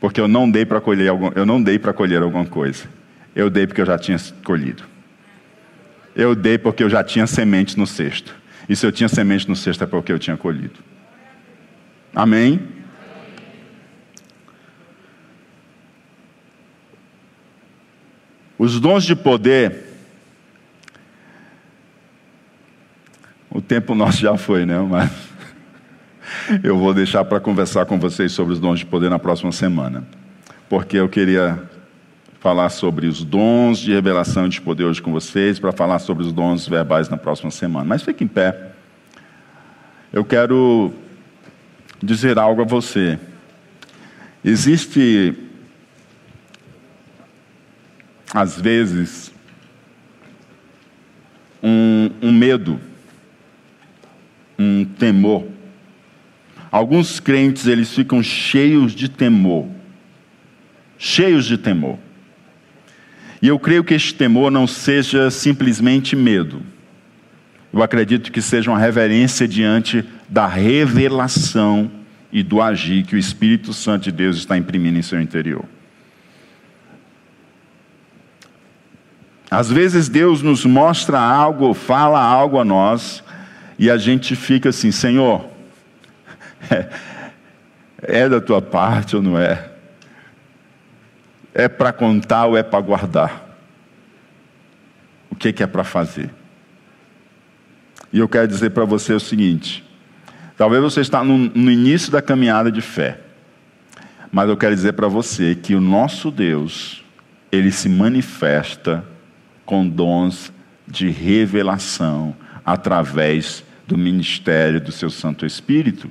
Porque 0.00 0.20
eu 0.20 0.26
não 0.26 0.50
dei 0.50 0.66
para 0.66 0.80
colher, 0.80 1.08
algum, 1.08 1.30
eu 1.36 1.46
não 1.46 1.62
dei 1.62 1.78
colher 1.78 2.20
alguma 2.20 2.44
coisa. 2.44 2.82
Eu 3.32 3.48
dei 3.48 3.64
porque 3.64 3.82
eu 3.82 3.86
já 3.86 3.96
tinha 3.96 4.18
colhido. 4.42 4.82
Eu 6.16 6.34
dei 6.34 6.58
porque 6.58 6.82
eu 6.82 6.90
já 6.90 7.04
tinha 7.04 7.28
semente 7.28 7.78
no 7.78 7.86
cesto. 7.86 8.34
E 8.68 8.74
se 8.74 8.84
eu 8.84 8.90
tinha 8.90 9.08
semente 9.08 9.48
no 9.48 9.54
cesto 9.54 9.84
é 9.84 9.86
porque 9.86 10.12
eu 10.12 10.18
tinha 10.18 10.36
colhido. 10.36 10.80
Amém? 12.12 12.60
Os 18.62 18.78
dons 18.78 19.02
de 19.02 19.16
poder. 19.16 19.74
O 23.50 23.60
tempo 23.60 23.92
nosso 23.92 24.18
já 24.18 24.36
foi, 24.36 24.64
né? 24.64 24.78
Mas 24.78 25.10
eu 26.62 26.78
vou 26.78 26.94
deixar 26.94 27.24
para 27.24 27.40
conversar 27.40 27.86
com 27.86 27.98
vocês 27.98 28.30
sobre 28.30 28.52
os 28.52 28.60
dons 28.60 28.78
de 28.78 28.86
poder 28.86 29.10
na 29.10 29.18
próxima 29.18 29.50
semana. 29.50 30.04
Porque 30.68 30.96
eu 30.96 31.08
queria 31.08 31.60
falar 32.38 32.68
sobre 32.68 33.08
os 33.08 33.24
dons 33.24 33.80
de 33.80 33.92
revelação 33.92 34.48
de 34.48 34.60
poder 34.60 34.84
hoje 34.84 35.02
com 35.02 35.10
vocês, 35.10 35.58
para 35.58 35.72
falar 35.72 35.98
sobre 35.98 36.22
os 36.22 36.32
dons 36.32 36.64
verbais 36.68 37.08
na 37.08 37.16
próxima 37.16 37.50
semana. 37.50 37.84
Mas 37.84 38.02
fique 38.02 38.22
em 38.22 38.28
pé. 38.28 38.70
Eu 40.12 40.24
quero 40.24 40.92
dizer 42.00 42.38
algo 42.38 42.62
a 42.62 42.64
você. 42.64 43.18
Existe 44.44 45.50
às 48.34 48.60
vezes, 48.60 49.32
um, 51.62 52.10
um 52.22 52.32
medo, 52.32 52.80
um 54.58 54.84
temor. 54.84 55.46
Alguns 56.70 57.20
crentes 57.20 57.66
eles 57.66 57.94
ficam 57.94 58.22
cheios 58.22 58.94
de 58.94 59.08
temor, 59.08 59.68
cheios 60.98 61.44
de 61.44 61.58
temor. 61.58 61.98
E 63.42 63.48
eu 63.48 63.58
creio 63.58 63.84
que 63.84 63.92
este 63.92 64.14
temor 64.14 64.50
não 64.50 64.66
seja 64.66 65.30
simplesmente 65.30 66.16
medo. 66.16 66.62
Eu 67.72 67.82
acredito 67.82 68.30
que 68.30 68.40
seja 68.40 68.70
uma 68.70 68.78
reverência 68.78 69.46
diante 69.46 70.04
da 70.28 70.46
revelação 70.46 71.90
e 72.30 72.42
do 72.42 72.62
agir 72.62 73.04
que 73.04 73.14
o 73.14 73.18
Espírito 73.18 73.72
Santo 73.72 74.04
de 74.04 74.12
Deus 74.12 74.36
está 74.36 74.56
imprimindo 74.56 74.98
em 74.98 75.02
seu 75.02 75.20
interior. 75.20 75.64
Às 79.52 79.70
vezes 79.70 80.08
Deus 80.08 80.40
nos 80.40 80.64
mostra 80.64 81.20
algo, 81.20 81.74
fala 81.74 82.18
algo 82.18 82.58
a 82.58 82.64
nós, 82.64 83.22
e 83.78 83.90
a 83.90 83.98
gente 83.98 84.34
fica 84.34 84.70
assim: 84.70 84.90
Senhor, 84.90 85.46
é, 86.70 86.88
é 88.24 88.28
da 88.30 88.40
tua 88.40 88.62
parte 88.62 89.14
ou 89.14 89.20
não 89.20 89.38
é? 89.38 89.68
é 91.52 91.68
para 91.68 91.92
contar 91.92 92.46
ou 92.46 92.56
é 92.56 92.62
para 92.62 92.80
guardar? 92.80 93.58
O 95.30 95.36
que, 95.36 95.52
que 95.52 95.62
é 95.62 95.66
para 95.66 95.84
fazer? 95.84 96.30
E 98.10 98.20
eu 98.20 98.28
quero 98.30 98.48
dizer 98.48 98.70
para 98.70 98.86
você 98.86 99.12
o 99.12 99.20
seguinte: 99.20 99.84
talvez 100.56 100.82
você 100.82 101.02
está 101.02 101.22
no, 101.22 101.36
no 101.36 101.70
início 101.70 102.10
da 102.10 102.22
caminhada 102.22 102.72
de 102.72 102.80
fé, 102.80 103.20
mas 104.32 104.48
eu 104.48 104.56
quero 104.56 104.74
dizer 104.74 104.94
para 104.94 105.08
você 105.08 105.54
que 105.54 105.74
o 105.74 105.80
nosso 105.80 106.30
Deus, 106.30 107.04
ele 107.52 107.70
se 107.70 107.90
manifesta 107.90 109.11
com 109.64 109.88
dons 109.88 110.52
de 110.86 111.08
revelação 111.08 112.34
através 112.64 113.64
do 113.86 113.96
ministério 113.98 114.80
do 114.80 114.92
seu 114.92 115.10
Santo 115.10 115.44
Espírito. 115.44 116.10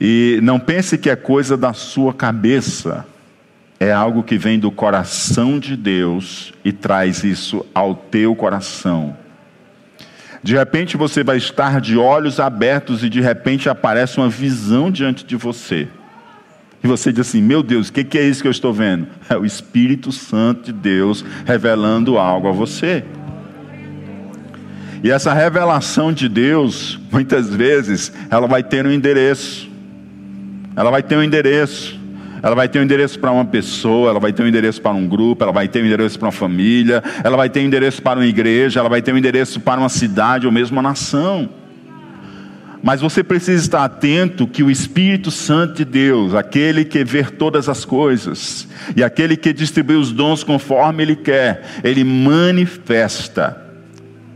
E 0.00 0.40
não 0.42 0.58
pense 0.58 0.96
que 0.96 1.10
é 1.10 1.16
coisa 1.16 1.56
da 1.56 1.72
sua 1.74 2.14
cabeça, 2.14 3.06
é 3.78 3.92
algo 3.92 4.22
que 4.22 4.38
vem 4.38 4.58
do 4.58 4.70
coração 4.70 5.58
de 5.58 5.76
Deus 5.76 6.54
e 6.64 6.72
traz 6.72 7.22
isso 7.22 7.64
ao 7.74 7.94
teu 7.94 8.34
coração. 8.34 9.16
De 10.42 10.56
repente 10.56 10.96
você 10.96 11.22
vai 11.22 11.36
estar 11.36 11.80
de 11.80 11.98
olhos 11.98 12.40
abertos 12.40 13.04
e 13.04 13.10
de 13.10 13.20
repente 13.20 13.68
aparece 13.68 14.18
uma 14.18 14.28
visão 14.28 14.90
diante 14.90 15.24
de 15.24 15.36
você. 15.36 15.86
E 16.82 16.86
você 16.86 17.12
diz 17.12 17.28
assim: 17.28 17.42
Meu 17.42 17.62
Deus, 17.62 17.88
o 17.88 17.92
que, 17.92 18.04
que 18.04 18.18
é 18.18 18.22
isso 18.22 18.42
que 18.42 18.48
eu 18.48 18.52
estou 18.52 18.72
vendo? 18.72 19.06
É 19.28 19.36
o 19.36 19.44
Espírito 19.44 20.10
Santo 20.10 20.64
de 20.64 20.72
Deus 20.72 21.24
revelando 21.44 22.18
algo 22.18 22.48
a 22.48 22.52
você. 22.52 23.04
E 25.02 25.10
essa 25.10 25.32
revelação 25.32 26.12
de 26.12 26.28
Deus, 26.28 26.98
muitas 27.10 27.48
vezes, 27.54 28.12
ela 28.30 28.46
vai 28.46 28.62
ter 28.62 28.86
um 28.86 28.90
endereço. 28.90 29.68
Ela 30.76 30.90
vai 30.90 31.02
ter 31.02 31.16
um 31.16 31.22
endereço. 31.22 31.98
Ela 32.42 32.54
vai 32.54 32.68
ter 32.68 32.78
um 32.78 32.82
endereço 32.82 33.18
para 33.18 33.30
uma 33.30 33.44
pessoa, 33.44 34.10
ela 34.10 34.20
vai 34.20 34.32
ter 34.32 34.42
um 34.42 34.46
endereço 34.46 34.80
para 34.80 34.92
um 34.92 35.06
grupo, 35.06 35.42
ela 35.42 35.52
vai 35.52 35.68
ter 35.68 35.82
um 35.82 35.86
endereço 35.86 36.18
para 36.18 36.26
uma 36.26 36.32
família, 36.32 37.02
ela 37.22 37.36
vai 37.36 37.50
ter 37.50 37.60
um 37.60 37.64
endereço 37.64 38.00
para 38.00 38.18
uma 38.18 38.26
igreja, 38.26 38.80
ela 38.80 38.88
vai 38.88 39.02
ter 39.02 39.12
um 39.12 39.18
endereço 39.18 39.60
para 39.60 39.78
uma 39.78 39.90
cidade 39.90 40.46
ou 40.46 40.52
mesmo 40.52 40.76
uma 40.76 40.82
nação. 40.82 41.50
Mas 42.82 43.00
você 43.00 43.22
precisa 43.22 43.62
estar 43.62 43.84
atento 43.84 44.46
que 44.46 44.62
o 44.62 44.70
Espírito 44.70 45.30
Santo 45.30 45.74
de 45.74 45.84
Deus, 45.84 46.34
aquele 46.34 46.84
que 46.84 47.04
vê 47.04 47.22
todas 47.24 47.68
as 47.68 47.84
coisas 47.84 48.66
e 48.96 49.04
aquele 49.04 49.36
que 49.36 49.52
distribui 49.52 49.96
os 49.96 50.12
dons 50.12 50.42
conforme 50.42 51.02
ele 51.02 51.16
quer, 51.16 51.62
ele 51.84 52.02
manifesta. 52.04 53.60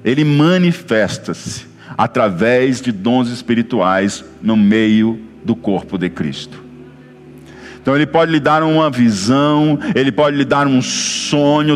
Ele 0.05 0.25
manifesta-se 0.25 1.67
através 1.97 2.83
de 2.83 2.93
dons 2.93 3.31
espirituais 3.31 4.23
no 4.43 4.57
meio 4.57 5.21
do 5.43 5.57
corpo 5.57 5.97
de 5.97 6.11
Cristo. 6.11 6.63
Então 7.81 7.95
ele 7.95 8.07
pode 8.07 8.33
lhe 8.33 8.41
dar 8.41 8.63
uma 8.63 8.91
visão, 8.91 9.79
ele 9.95 10.11
pode 10.11 10.37
lhe 10.37 10.45
dar 10.45 10.67
um 10.67 10.81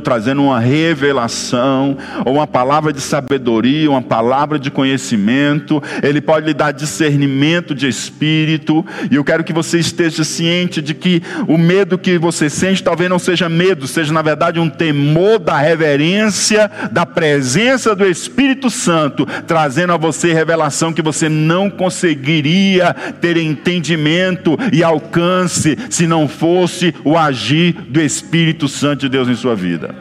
trazendo 0.02 0.42
uma 0.42 0.60
revelação, 0.60 1.96
ou 2.24 2.34
uma 2.34 2.46
palavra 2.46 2.92
de 2.92 3.00
sabedoria, 3.00 3.90
uma 3.90 4.02
palavra 4.02 4.58
de 4.58 4.70
conhecimento, 4.70 5.82
ele 6.02 6.20
pode 6.20 6.46
lhe 6.46 6.54
dar 6.54 6.72
discernimento 6.72 7.74
de 7.74 7.88
espírito, 7.88 8.84
e 9.10 9.16
eu 9.16 9.24
quero 9.24 9.42
que 9.42 9.52
você 9.52 9.78
esteja 9.78 10.22
ciente 10.24 10.82
de 10.82 10.94
que 10.94 11.22
o 11.46 11.56
medo 11.56 11.98
que 11.98 12.18
você 12.18 12.50
sente 12.50 12.82
talvez 12.82 13.08
não 13.08 13.18
seja 13.18 13.48
medo, 13.48 13.86
seja 13.86 14.12
na 14.12 14.22
verdade 14.22 14.60
um 14.60 14.68
temor 14.68 15.38
da 15.38 15.56
reverência, 15.56 16.70
da 16.92 17.06
presença 17.06 17.94
do 17.94 18.06
Espírito 18.06 18.70
Santo, 18.70 19.26
trazendo 19.46 19.92
a 19.92 19.96
você 19.96 20.32
revelação 20.32 20.92
que 20.92 21.02
você 21.02 21.28
não 21.28 21.70
conseguiria 21.70 22.94
ter 23.20 23.36
entendimento 23.36 24.58
e 24.72 24.82
alcance 24.82 25.76
se 25.90 26.06
não 26.06 26.28
fosse 26.28 26.94
o 27.04 27.16
agir 27.16 27.72
do 27.88 28.00
Espírito 28.00 28.68
Santo 28.68 29.00
de 29.00 29.08
Deus 29.08 29.28
em 29.28 29.34
sua 29.34 29.47
vida. 29.54 29.94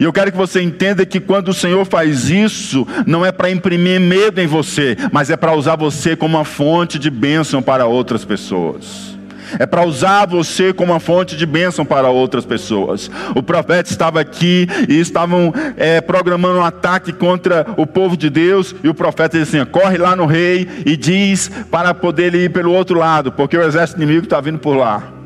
E 0.00 0.04
eu 0.04 0.12
quero 0.14 0.32
que 0.32 0.38
você 0.38 0.62
entenda 0.62 1.04
que 1.04 1.20
quando 1.20 1.48
o 1.48 1.54
Senhor 1.54 1.84
faz 1.84 2.30
isso, 2.30 2.86
não 3.06 3.24
é 3.24 3.30
para 3.30 3.50
imprimir 3.50 4.00
medo 4.00 4.40
em 4.40 4.46
você, 4.46 4.96
mas 5.12 5.28
é 5.28 5.36
para 5.36 5.54
usar 5.54 5.76
você 5.76 6.16
como 6.16 6.38
uma 6.38 6.44
fonte 6.44 6.98
de 6.98 7.10
bênção 7.10 7.60
para 7.60 7.84
outras 7.84 8.24
pessoas. 8.24 9.10
É 9.58 9.66
para 9.66 9.84
usar 9.84 10.26
você 10.26 10.72
como 10.72 10.92
uma 10.92 11.00
fonte 11.00 11.36
de 11.36 11.44
bênção 11.44 11.84
para 11.84 12.08
outras 12.08 12.46
pessoas. 12.46 13.10
O 13.34 13.42
profeta 13.42 13.90
estava 13.90 14.20
aqui 14.20 14.66
e 14.88 14.98
estavam 14.98 15.52
é, 15.76 16.00
programando 16.00 16.60
um 16.60 16.64
ataque 16.64 17.12
contra 17.12 17.66
o 17.76 17.86
povo 17.86 18.16
de 18.16 18.30
Deus. 18.30 18.74
E 18.82 18.88
o 18.88 18.94
profeta 18.94 19.38
disse 19.38 19.58
assim: 19.58 19.70
corre 19.70 19.98
lá 19.98 20.14
no 20.14 20.24
rei 20.24 20.66
e 20.86 20.96
diz 20.96 21.50
para 21.70 21.92
poder 21.92 22.34
ir 22.34 22.50
pelo 22.50 22.72
outro 22.72 22.98
lado, 22.98 23.32
porque 23.32 23.56
o 23.56 23.62
exército 23.62 24.00
inimigo 24.00 24.24
está 24.24 24.40
vindo 24.40 24.58
por 24.58 24.76
lá. 24.76 25.19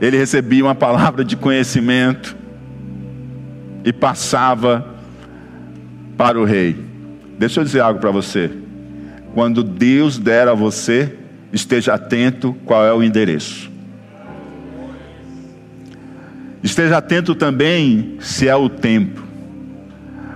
Ele 0.00 0.16
recebia 0.16 0.64
uma 0.64 0.74
palavra 0.74 1.24
de 1.24 1.36
conhecimento 1.36 2.36
e 3.84 3.92
passava 3.92 4.86
para 6.16 6.38
o 6.38 6.44
rei. 6.44 6.76
Deixa 7.38 7.60
eu 7.60 7.64
dizer 7.64 7.80
algo 7.80 8.00
para 8.00 8.10
você. 8.10 8.50
Quando 9.34 9.62
Deus 9.62 10.18
der 10.18 10.48
a 10.48 10.54
você, 10.54 11.12
esteja 11.52 11.94
atento 11.94 12.56
qual 12.64 12.84
é 12.84 12.92
o 12.92 13.02
endereço. 13.02 13.70
Esteja 16.62 16.96
atento 16.96 17.34
também 17.34 18.16
se 18.20 18.48
é 18.48 18.56
o 18.56 18.70
tempo, 18.70 19.22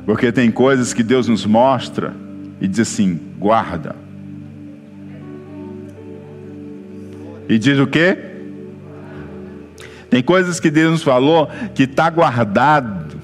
porque 0.04 0.30
tem 0.30 0.50
coisas 0.50 0.92
que 0.92 1.02
Deus 1.02 1.26
nos 1.26 1.46
mostra 1.46 2.14
e 2.60 2.68
diz 2.68 2.80
assim: 2.80 3.18
guarda. 3.38 3.96
E 7.48 7.58
diz 7.58 7.78
o 7.78 7.86
quê? 7.86 8.27
Tem 10.10 10.22
coisas 10.22 10.58
que 10.58 10.70
Deus 10.70 10.92
nos 10.92 11.02
falou 11.02 11.50
que 11.74 11.82
está 11.82 12.08
guardado 12.08 13.16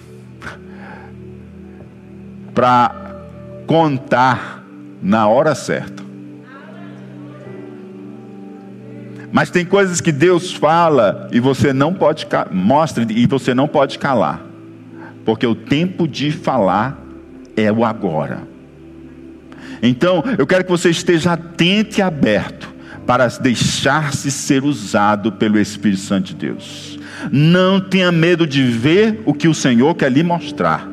para 2.54 3.16
contar 3.66 4.64
na 5.02 5.26
hora 5.26 5.54
certa. 5.54 6.02
Mas 9.32 9.50
tem 9.50 9.64
coisas 9.64 10.00
que 10.00 10.12
Deus 10.12 10.52
fala 10.52 11.28
e 11.32 11.40
você 11.40 11.72
não 11.72 11.92
pode 11.92 12.26
mostra 12.52 13.04
e 13.10 13.26
você 13.26 13.52
não 13.52 13.66
pode 13.66 13.98
calar. 13.98 14.40
Porque 15.24 15.46
o 15.46 15.54
tempo 15.54 16.06
de 16.06 16.30
falar 16.30 17.02
é 17.56 17.72
o 17.72 17.84
agora. 17.84 18.42
Então, 19.82 20.22
eu 20.38 20.46
quero 20.46 20.64
que 20.64 20.70
você 20.70 20.90
esteja 20.90 21.32
atento 21.32 21.98
e 21.98 22.02
aberto 22.02 22.73
para 23.06 23.26
deixar-se 23.28 24.30
ser 24.30 24.64
usado 24.64 25.32
pelo 25.32 25.58
Espírito 25.58 26.00
Santo 26.00 26.26
de 26.28 26.34
Deus. 26.34 26.98
Não 27.30 27.80
tenha 27.80 28.10
medo 28.10 28.46
de 28.46 28.62
ver 28.62 29.22
o 29.24 29.32
que 29.32 29.48
o 29.48 29.54
Senhor 29.54 29.94
quer 29.94 30.10
lhe 30.10 30.22
mostrar. 30.22 30.88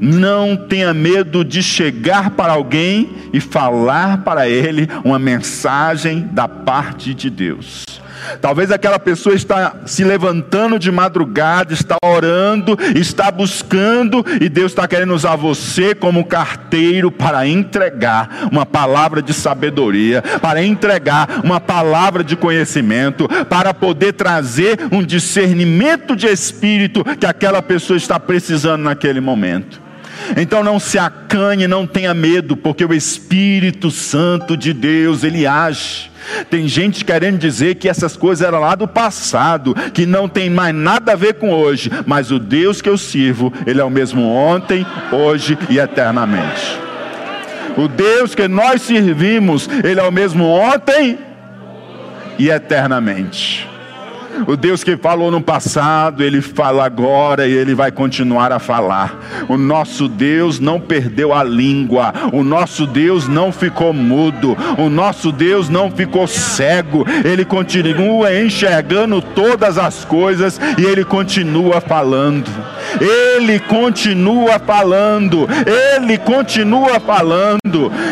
Não 0.00 0.56
tenha 0.56 0.92
medo 0.92 1.44
de 1.44 1.62
chegar 1.62 2.30
para 2.30 2.52
alguém 2.52 3.10
e 3.32 3.40
falar 3.40 4.18
para 4.18 4.48
ele 4.48 4.88
uma 5.04 5.18
mensagem 5.18 6.28
da 6.32 6.48
parte 6.48 7.14
de 7.14 7.30
Deus. 7.30 7.84
Talvez 8.40 8.70
aquela 8.70 8.98
pessoa 8.98 9.34
está 9.34 9.76
se 9.86 10.04
levantando 10.04 10.78
de 10.78 10.90
madrugada, 10.90 11.72
está 11.72 11.96
orando, 12.04 12.78
está 12.94 13.30
buscando, 13.30 14.24
e 14.40 14.48
Deus 14.48 14.72
está 14.72 14.86
querendo 14.86 15.14
usar 15.14 15.36
você 15.36 15.94
como 15.94 16.24
carteiro 16.24 17.10
para 17.10 17.46
entregar 17.46 18.48
uma 18.50 18.66
palavra 18.66 19.22
de 19.22 19.32
sabedoria, 19.32 20.22
para 20.40 20.64
entregar 20.64 21.40
uma 21.44 21.60
palavra 21.60 22.24
de 22.24 22.36
conhecimento, 22.36 23.28
para 23.48 23.72
poder 23.74 24.12
trazer 24.12 24.78
um 24.90 25.02
discernimento 25.02 26.16
de 26.16 26.26
espírito 26.26 27.04
que 27.18 27.26
aquela 27.26 27.62
pessoa 27.62 27.96
está 27.96 28.18
precisando 28.18 28.82
naquele 28.82 29.20
momento. 29.20 29.83
Então 30.36 30.62
não 30.62 30.78
se 30.78 30.98
acanhe, 30.98 31.66
não 31.66 31.86
tenha 31.86 32.14
medo, 32.14 32.56
porque 32.56 32.84
o 32.84 32.94
Espírito 32.94 33.90
Santo 33.90 34.56
de 34.56 34.72
Deus, 34.72 35.22
ele 35.24 35.46
age. 35.46 36.10
Tem 36.48 36.66
gente 36.66 37.04
querendo 37.04 37.38
dizer 37.38 37.74
que 37.74 37.88
essas 37.88 38.16
coisas 38.16 38.46
eram 38.46 38.60
lá 38.60 38.74
do 38.74 38.88
passado, 38.88 39.74
que 39.92 40.06
não 40.06 40.28
tem 40.28 40.48
mais 40.48 40.74
nada 40.74 41.12
a 41.12 41.16
ver 41.16 41.34
com 41.34 41.52
hoje, 41.52 41.90
mas 42.06 42.30
o 42.30 42.38
Deus 42.38 42.80
que 42.80 42.88
eu 42.88 42.96
sirvo, 42.96 43.52
ele 43.66 43.80
é 43.80 43.84
o 43.84 43.90
mesmo 43.90 44.22
ontem, 44.22 44.86
hoje 45.12 45.58
e 45.68 45.78
eternamente. 45.78 46.78
O 47.76 47.88
Deus 47.88 48.34
que 48.34 48.48
nós 48.48 48.82
servimos, 48.82 49.68
ele 49.82 50.00
é 50.00 50.02
o 50.02 50.12
mesmo 50.12 50.46
ontem 50.46 51.18
e 52.38 52.48
eternamente. 52.48 53.73
O 54.46 54.56
Deus 54.56 54.82
que 54.82 54.96
falou 54.96 55.30
no 55.30 55.40
passado, 55.40 56.22
ele 56.22 56.40
fala 56.40 56.84
agora 56.84 57.46
e 57.46 57.52
ele 57.52 57.74
vai 57.74 57.90
continuar 57.90 58.52
a 58.52 58.58
falar. 58.58 59.18
O 59.48 59.56
nosso 59.56 60.08
Deus 60.08 60.58
não 60.60 60.80
perdeu 60.80 61.32
a 61.32 61.42
língua, 61.42 62.12
o 62.32 62.42
nosso 62.42 62.86
Deus 62.86 63.28
não 63.28 63.52
ficou 63.52 63.92
mudo, 63.92 64.56
o 64.78 64.88
nosso 64.88 65.30
Deus 65.32 65.68
não 65.68 65.90
ficou 65.90 66.26
cego, 66.26 67.04
ele 67.24 67.44
continua 67.44 68.34
enxergando 68.34 69.20
todas 69.20 69.78
as 69.78 70.04
coisas 70.04 70.60
e 70.78 70.84
ele 70.84 71.04
continua 71.04 71.80
falando. 71.80 72.50
Ele 73.00 73.58
continua 73.58 74.58
falando, 74.58 75.48
ele 75.66 76.18
continua 76.18 77.00
falando. 77.00 77.63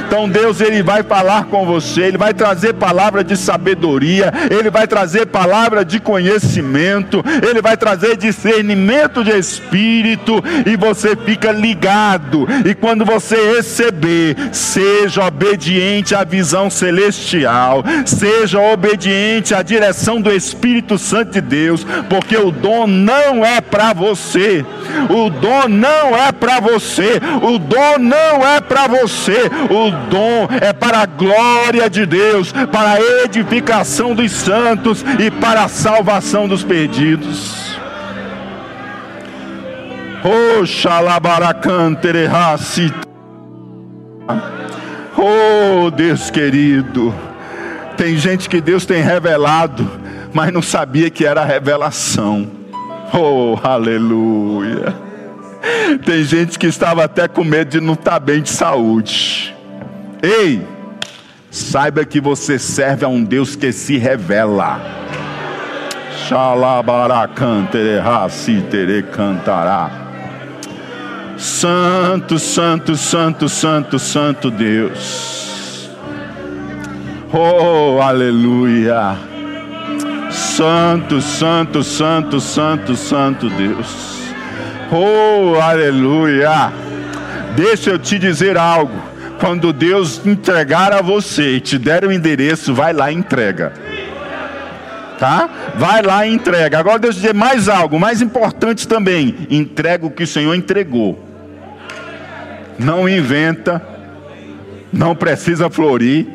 Então 0.07 0.29
Deus 0.29 0.61
ele 0.61 0.83
vai 0.83 1.03
falar 1.03 1.45
com 1.45 1.65
você, 1.67 2.03
ele 2.03 2.19
vai 2.19 2.35
trazer 2.35 2.75
palavra 2.75 3.23
de 3.23 3.37
sabedoria, 3.37 4.33
ele 4.51 4.71
vai 4.71 4.87
trazer 4.87 5.27
palavra 5.27 5.85
de 5.85 6.01
conhecimento, 6.01 7.25
ele 7.49 7.63
vai 7.63 7.77
trazer 7.77 8.17
discernimento 8.17 9.25
de 9.25 9.37
espírito 9.39 10.43
e 10.67 10.77
você 10.77 11.17
fica 11.17 11.53
ligado. 11.53 12.47
E 12.65 12.75
quando 12.75 13.05
você 13.05 13.55
receber, 13.55 14.37
seja 14.53 15.27
obediente 15.27 16.15
à 16.15 16.25
visão 16.25 16.69
celestial, 16.71 17.85
seja 18.05 18.61
obediente 18.61 19.55
à 19.55 19.63
direção 19.63 20.21
do 20.21 20.33
Espírito 20.33 20.99
Santo 20.99 21.33
de 21.33 21.41
Deus, 21.41 21.87
porque 22.09 22.37
o 22.37 22.51
dom 22.51 22.87
não 22.87 23.45
é 23.45 23.61
para 23.61 23.93
você. 23.93 24.65
O 25.09 25.31
dom 25.31 25.69
não 25.69 26.17
é 26.17 26.33
para 26.33 26.61
você. 26.61 27.21
O 27.43 27.59
dom 27.59 27.99
não 27.99 28.47
é 28.47 28.61
para 28.61 28.87
você. 28.87 29.51
O 29.71 29.91
dom 30.11 30.49
é 30.61 30.73
para 30.73 30.99
a 30.99 31.07
glória 31.07 31.89
de 31.89 32.07
Deus, 32.07 32.53
para 32.53 32.93
a 32.93 33.01
edificação 33.25 34.15
dos 34.15 34.33
santos 34.33 35.05
e 35.19 35.31
para 35.31 35.65
a 35.65 35.69
salvação 35.69 36.49
dos 36.49 36.65
perdidos. 36.65 37.77
Oh, 45.17 45.91
Deus 45.91 46.31
querido. 46.31 47.15
Tem 47.97 48.17
gente 48.17 48.49
que 48.49 48.61
Deus 48.61 48.87
tem 48.87 49.03
revelado, 49.03 49.89
mas 50.33 50.53
não 50.53 50.63
sabia 50.63 51.11
que 51.11 51.27
era 51.27 51.45
revelação. 51.45 52.49
Oh, 53.13 53.59
aleluia. 53.63 55.12
Tem 56.05 56.25
gente 56.25 56.59
que 56.59 56.67
estava 56.67 57.05
até 57.05 57.29
com 57.29 57.45
medo 57.45 57.71
de 57.71 57.81
não 57.81 57.95
estar 57.95 58.19
bem 58.19 58.43
de 58.43 58.51
saúde. 58.51 59.55
Ei, 60.23 60.67
saiba 61.51 62.05
que 62.05 62.21
você 62.21 62.59
serve 62.59 63.05
a 63.05 63.09
um 63.09 63.23
Deus 63.23 63.55
que 63.55 63.73
se 63.73 63.97
revela. 63.97 64.81
cantará. 69.03 69.91
Santo, 71.37 72.39
santo, 72.39 72.97
santo, 72.97 73.49
santo, 73.49 73.99
santo 73.99 74.51
Deus. 74.51 75.91
Oh, 77.33 78.01
aleluia. 78.01 79.17
Santo, 80.31 81.21
santo, 81.21 81.83
santo, 81.83 82.41
santo, 82.41 82.97
santo 82.97 83.51
Deus. 83.51 84.22
Oh, 84.95 85.59
aleluia! 85.59 86.71
Deixa 87.57 87.89
eu 87.89 87.99
te 87.99 88.19
dizer 88.19 88.59
algo. 88.59 88.93
Quando 89.41 89.73
Deus 89.73 90.21
entregar 90.27 90.93
a 90.93 91.01
você 91.01 91.57
e 91.57 91.61
te 91.61 91.79
der 91.79 92.05
o 92.05 92.13
endereço, 92.13 92.75
vai 92.75 92.93
lá 92.93 93.11
e 93.11 93.15
entrega. 93.15 93.73
Tá? 95.19 95.49
Vai 95.77 96.03
lá 96.03 96.27
e 96.27 96.35
entrega. 96.35 96.79
Agora 96.79 96.99
deixa 96.99 97.17
eu 97.17 97.21
dizer 97.23 97.35
mais 97.35 97.71
algo, 97.71 97.99
mais 97.99 98.21
importante 98.21 98.87
também. 98.87 99.47
Entrega 99.49 100.05
o 100.05 100.11
que 100.11 100.25
o 100.25 100.27
Senhor 100.27 100.55
entregou. 100.55 101.19
Não 102.79 103.09
inventa, 103.09 103.81
não 104.93 105.17
precisa 105.17 105.71
florir 105.71 106.27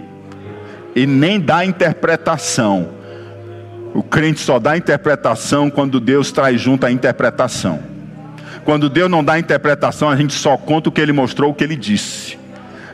e 0.95 1.05
nem 1.05 1.39
dá 1.39 1.63
interpretação. 1.63 2.89
O 3.93 4.01
crente 4.01 4.39
só 4.39 4.57
dá 4.57 4.75
interpretação 4.75 5.69
quando 5.69 5.99
Deus 5.99 6.31
traz 6.31 6.59
junto 6.59 6.87
a 6.87 6.91
interpretação. 6.91 7.96
Quando 8.67 8.89
Deus 8.89 9.09
não 9.09 9.23
dá 9.23 9.39
interpretação, 9.39 10.09
a 10.09 10.17
gente 10.17 10.33
só 10.33 10.57
conta 10.57 10.89
o 10.89 10.91
que 10.91 10.99
ele 10.99 11.13
mostrou, 11.13 11.51
o 11.51 11.53
que 11.53 11.63
ele 11.63 11.77
disse. 11.77 12.37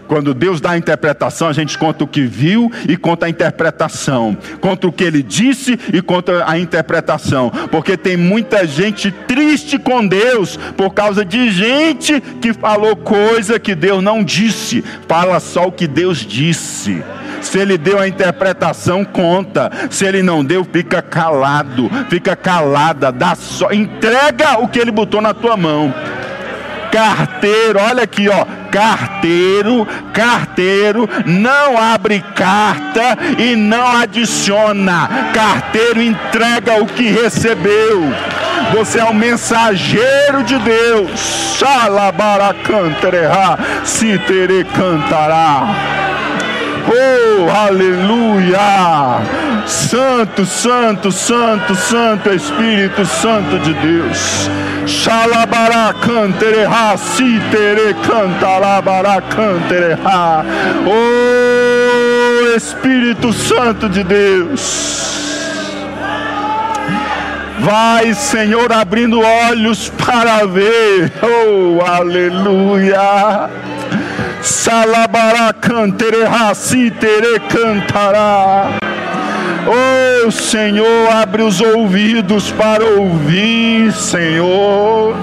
Quando 0.07 0.31
Deus 0.31 0.61
dá 0.61 0.69
a 0.69 0.77
interpretação, 0.77 1.47
a 1.47 1.51
gente 1.51 1.79
conta 1.79 2.03
o 2.03 2.07
que 2.07 2.21
viu 2.21 2.71
e 2.87 2.95
conta 2.95 3.25
a 3.25 3.29
interpretação. 3.29 4.37
Conta 4.61 4.85
o 4.85 4.91
que 4.91 5.03
ele 5.03 5.23
disse 5.23 5.79
e 5.91 5.99
conta 5.99 6.43
a 6.47 6.59
interpretação. 6.59 7.51
Porque 7.71 7.97
tem 7.97 8.15
muita 8.15 8.67
gente 8.67 9.09
triste 9.09 9.79
com 9.79 10.05
Deus 10.05 10.57
por 10.77 10.93
causa 10.93 11.25
de 11.25 11.49
gente 11.49 12.21
que 12.39 12.53
falou 12.53 12.95
coisa 12.95 13.59
que 13.59 13.73
Deus 13.73 14.03
não 14.03 14.23
disse. 14.23 14.83
Fala 15.07 15.39
só 15.39 15.69
o 15.69 15.71
que 15.71 15.87
Deus 15.87 16.19
disse. 16.19 17.01
Se 17.43 17.59
ele 17.59 17.77
deu 17.77 17.99
a 17.99 18.07
interpretação, 18.07 19.05
conta. 19.05 19.71
Se 19.91 20.03
ele 20.05 20.23
não 20.23 20.43
deu, 20.43 20.65
fica 20.65 21.01
calado, 21.01 21.89
fica 22.09 22.35
calada, 22.35 23.11
dá 23.11 23.35
só, 23.35 23.71
entrega 23.71 24.59
o 24.59 24.67
que 24.67 24.79
ele 24.79 24.91
botou 24.91 25.21
na 25.21 25.33
tua 25.33 25.55
mão. 25.55 25.93
Carteiro, 26.91 27.79
olha 27.79 28.03
aqui, 28.03 28.27
ó, 28.29 28.45
carteiro, 28.71 29.87
carteiro 30.13 31.09
não 31.25 31.75
abre 31.75 32.23
carta 32.35 33.17
e 33.39 33.55
não 33.55 33.97
adiciona. 33.97 35.09
Carteiro 35.33 35.99
entrega 36.01 36.79
o 36.81 36.85
que 36.85 37.09
recebeu. 37.09 38.13
Você 38.75 38.99
é 38.99 39.05
o 39.05 39.13
mensageiro 39.13 40.43
de 40.43 40.59
Deus. 40.59 41.09
Xalabaracantereha, 41.57 43.57
se 43.83 44.19
tere 44.19 44.63
cantará. 44.63 46.03
Oh, 46.87 47.49
aleluia! 47.49 49.21
Santo, 49.65 50.45
Santo, 50.45 51.11
Santo, 51.11 51.75
Santo 51.75 52.29
Espírito 52.29 53.05
Santo 53.05 53.57
de 53.59 53.73
Deus. 53.73 54.49
Xalabará 54.85 55.93
cantereha, 55.93 56.97
sitere 56.97 57.93
cantalabara 58.05 59.21
cantereha. 59.21 60.45
Oh, 60.85 62.55
Espírito 62.55 63.31
Santo 63.31 63.87
de 63.87 64.03
Deus. 64.03 65.13
Vai, 67.59 68.13
Senhor, 68.13 68.73
abrindo 68.73 69.21
olhos 69.21 69.89
para 69.89 70.45
ver. 70.45 71.13
Oh, 71.21 71.81
aleluia. 71.81 73.49
Salabará 74.43 75.53
cantere 75.53 76.25
raci 76.25 76.91
tere 76.91 77.39
cantará. 77.47 78.77
Oh 79.65 80.29
Senhor, 80.29 81.09
abre 81.09 81.43
os 81.43 81.61
ouvidos 81.61 82.51
para 82.51 82.83
ouvir, 82.83 83.93
Senhor. 83.93 85.15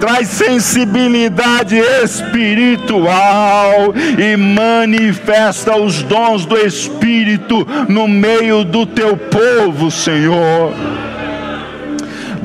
Traz 0.00 0.26
sensibilidade 0.26 1.76
espiritual 2.02 3.94
e 4.18 4.36
manifesta 4.36 5.76
os 5.76 6.02
dons 6.02 6.44
do 6.44 6.56
Espírito 6.56 7.64
no 7.88 8.08
meio 8.08 8.64
do 8.64 8.84
teu 8.84 9.16
povo, 9.16 9.88
Senhor. 9.88 10.72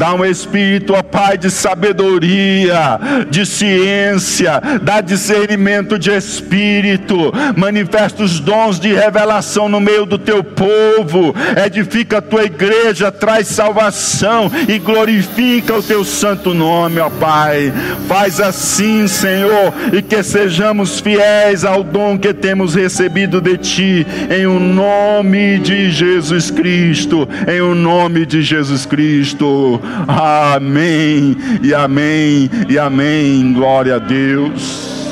Dá 0.03 0.13
um 0.13 0.25
espírito, 0.25 0.93
ó 0.93 1.01
Pai, 1.01 1.37
de 1.37 1.49
sabedoria, 1.49 2.99
de 3.29 3.45
ciência, 3.45 4.61
dá 4.81 4.99
discernimento 4.99 5.97
de 5.97 6.11
espírito, 6.11 7.31
manifesta 7.55 8.21
os 8.21 8.37
dons 8.37 8.81
de 8.81 8.93
revelação 8.93 9.69
no 9.69 9.79
meio 9.79 10.05
do 10.05 10.17
teu 10.17 10.43
povo, 10.43 11.33
edifica 11.65 12.17
a 12.17 12.21
tua 12.21 12.43
igreja, 12.43 13.13
traz 13.13 13.47
salvação 13.47 14.51
e 14.67 14.77
glorifica 14.77 15.77
o 15.77 15.81
teu 15.81 16.03
santo 16.03 16.53
nome, 16.53 16.99
ó 16.99 17.09
Pai. 17.09 17.71
Faz 18.05 18.41
assim, 18.41 19.07
Senhor, 19.07 19.73
e 19.93 20.01
que 20.01 20.21
sejamos 20.21 20.99
fiéis 20.99 21.63
ao 21.63 21.81
dom 21.81 22.17
que 22.17 22.33
temos 22.33 22.75
recebido 22.75 23.39
de 23.39 23.57
Ti, 23.57 24.07
em 24.29 24.45
o 24.47 24.59
nome 24.59 25.59
de 25.59 25.89
Jesus 25.91 26.51
Cristo, 26.51 27.25
em 27.47 27.61
o 27.61 27.73
nome 27.73 28.25
de 28.25 28.41
Jesus 28.41 28.85
Cristo. 28.85 29.79
Amém, 30.07 31.37
e 31.61 31.73
amém, 31.73 32.49
e 32.67 32.77
amém. 32.77 33.53
Glória 33.53 33.95
a 33.95 33.99
Deus. 33.99 35.07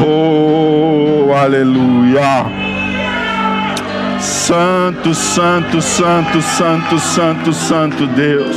Oh, 0.00 1.32
aleluia. 1.32 2.46
Santo, 4.20 5.14
santo, 5.14 5.80
santo, 5.80 6.42
santo, 6.42 6.98
santo, 6.98 7.52
santo 7.52 8.06
Deus. 8.08 8.56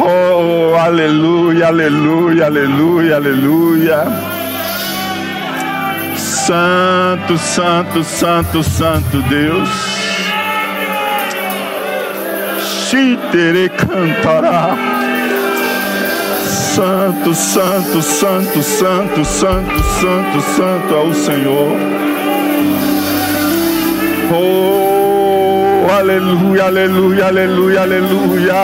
Oh, 0.00 0.76
aleluia, 0.76 1.68
aleluia, 1.68 2.46
aleluia, 2.46 3.16
aleluia. 3.16 4.04
Santo, 6.16 7.38
santo, 7.38 8.02
santo, 8.02 8.62
santo 8.62 9.22
Deus. 9.22 10.01
Tere 12.92 13.70
cantará. 13.70 14.76
Santo, 16.44 17.34
santo, 17.34 18.02
santo, 18.02 18.62
santo, 18.62 19.24
santo, 19.24 19.82
santo, 19.82 20.40
santo 20.54 20.94
é 20.94 21.00
o 21.00 21.14
Senhor. 21.14 21.72
Oh, 24.30 25.90
aleluia, 25.90 26.64
aleluia, 26.64 27.26
aleluia, 27.28 27.80
aleluia. 27.80 28.54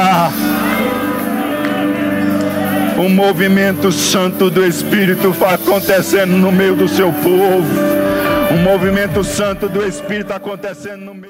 um 2.99 3.09
movimento 3.09 3.91
santo 3.91 4.51
do 4.51 4.62
Espírito 4.62 5.35
acontecendo 5.43 6.37
no 6.37 6.53
meio 6.53 6.76
do 6.76 6.87
seu 6.87 7.11
povo. 7.11 7.64
Um 8.53 8.62
movimento 8.62 9.24
santo 9.24 9.70
do 9.70 9.83
Espírito 9.83 10.35
acontecendo 10.35 11.03
no 11.03 11.14
meio. 11.14 11.29